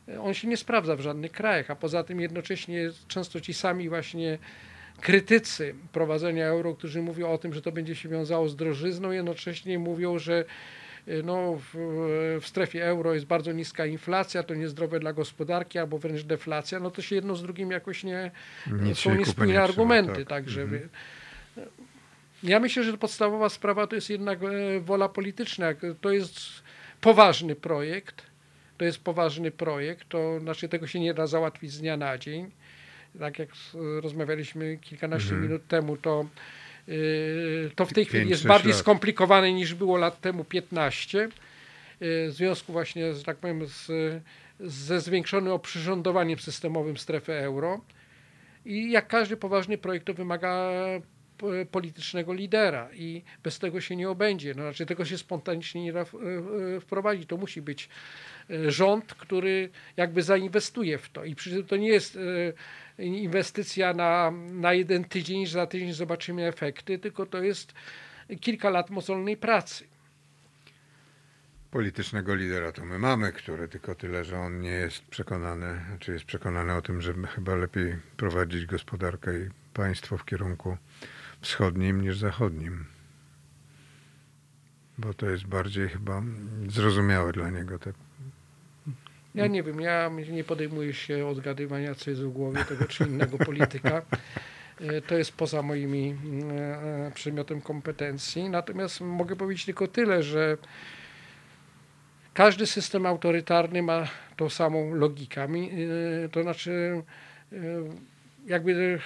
e, 0.08 0.22
on 0.22 0.34
się 0.34 0.48
nie 0.48 0.58
sprawdza 0.58 0.96
w 0.96 1.02
żadnych 1.02 1.32
krajach, 1.32 1.72
a 1.72 1.76
poza 1.76 2.04
tym 2.04 2.20
jednocześnie 2.20 2.90
często 3.08 3.42
ci 3.42 3.54
sami 3.54 3.90
właśnie 3.90 4.38
krytycy 5.02 5.76
prowadzenia 5.92 6.46
euro, 6.46 6.76
którzy 6.76 7.02
mówią 7.02 7.30
o 7.30 7.38
tym, 7.38 7.54
że 7.54 7.62
to 7.62 7.72
będzie 7.72 7.96
się 7.96 8.10
wiązało 8.10 8.50
z 8.50 8.56
drożyzną, 8.56 9.12
jednocześnie 9.12 9.80
mówią, 9.80 10.20
że 10.20 10.46
no, 11.24 11.60
w, 11.74 11.76
w 12.42 12.48
strefie 12.48 12.86
euro 12.86 13.14
jest 13.14 13.26
bardzo 13.26 13.52
niska 13.52 13.86
inflacja, 13.86 14.44
to 14.44 14.56
niezdrowe 14.56 15.00
dla 15.00 15.14
gospodarki, 15.14 15.80
albo 15.80 15.98
wręcz 15.98 16.24
deflacja, 16.24 16.80
no 16.80 16.92
to 16.92 17.02
się 17.02 17.16
jedno 17.16 17.36
z 17.36 17.42
drugim 17.44 17.72
jakoś 17.72 18.04
nie, 18.04 18.32
Nic 18.72 18.98
są 19.00 19.16
niespójne 19.16 19.64
argumenty. 19.64 20.16
tak. 20.16 20.28
Także 20.28 20.62
Mhm. 20.62 20.90
ja 22.44 22.60
myślę, 22.60 22.84
że 22.84 22.98
podstawowa 22.98 23.50
sprawa 23.50 23.88
to 23.88 23.96
jest 23.96 24.10
jednak 24.10 24.40
e, 24.44 24.80
wola 24.80 25.10
polityczna. 25.10 25.68
To 26.02 26.12
jest 26.12 26.40
poważny 27.02 27.56
projekt. 27.56 28.22
To 28.78 28.86
jest 28.86 29.00
poważny 29.04 29.52
projekt. 29.52 30.10
To 30.10 30.40
znaczy 30.40 30.70
tego 30.70 30.88
się 30.88 31.00
nie 31.00 31.14
da 31.14 31.28
załatwić 31.28 31.72
z 31.72 31.80
dnia 31.80 31.98
na 31.98 32.18
dzień. 32.18 32.52
Tak 33.20 33.40
jak 33.40 33.50
rozmawialiśmy 34.02 34.78
kilkanaście 34.78 35.30
Mhm. 35.30 35.44
minut 35.44 35.68
temu, 35.68 35.98
to, 35.98 36.26
to 37.76 37.86
w 37.86 37.94
tej 37.94 38.06
chwili 38.06 38.30
jest 38.30 38.48
bardziej 38.48 38.72
lat. 38.72 38.80
skomplikowane 38.80 39.54
niż 39.54 39.74
było 39.74 39.98
lat 39.98 40.22
temu 40.22 40.44
15. 40.44 41.24
E, 41.24 41.30
W 42.00 42.32
związku 42.34 42.72
właśnie, 42.74 43.14
że 43.14 43.24
tak 43.24 43.38
powiem, 43.38 43.66
z, 43.66 43.92
ze 44.60 45.02
zwiększonym 45.02 45.54
oprzyrządowaniem 45.54 46.40
systemowym 46.40 46.98
strefy 46.98 47.34
euro. 47.34 47.82
I 48.66 48.92
jak 48.92 49.08
każdy 49.08 49.38
poważny 49.38 49.78
projekt, 49.78 50.06
to 50.06 50.14
wymaga 50.14 50.72
politycznego 51.72 52.34
lidera 52.34 52.90
i 52.94 53.24
bez 53.44 53.60
tego 53.60 53.82
się 53.82 53.96
nie 53.96 54.10
obędzie. 54.10 54.54
No, 54.56 54.62
znaczy 54.64 54.86
tego 54.86 55.06
się 55.06 55.18
spontanicznie 55.18 55.84
nie 55.84 55.94
da 55.94 56.06
w- 56.06 56.16
e, 56.16 56.80
wprowadzić. 56.80 57.30
To 57.30 57.38
musi 57.38 57.62
być 57.62 57.90
e, 58.50 58.72
rząd, 58.72 59.14
który 59.14 59.70
jakby 59.98 60.24
zainwestuje 60.24 60.98
w 60.98 61.10
to. 61.10 61.26
I 61.26 61.36
przy 61.36 61.50
tym 61.50 61.64
to 61.66 61.78
nie 61.78 61.88
jest 61.90 62.18
e, 63.00 63.04
inwestycja 63.06 63.94
na, 63.94 64.32
na 64.52 64.74
jeden 64.74 65.04
tydzień, 65.04 65.46
że 65.46 65.54
za 65.54 65.68
tydzień 65.68 65.94
zobaczymy 65.94 66.48
efekty, 66.48 67.00
tylko 67.00 67.26
to 67.26 67.44
jest 67.44 67.74
kilka 68.42 68.70
lat 68.70 68.90
mozolnej 68.90 69.38
pracy. 69.38 69.84
Politycznego 71.72 72.36
lidera 72.36 72.72
to 72.72 72.86
my 72.86 73.00
mamy, 73.00 73.34
który 73.34 73.68
tylko 73.68 73.96
tyle, 73.96 74.24
że 74.24 74.40
on 74.40 74.62
nie 74.62 74.70
jest 74.70 75.06
przekonany, 75.06 75.82
czy 76.00 76.12
jest 76.14 76.26
przekonany 76.26 76.74
o 76.76 76.82
tym, 76.82 77.02
że 77.02 77.14
chyba 77.36 77.56
lepiej 77.56 77.96
prowadzić 78.18 78.66
gospodarkę 78.66 79.40
i 79.40 79.50
państwo 79.74 80.18
w 80.18 80.26
kierunku 80.26 80.78
wschodnim 81.42 82.02
niż 82.02 82.18
zachodnim. 82.18 82.86
Bo 84.98 85.14
to 85.14 85.30
jest 85.30 85.46
bardziej 85.46 85.90
chyba 85.90 86.22
zrozumiałe 86.68 87.32
dla 87.32 87.50
niego. 87.50 87.80
Tak. 87.80 87.94
Ja 89.36 89.48
nie 89.48 89.64
wiem, 89.64 89.82
ja 89.82 90.12
nie 90.32 90.44
podejmuję 90.44 90.94
się 90.94 91.26
odgadywania, 91.28 91.96
co 91.96 92.10
jest 92.10 92.24
w 92.24 92.30
głowie 92.30 92.66
tego 92.66 92.86
czy 92.86 93.04
innego 93.04 93.38
polityka. 93.38 94.02
E, 94.82 95.02
To 95.02 95.18
jest 95.18 95.32
poza 95.32 95.62
moimi 95.62 96.16
e, 96.52 97.12
przedmiotem 97.16 97.62
kompetencji. 97.62 98.50
Natomiast 98.50 99.02
mogę 99.02 99.36
powiedzieć 99.36 99.66
tylko 99.66 99.88
tyle, 99.88 100.24
że 100.24 100.58
każdy 102.34 102.66
system 102.68 103.06
autorytarny 103.06 103.82
ma 103.84 104.08
tą 104.36 104.50
samą 104.50 104.94
logikę. 104.96 105.44
E, 105.44 106.30
To 106.30 106.42
znaczy 106.44 107.04
jakby 108.48 109.00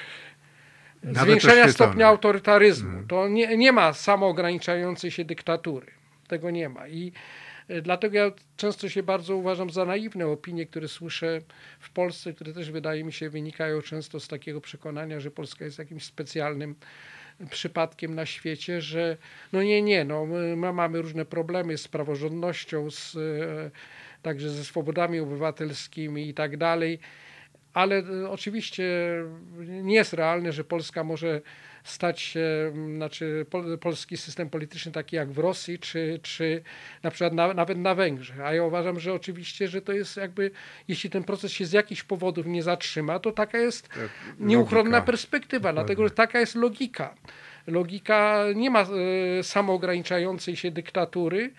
Nawet 1.03 1.23
zwiększenia 1.23 1.69
stopnia 1.69 2.07
autorytaryzmu. 2.07 2.90
Mhm. 2.90 3.07
To 3.07 3.28
nie, 3.28 3.57
nie 3.57 3.72
ma 3.72 3.94
samoograniczającej 3.94 5.11
się 5.11 5.26
dyktatury. 5.26 5.88
Tego 6.28 6.52
nie 6.52 6.69
ma. 6.69 6.88
I 6.88 7.11
E, 7.72 7.82
Dlatego 7.82 8.18
ja 8.18 8.32
często 8.57 8.90
się 8.90 9.03
bardzo 9.03 9.36
uważam 9.36 9.69
za 9.69 9.86
naiwne 9.86 10.28
opinie, 10.28 10.65
które 10.65 10.88
słyszę 10.88 11.41
w 11.80 11.90
Polsce, 11.90 12.34
które 12.34 12.53
też 12.53 12.72
wydaje 12.72 13.03
mi 13.03 13.14
się 13.14 13.30
wynikają 13.30 13.82
często 13.82 14.19
z 14.19 14.28
takiego 14.28 14.61
przekonania, 14.61 15.19
że 15.19 15.32
Polska 15.32 15.65
jest 15.65 15.80
jakimś 15.80 16.03
specjalnym 16.03 16.76
przypadkiem 17.49 18.15
na 18.15 18.26
świecie, 18.26 18.82
że 18.82 19.18
no 19.53 19.64
nie, 19.64 19.82
nie, 19.82 20.06
no 20.06 20.26
my, 20.26 20.56
my 20.56 20.73
mamy 20.73 21.02
różne 21.02 21.26
problemy 21.26 21.78
z 21.78 21.88
praworządnością, 21.88 22.91
z, 22.91 23.15
e, 23.15 23.72
także 24.22 24.49
ze 24.49 24.64
swobodami 24.64 25.19
obywatelskimi 25.19 26.30
i 26.30 26.34
tak 26.34 26.57
dalej, 26.57 26.99
ale 27.73 27.95
e, 28.23 28.30
oczywiście 28.30 28.84
nie 29.60 29.95
jest 29.95 30.14
realne, 30.14 30.52
że 30.52 30.64
Polska 30.64 31.03
może 31.03 31.41
stać 31.84 32.22
się, 32.22 32.73
znaczy 32.95 33.45
pol, 33.49 33.77
polski 33.80 34.18
system 34.18 34.49
polityczny 34.49 34.91
taki 34.91 35.15
jak 35.15 35.31
w 35.31 35.38
Rosji, 35.38 35.80
czy, 35.80 36.19
czy 36.23 36.64
na 37.03 37.11
przykład 37.11 37.34
na, 37.34 37.53
nawet 37.53 37.77
na 37.77 37.95
Węgrzech. 37.95 38.39
A 38.41 38.53
ja 38.53 38.64
uważam, 38.64 38.99
że 38.99 39.14
oczywiście, 39.14 39.68
że 39.68 39.81
to 39.81 39.91
jest 39.93 40.18
jakby, 40.18 40.52
jeśli 40.88 41.10
ten 41.10 41.23
proces 41.23 41.52
się 41.52 41.65
z 41.65 41.72
jakichś 41.72 42.03
powodów 42.03 42.45
nie 42.45 42.64
zatrzyma, 42.64 43.19
to 43.19 43.31
taka 43.31 43.57
jest 43.57 43.88
Tak, 43.89 44.10
nieuchronna 44.39 44.89
logika. 44.89 45.06
perspektywa, 45.06 45.73
dlatego 45.73 46.03
że 46.03 46.10
taka 46.11 46.39
jest 46.39 46.56
logika. 46.56 47.15
Logika 47.68 48.43
nie 48.56 48.69
ma 48.69 48.81
e, 48.81 49.43
samoograniczającej 49.43 50.56
się 50.56 50.72
dyktatury, 50.72 51.52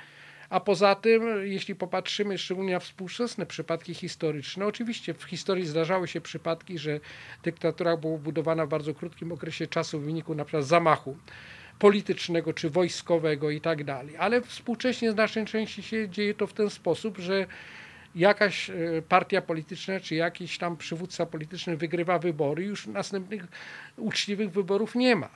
a 0.53 0.61
poza 0.61 0.95
tym, 0.95 1.23
jeśli 1.47 1.75
popatrzymy 1.75 2.39
szczególnie 2.39 2.73
na 2.73 2.81
współczesne 2.81 3.47
przypadki 3.47 3.95
historyczne, 3.95 4.67
oczywiście 4.67 5.15
w 5.15 5.23
historii 5.23 5.67
zdarzały 5.67 6.09
się 6.09 6.21
przypadki, 6.21 6.79
że 6.79 7.01
dyktatura 7.43 7.97
była 7.97 8.19
budowana 8.19 8.67
w 8.67 8.69
bardzo 8.69 8.95
krótkim 8.95 9.33
okresie 9.33 9.67
czasu 9.67 10.01
w 10.01 10.05
wyniku 10.05 10.35
na 10.35 10.45
przykład 10.45 10.65
zamachu 10.65 11.17
politycznego 11.79 12.53
czy 12.53 12.71
wojskowego 12.71 13.51
i 13.51 13.61
tak 13.61 13.85
dalej. 13.85 14.17
Ale 14.17 14.43
współcześnie 14.43 15.13
znacznej 15.13 15.45
części 15.45 15.83
się 15.83 16.09
dzieje 16.09 16.35
to 16.35 16.47
w 16.47 16.53
ten 16.53 16.71
sposób, 16.71 17.19
że 17.19 17.47
jakaś 18.15 18.71
e, 18.71 18.75
partia 19.09 19.43
polityczna 19.43 20.01
czy 20.01 20.15
jakiś 20.15 20.59
tam 20.59 20.77
przywódca 20.77 21.27
polityczny 21.27 21.77
wygrywa 21.77 22.19
wybory, 22.19 22.65
już 22.65 22.87
następnych 22.87 23.47
uczciwych 23.97 24.51
wyborów 24.51 24.95
nie 24.95 25.17
ma. 25.17 25.29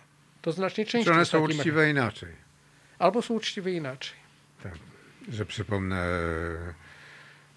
To 0.42 0.52
znacznie 0.52 0.84
Czy 0.84 0.92
częściej 0.92 1.12
one 1.12 1.20
jest 1.20 1.30
są 1.30 1.44
uczciwe 1.44 1.90
inaczej? 1.90 2.32
Albo 2.98 3.22
są 3.22 3.34
uczciwe 3.34 3.72
inaczej. 3.72 4.16
Tak, 4.62 4.78
że 5.28 5.46
przypomnę 5.46 5.96
e, 5.96 6.74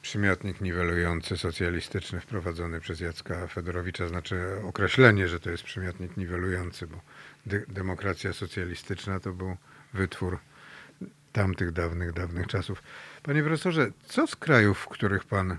przymiotnik 0.01 0.61
niwelujący 0.61 1.37
socjalistyczny 1.37 2.19
wprowadzony 2.19 2.79
przez 2.79 2.99
Jacka 2.99 3.47
Fedorowicza, 3.47 4.07
znaczy 4.07 4.61
określenie, 4.67 5.27
że 5.27 5.39
to 5.39 5.49
jest 5.49 5.63
przymiotnik 5.63 6.17
niwelujący, 6.17 6.87
bo 6.87 7.01
dy- 7.45 7.65
demokracja 7.67 8.33
socjalistyczna 8.33 9.19
to 9.19 9.33
był 9.33 9.57
wytwór 9.93 10.39
tamtych 11.31 11.71
dawnych, 11.71 12.13
dawnych 12.13 12.47
czasów. 12.47 12.83
Panie 13.23 13.43
profesorze, 13.43 13.91
co 14.05 14.27
z 14.27 14.35
krajów, 14.35 14.79
w 14.79 14.87
których 14.87 15.25
pan 15.25 15.57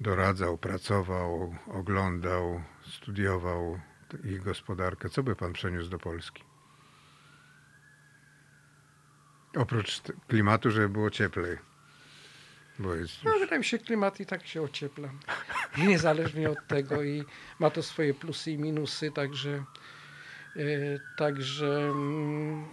doradzał, 0.00 0.58
pracował, 0.58 1.54
oglądał, 1.66 2.62
studiował 2.86 3.80
ich 4.24 4.42
gospodarkę, 4.42 5.08
co 5.08 5.22
by 5.22 5.36
pan 5.36 5.52
przeniósł 5.52 5.90
do 5.90 5.98
Polski? 5.98 6.47
Oprócz 9.56 10.02
klimatu, 10.28 10.70
żeby 10.70 10.88
było 10.88 11.10
cieplej. 11.10 11.58
Bo 12.78 12.94
jest 12.94 13.24
No, 13.24 13.30
już... 13.30 13.40
wydaje 13.40 13.58
mi 13.58 13.64
się, 13.64 13.78
klimat 13.78 14.20
i 14.20 14.26
tak 14.26 14.46
się 14.46 14.62
ociepla. 14.62 15.08
Niezależnie 15.78 16.50
od 16.50 16.66
tego 16.68 17.02
i 17.02 17.24
ma 17.58 17.70
to 17.70 17.82
swoje 17.82 18.14
plusy 18.14 18.50
i 18.50 18.58
minusy, 18.58 19.10
także 19.12 19.64
e, 20.56 20.62
także 21.16 21.90
mm, 21.90 22.64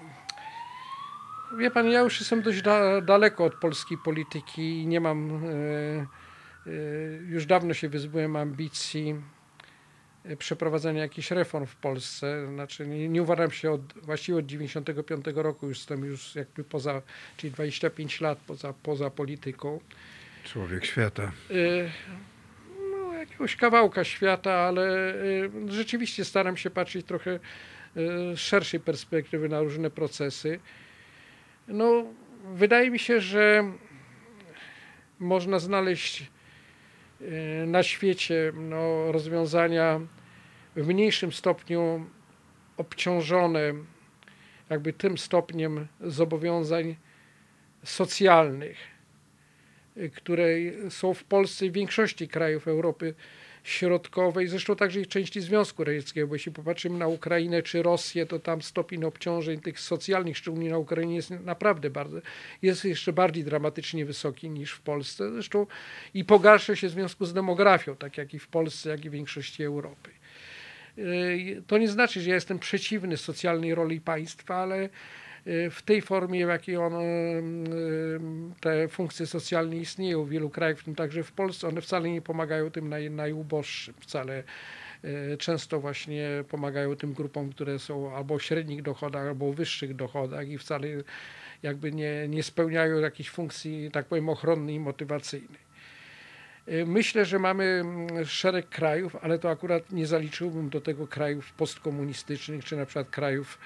wie 1.57 1.71
pan, 1.71 1.89
ja 1.89 1.99
już 1.99 2.19
jestem 2.19 2.41
dość 2.41 2.61
da, 2.61 3.01
daleko 3.01 3.43
od 3.45 3.55
polskiej 3.55 3.97
polityki 3.97 4.81
i 4.81 4.87
nie 4.87 4.99
mam 4.99 5.41
e, 5.45 6.71
już 7.27 7.45
dawno 7.45 7.73
się 7.73 7.89
wyzbyłem 7.89 8.35
ambicji 8.35 9.15
przeprowadzenia 10.37 11.01
jakichś 11.01 11.31
reform 11.31 11.65
w 11.65 11.75
Polsce. 11.75 12.47
Znaczy 12.53 12.87
nie, 12.87 13.09
nie 13.09 13.21
uważam 13.21 13.51
się 13.51 13.71
od, 13.71 13.93
właściwie 13.93 14.37
od 14.37 14.45
95 14.45 15.25
roku 15.35 15.67
już 15.67 15.77
jestem 15.77 16.05
już 16.05 16.35
jakby 16.35 16.63
poza, 16.63 17.01
czyli 17.37 17.53
25 17.53 18.21
lat 18.21 18.37
poza, 18.47 18.73
poza 18.83 19.09
polityką. 19.09 19.79
Człowiek 20.43 20.85
świata. 20.85 21.31
Y, 21.51 21.91
no, 22.91 23.13
jakiegoś 23.13 23.55
kawałka 23.55 24.03
świata, 24.03 24.53
ale 24.53 25.15
y, 25.15 25.51
rzeczywiście 25.67 26.25
staram 26.25 26.57
się 26.57 26.69
patrzeć 26.69 27.05
trochę 27.05 27.31
y, 27.31 27.39
z 28.35 28.39
szerszej 28.39 28.79
perspektywy 28.79 29.49
na 29.49 29.59
różne 29.59 29.89
procesy. 29.89 30.59
No, 31.67 32.05
wydaje 32.53 32.91
mi 32.91 32.99
się, 32.99 33.21
że 33.21 33.71
można 35.19 35.59
znaleźć 35.59 36.31
na 37.67 37.83
świecie 37.83 38.51
no, 38.55 39.11
rozwiązania 39.11 39.99
w 40.75 40.87
mniejszym 40.87 41.31
stopniu 41.31 42.05
obciążone 42.77 43.73
jakby 44.69 44.93
tym 44.93 45.17
stopniem 45.17 45.87
zobowiązań 46.01 46.95
socjalnych 47.83 48.77
y, 49.97 50.09
które 50.09 50.47
są 50.89 51.13
w 51.13 51.23
Polsce 51.23 51.65
i 51.65 51.69
w 51.69 51.73
większości 51.73 52.27
krajów 52.27 52.67
Europy 52.67 53.13
Środkowej, 53.65 54.47
zresztą 54.47 54.75
także 54.75 55.01
i 55.01 55.05
części 55.05 55.41
Związku 55.41 55.83
Radzieckiego, 55.83 56.27
bo 56.27 56.35
jeśli 56.35 56.51
popatrzymy 56.51 56.97
na 56.97 57.07
Ukrainę 57.07 57.63
czy 57.63 57.83
Rosję, 57.83 58.25
to 58.25 58.39
tam 58.39 58.61
stopień 58.61 59.03
obciążeń 59.03 59.59
tych 59.59 59.79
socjalnych, 59.79 60.37
szczególnie 60.37 60.69
na 60.69 60.77
Ukrainie, 60.77 61.15
jest 61.15 61.29
naprawdę 61.29 61.89
bardzo, 61.89 62.17
jest 62.61 62.85
jeszcze 62.85 63.13
bardziej 63.13 63.43
dramatycznie 63.43 64.05
wysoki 64.05 64.49
niż 64.49 64.71
w 64.71 64.81
Polsce. 64.81 65.31
Zresztą 65.31 65.67
i 66.13 66.25
pogarsza 66.25 66.75
się 66.75 66.87
w 66.87 66.91
związku 66.91 67.25
z 67.25 67.33
demografią, 67.33 67.95
tak 67.95 68.17
jak 68.17 68.33
i 68.33 68.39
w 68.39 68.47
Polsce, 68.47 68.89
jak 68.89 69.05
i 69.05 69.09
w 69.09 69.13
większości 69.13 69.63
Europy. 69.63 70.11
Y, 70.97 71.63
To 71.67 71.77
nie 71.77 71.87
znaczy, 71.87 72.21
że 72.21 72.29
ja 72.29 72.35
jestem 72.35 72.59
przeciwny 72.59 73.17
socjalnej 73.17 73.75
roli 73.75 74.01
państwa, 74.01 74.55
ale 74.55 74.89
w 75.45 75.81
tej 75.85 76.01
formie, 76.01 76.45
w 76.45 76.49
jakiej 76.49 76.77
on, 76.77 76.93
y, 76.93 76.97
y, 76.97 78.19
te 78.61 78.87
funkcje 78.87 79.25
socjalne 79.25 79.75
istnieją 79.75 80.23
w 80.23 80.29
wielu 80.29 80.49
krajach, 80.49 80.77
w 80.77 80.83
tym 80.83 80.95
także 80.95 81.23
w 81.23 81.31
Polsce, 81.31 81.67
one 81.67 81.81
wcale 81.81 82.09
nie 82.09 82.21
pomagają 82.21 82.71
tym 82.71 82.89
naj, 82.89 83.11
najuboższym, 83.11 83.93
wcale 83.99 84.43
y, 85.03 85.37
często 85.37 85.79
właśnie 85.79 86.29
pomagają 86.49 86.95
tym 86.95 87.13
grupom, 87.13 87.49
które 87.49 87.79
są 87.79 88.15
albo 88.15 88.35
o 88.35 88.39
średnich 88.39 88.81
dochodach, 88.81 89.27
albo 89.27 89.49
o 89.49 89.53
wyższych 89.53 89.95
dochodach 89.95 90.49
i 90.49 90.57
wcale 90.57 90.87
jakby 91.63 91.91
nie, 91.91 92.27
nie 92.27 92.43
spełniają 92.43 92.99
jakichś 92.99 93.29
funkcji, 93.29 93.89
tak 93.91 94.05
powiem, 94.05 94.29
ochronnej 94.29 94.75
i 94.75 94.79
motywacyjnej. 94.79 95.65
Y, 96.67 96.85
Myślę, 96.85 97.25
że 97.25 97.39
mamy 97.39 97.63
mm, 97.63 98.25
szereg 98.25 98.69
krajów, 98.69 99.15
ale 99.21 99.39
to 99.39 99.49
akurat 99.49 99.91
nie 99.91 100.07
zaliczyłbym 100.07 100.69
do 100.69 100.81
tego 100.81 101.07
krajów 101.07 101.53
postkomunistycznych, 101.53 102.65
czy 102.65 102.75
na 102.75 102.85
przykład 102.85 103.09
krajów 103.09 103.57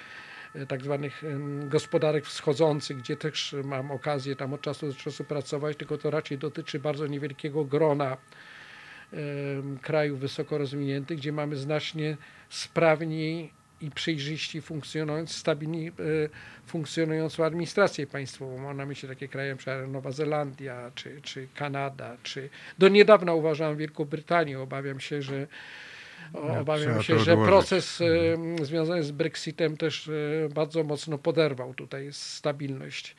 tak 0.68 0.84
zwanych 0.84 1.24
gospodarek 1.68 2.26
wschodzących, 2.26 2.98
gdzie 2.98 3.18
też 3.18 3.56
mam 3.64 3.92
okazję 3.92 4.36
tam 4.36 4.54
od 4.54 4.62
czasu 4.62 4.88
do 4.88 4.94
czasu 4.94 5.24
pracować, 5.24 5.78
tylko 5.78 5.98
to 5.98 6.10
raczej 6.10 6.38
dotyczy 6.38 6.80
bardzo 6.80 7.08
niewielkiego 7.08 7.66
grona 7.66 8.18
krajów 9.82 10.20
wysoko 10.20 10.58
rozwiniętych, 10.58 11.18
gdzie 11.18 11.32
mamy 11.32 11.56
znacznie 11.56 12.18
sprawniej 12.50 13.52
i 13.82 13.92
przejrzyściej 13.92 14.62
funkcjonując, 14.62 15.36
stabilniej 15.36 15.88
e, 15.88 15.92
funkcjonującą 16.66 17.46
administrację 17.46 18.08
państwową. 18.08 18.58
Mam 18.58 18.78
na 18.78 18.86
myśli 18.86 19.10
takie 19.10 19.28
kraje 19.28 19.50
jak 19.50 19.90
Nowa 19.90 20.12
Zelandia, 20.12 20.92
czy, 20.96 21.22
czy 21.22 21.48
Kanada, 21.56 22.18
czy 22.24 22.50
do 22.78 22.88
niedawna 22.88 23.34
uważałem 23.34 23.78
Wielką 23.78 24.06
Brytanię. 24.06 24.60
Obawiam 24.60 25.00
się, 25.00 25.22
że 25.22 25.48
trzeba 26.32 26.60
obawiam 26.60 26.96
to 26.96 27.04
się, 27.04 27.20
że 27.20 27.34
odłożyć. 27.34 27.50
proces 27.52 28.02
e, 28.02 28.66
związany 28.66 29.04
z 29.04 29.12
Brexitem 29.12 29.78
też 29.78 30.08
e, 30.08 30.50
bardzo 30.54 30.84
mocno 30.84 31.18
poderwał 31.18 31.74
tutaj 31.74 32.08
stabilność 32.12 33.16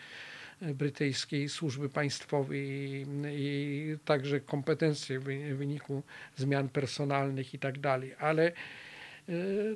e, 0.62 0.74
brytyjskiej 0.74 1.48
służby 1.48 1.88
państwowej 1.88 2.60
i, 2.68 3.06
i 3.26 3.96
także 4.04 4.40
kompetencje 4.40 5.18
w 5.18 5.24
wy- 5.24 5.54
w 5.54 5.58
wyniku 5.58 6.02
zmian 6.36 6.68
personalnych 6.68 7.54
i 7.54 7.58
tak 7.58 7.78
dalej. 7.78 8.14
Ale 8.18 8.52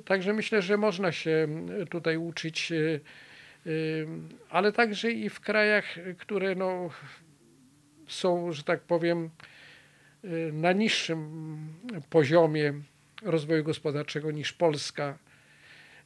także 0.05 0.33
myślę, 0.33 0.61
że 0.61 0.77
można 0.77 1.11
się 1.11 1.47
tutaj 1.89 2.17
uczyć, 2.17 2.73
ale 4.49 4.71
także 4.71 5.11
i 5.11 5.29
w 5.29 5.39
krajach, 5.39 5.85
które 6.17 6.55
no, 6.55 6.89
są, 8.07 8.51
że 8.51 8.63
tak 8.63 8.81
powiem, 8.81 9.29
na 10.53 10.71
niższym 10.71 11.57
poziomie 12.09 12.73
rozwoju 13.21 13.63
gospodarczego 13.63 14.31
niż 14.31 14.53
Polska. 14.53 15.17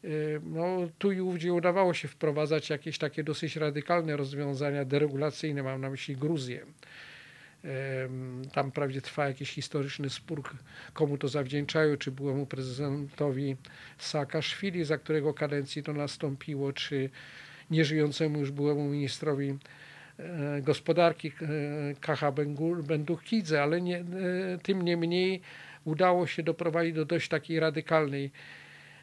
Y, 0.03 0.41
No, 0.43 0.77
tu 0.97 1.11
i 1.11 1.21
ówdzie 1.21 1.53
udawało 1.53 1.93
się 1.93 2.07
wprowadzać 2.07 2.69
jakieś 2.69 2.97
takie 2.97 3.23
dosyć 3.23 3.55
radykalne 3.55 4.17
rozwiązania 4.17 4.85
deregulacyjne, 4.85 5.63
mam 5.63 5.81
na 5.81 5.89
myśli 5.89 6.15
Gruzję. 6.15 6.65
Tam 8.53 8.71
wprawdzie 8.71 9.01
trwa 9.01 9.27
jakiś 9.27 9.49
historyczny 9.51 10.09
spór, 10.09 10.43
komu 10.93 11.17
to 11.17 11.27
zawdzięczają, 11.27 11.97
czy 11.97 12.11
byłemu 12.11 12.45
prezydentowi 12.45 13.55
Saakaszwili, 13.97 14.85
za 14.85 14.97
którego 14.97 15.33
kadencji 15.33 15.83
to 15.83 15.93
nastąpiło, 15.93 16.73
czy 16.73 17.09
nieżyjącemu 17.71 18.39
już 18.39 18.51
byłemu 18.51 18.89
ministrowi 18.89 19.57
e, 20.19 20.61
gospodarki 20.61 21.27
e, 21.27 21.31
Kacha 22.01 22.31
Benduchidze, 22.83 23.63
ale 23.63 23.81
nie, 23.81 23.97
e, 23.97 24.05
tym 24.63 24.81
niemniej 24.81 25.41
udało 25.85 26.27
się 26.27 26.43
doprowadzić 26.43 26.93
do 26.93 27.05
dość 27.05 27.29
takiej 27.29 27.59
radykalnej 27.59 28.31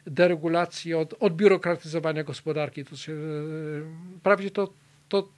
deregulacji, 0.07 0.93
od, 0.93 1.13
odbiurokratyzowania 1.19 2.23
gospodarki. 2.23 2.85
To 2.85 2.95
się, 2.95 3.13
e, 4.23 4.49
to, 4.51 4.73
to 5.09 5.29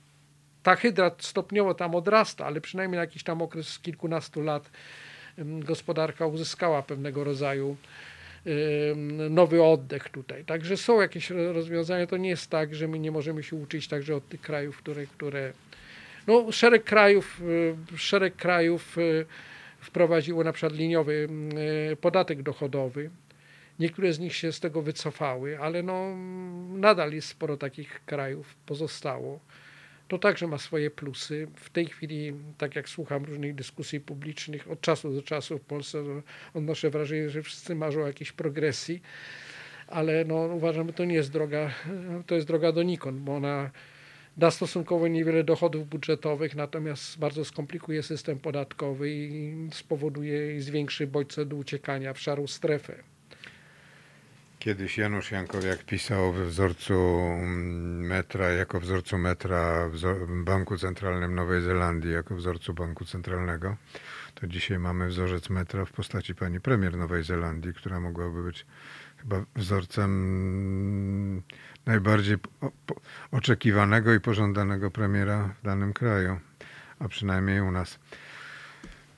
ta 0.64 0.76
hydra 0.76 1.12
stopniowo 1.20 1.74
tam 1.74 1.96
odrasta, 1.96 2.46
ale 2.46 2.62
przynajmniej 2.62 2.96
na 2.96 3.02
jakiś 3.02 3.24
tam 3.24 3.42
okres 3.42 3.80
kilkunastu 3.80 4.42
lat 4.42 4.72
gospodarka 5.44 6.26
uzyskała 6.26 6.82
pewnego 6.82 7.24
rodzaju 7.24 7.78
nowy 9.30 9.64
oddech 9.64 10.10
tutaj. 10.10 10.46
Także 10.46 10.78
są 10.78 11.02
jakieś 11.02 11.30
ro- 11.30 11.54
rozwiązania. 11.54 12.08
To 12.08 12.18
nie 12.18 12.30
jest 12.30 12.50
tak, 12.50 12.76
że 12.76 12.88
my 12.88 13.00
nie 13.00 13.12
możemy 13.12 13.44
się 13.44 13.56
uczyć 13.56 13.88
także 13.88 14.16
od 14.16 14.30
tych 14.30 14.42
krajów, 14.42 14.78
które, 14.78 15.08
które 15.08 15.54
no, 16.28 16.52
szereg 16.52 16.84
krajów, 16.84 17.42
y, 17.94 17.98
szereg 17.98 18.36
krajów 18.36 18.98
y, 18.98 19.26
wprowadziło 19.82 20.44
na 20.44 20.52
przykład 20.52 20.74
liniowy 20.74 21.28
y, 21.92 21.96
podatek 21.96 22.44
dochodowy. 22.44 23.10
Niektóre 23.80 24.14
z 24.14 24.20
nich 24.20 24.36
się 24.36 24.52
z 24.52 24.60
tego 24.60 24.82
wycofały, 24.82 25.60
ale 25.60 25.84
no, 25.84 26.16
nadal 26.78 27.14
jest 27.14 27.28
sporo 27.28 27.58
takich 27.58 28.06
krajów, 28.06 28.56
pozostało. 28.66 29.40
To 30.08 30.18
także 30.18 30.48
ma 30.48 30.58
swoje 30.58 30.92
plusy. 30.92 31.48
W 31.56 31.70
tej 31.70 31.86
chwili, 31.86 32.34
tak 32.58 32.76
jak 32.76 32.90
słucham 32.90 33.26
różnych 33.26 33.56
dyskusji 33.56 34.00
publicznych, 34.00 34.72
od 34.72 34.82
czasu 34.82 35.14
do 35.14 35.22
czasu 35.22 35.58
w 35.58 35.62
Polsce 35.62 36.04
to 36.04 36.22
odnoszę 36.54 36.90
wrażenie, 36.90 37.30
że 37.30 37.44
wszyscy 37.44 37.76
marzą 37.76 38.04
o 38.04 38.08
jakiejś 38.08 38.32
progresji, 38.32 39.02
ale 39.88 40.26
no, 40.26 40.36
uważam, 40.36 40.88
że 40.88 40.94
to 40.94 41.06
nie 41.06 41.16
jest 41.16 41.32
droga, 41.32 41.72
to 42.28 42.36
jest 42.36 42.48
droga 42.48 42.72
donikąd, 42.72 43.20
bo 43.20 43.36
ona 43.36 43.70
da 44.40 44.52
stosunkowo 44.52 45.08
niewiele 45.08 45.44
dochodów 45.44 45.88
budżetowych, 45.88 46.56
natomiast 46.56 47.20
bardzo 47.20 47.46
skomplikuje 47.46 48.04
system 48.04 48.40
podatkowy 48.40 49.10
i 49.12 49.56
spowoduje 49.72 50.56
i 50.56 50.62
zwiększy 50.62 51.08
bodźce 51.08 51.46
do 51.46 51.56
uciekania 51.56 52.14
w 52.14 52.20
szarą 52.20 52.48
strefę. 52.48 52.96
Kiedyś 54.60 54.98
Janusz 54.98 55.32
Jankowiak 55.32 55.84
pisał 55.84 56.34
we 56.34 56.46
wzorcu 56.46 56.94
mm, 56.94 58.06
metra, 58.08 58.50
jako 58.50 58.80
wzorcu 58.80 59.18
metra 59.18 59.90
w 59.90 60.44
Banku 60.44 60.78
Centralnym 60.78 61.36
Nowej 61.36 61.62
Zelandii, 61.62 62.12
jako 62.12 62.36
wzorcu 62.36 62.74
Banku 62.74 63.06
Centralnego. 63.06 63.76
To 64.36 64.48
dzisiaj 64.48 64.80
mamy 64.80 65.08
wzorzec 65.08 65.50
metra 65.50 65.86
w 65.86 65.92
postaci 65.92 66.36
pani 66.36 66.60
premier 66.60 66.98
Nowej 66.98 67.24
Zelandii, 67.24 67.74
która 67.74 68.00
mogłaby 68.00 68.44
być 68.44 68.66
chyba 69.18 69.46
wzorcem 69.56 71.42
najbardziej 71.90 72.38
oczekiwanego 73.32 74.14
i 74.14 74.20
pożądanego 74.20 74.92
premiera 74.92 75.50
w 75.62 75.66
danym 75.66 75.94
kraju, 75.94 76.40
a 77.00 77.08
przynajmniej 77.08 77.62
u 77.62 77.72
nas. 77.72 78.00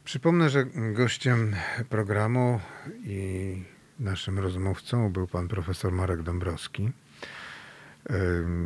Przypomnę, 0.03 0.49
że 0.49 0.65
gościem 0.93 1.55
programu 1.89 2.59
i 3.03 3.63
naszym 3.99 4.39
rozmówcą 4.39 5.11
był 5.13 5.27
pan 5.27 5.47
profesor 5.47 5.91
Marek 5.91 6.23
Dąbrowski. 6.23 6.91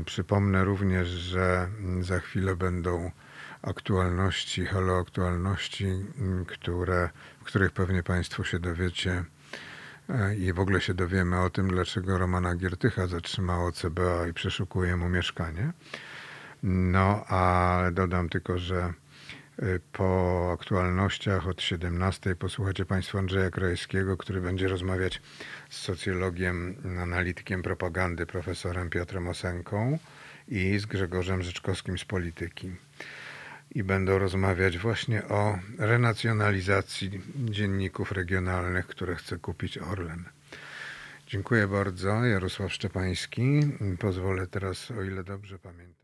Przypomnę 0.05 0.63
również, 0.63 1.07
że 1.07 1.69
za 2.01 2.19
chwilę 2.19 2.55
będą 2.55 3.11
aktualności, 3.61 4.65
halo 4.65 4.99
aktualności, 4.99 5.87
które, 6.47 7.09
w 7.39 7.43
których 7.43 7.71
pewnie 7.71 8.03
Państwo 8.03 8.43
się 8.43 8.59
dowiecie 8.59 9.23
i 10.37 10.53
w 10.53 10.59
ogóle 10.59 10.81
się 10.81 10.93
dowiemy 10.93 11.41
o 11.41 11.49
tym, 11.49 11.67
dlaczego 11.67 12.17
Romana 12.17 12.55
Giertycha 12.55 13.07
zatrzymało 13.07 13.71
CBA 13.71 14.27
i 14.27 14.33
przeszukuje 14.33 14.95
mu 14.95 15.09
mieszkanie. 15.09 15.71
No, 16.63 17.25
a 17.27 17.81
dodam 17.91 18.29
tylko, 18.29 18.57
że 18.59 18.93
y, 19.63 19.79
po 19.91 20.51
aktualnościach 20.59 21.47
od 21.47 21.61
17 21.61 22.35
posłuchacie 22.35 22.85
Państwo 22.85 23.19
Andrzeja 23.19 23.49
Krajewskiego, 23.49 24.17
który 24.17 24.41
będzie 24.41 24.67
rozmawiać 24.67 25.21
z 25.69 25.77
socjologiem, 25.77 26.75
analitykiem 26.99 27.61
propagandy, 27.61 28.25
profesorem 28.25 28.89
Piotrem 28.89 29.27
Osenką 29.27 29.99
i 30.47 30.79
z 30.79 30.85
Grzegorzem 30.85 31.41
Rzeczkowskim 31.41 31.97
z 31.97 32.05
Polityki. 32.05 32.71
I 33.75 33.83
będą 33.83 34.17
rozmawiać 34.19 34.77
właśnie 34.77 35.27
o 35.27 35.59
renacjonalizacji 35.77 37.21
dzienników 37.35 38.11
regionalnych, 38.11 38.87
które 38.87 39.15
chce 39.15 39.37
kupić 39.37 39.77
Orlen. 39.77 40.23
Dziękuję 41.27 41.67
bardzo. 41.67 42.25
Jarosław 42.25 42.73
Szczepański. 42.73 43.61
Pozwolę 43.99 44.47
teraz, 44.47 44.91
o 44.91 45.03
ile 45.03 45.23
dobrze 45.23 45.59
pamiętam. 45.59 45.94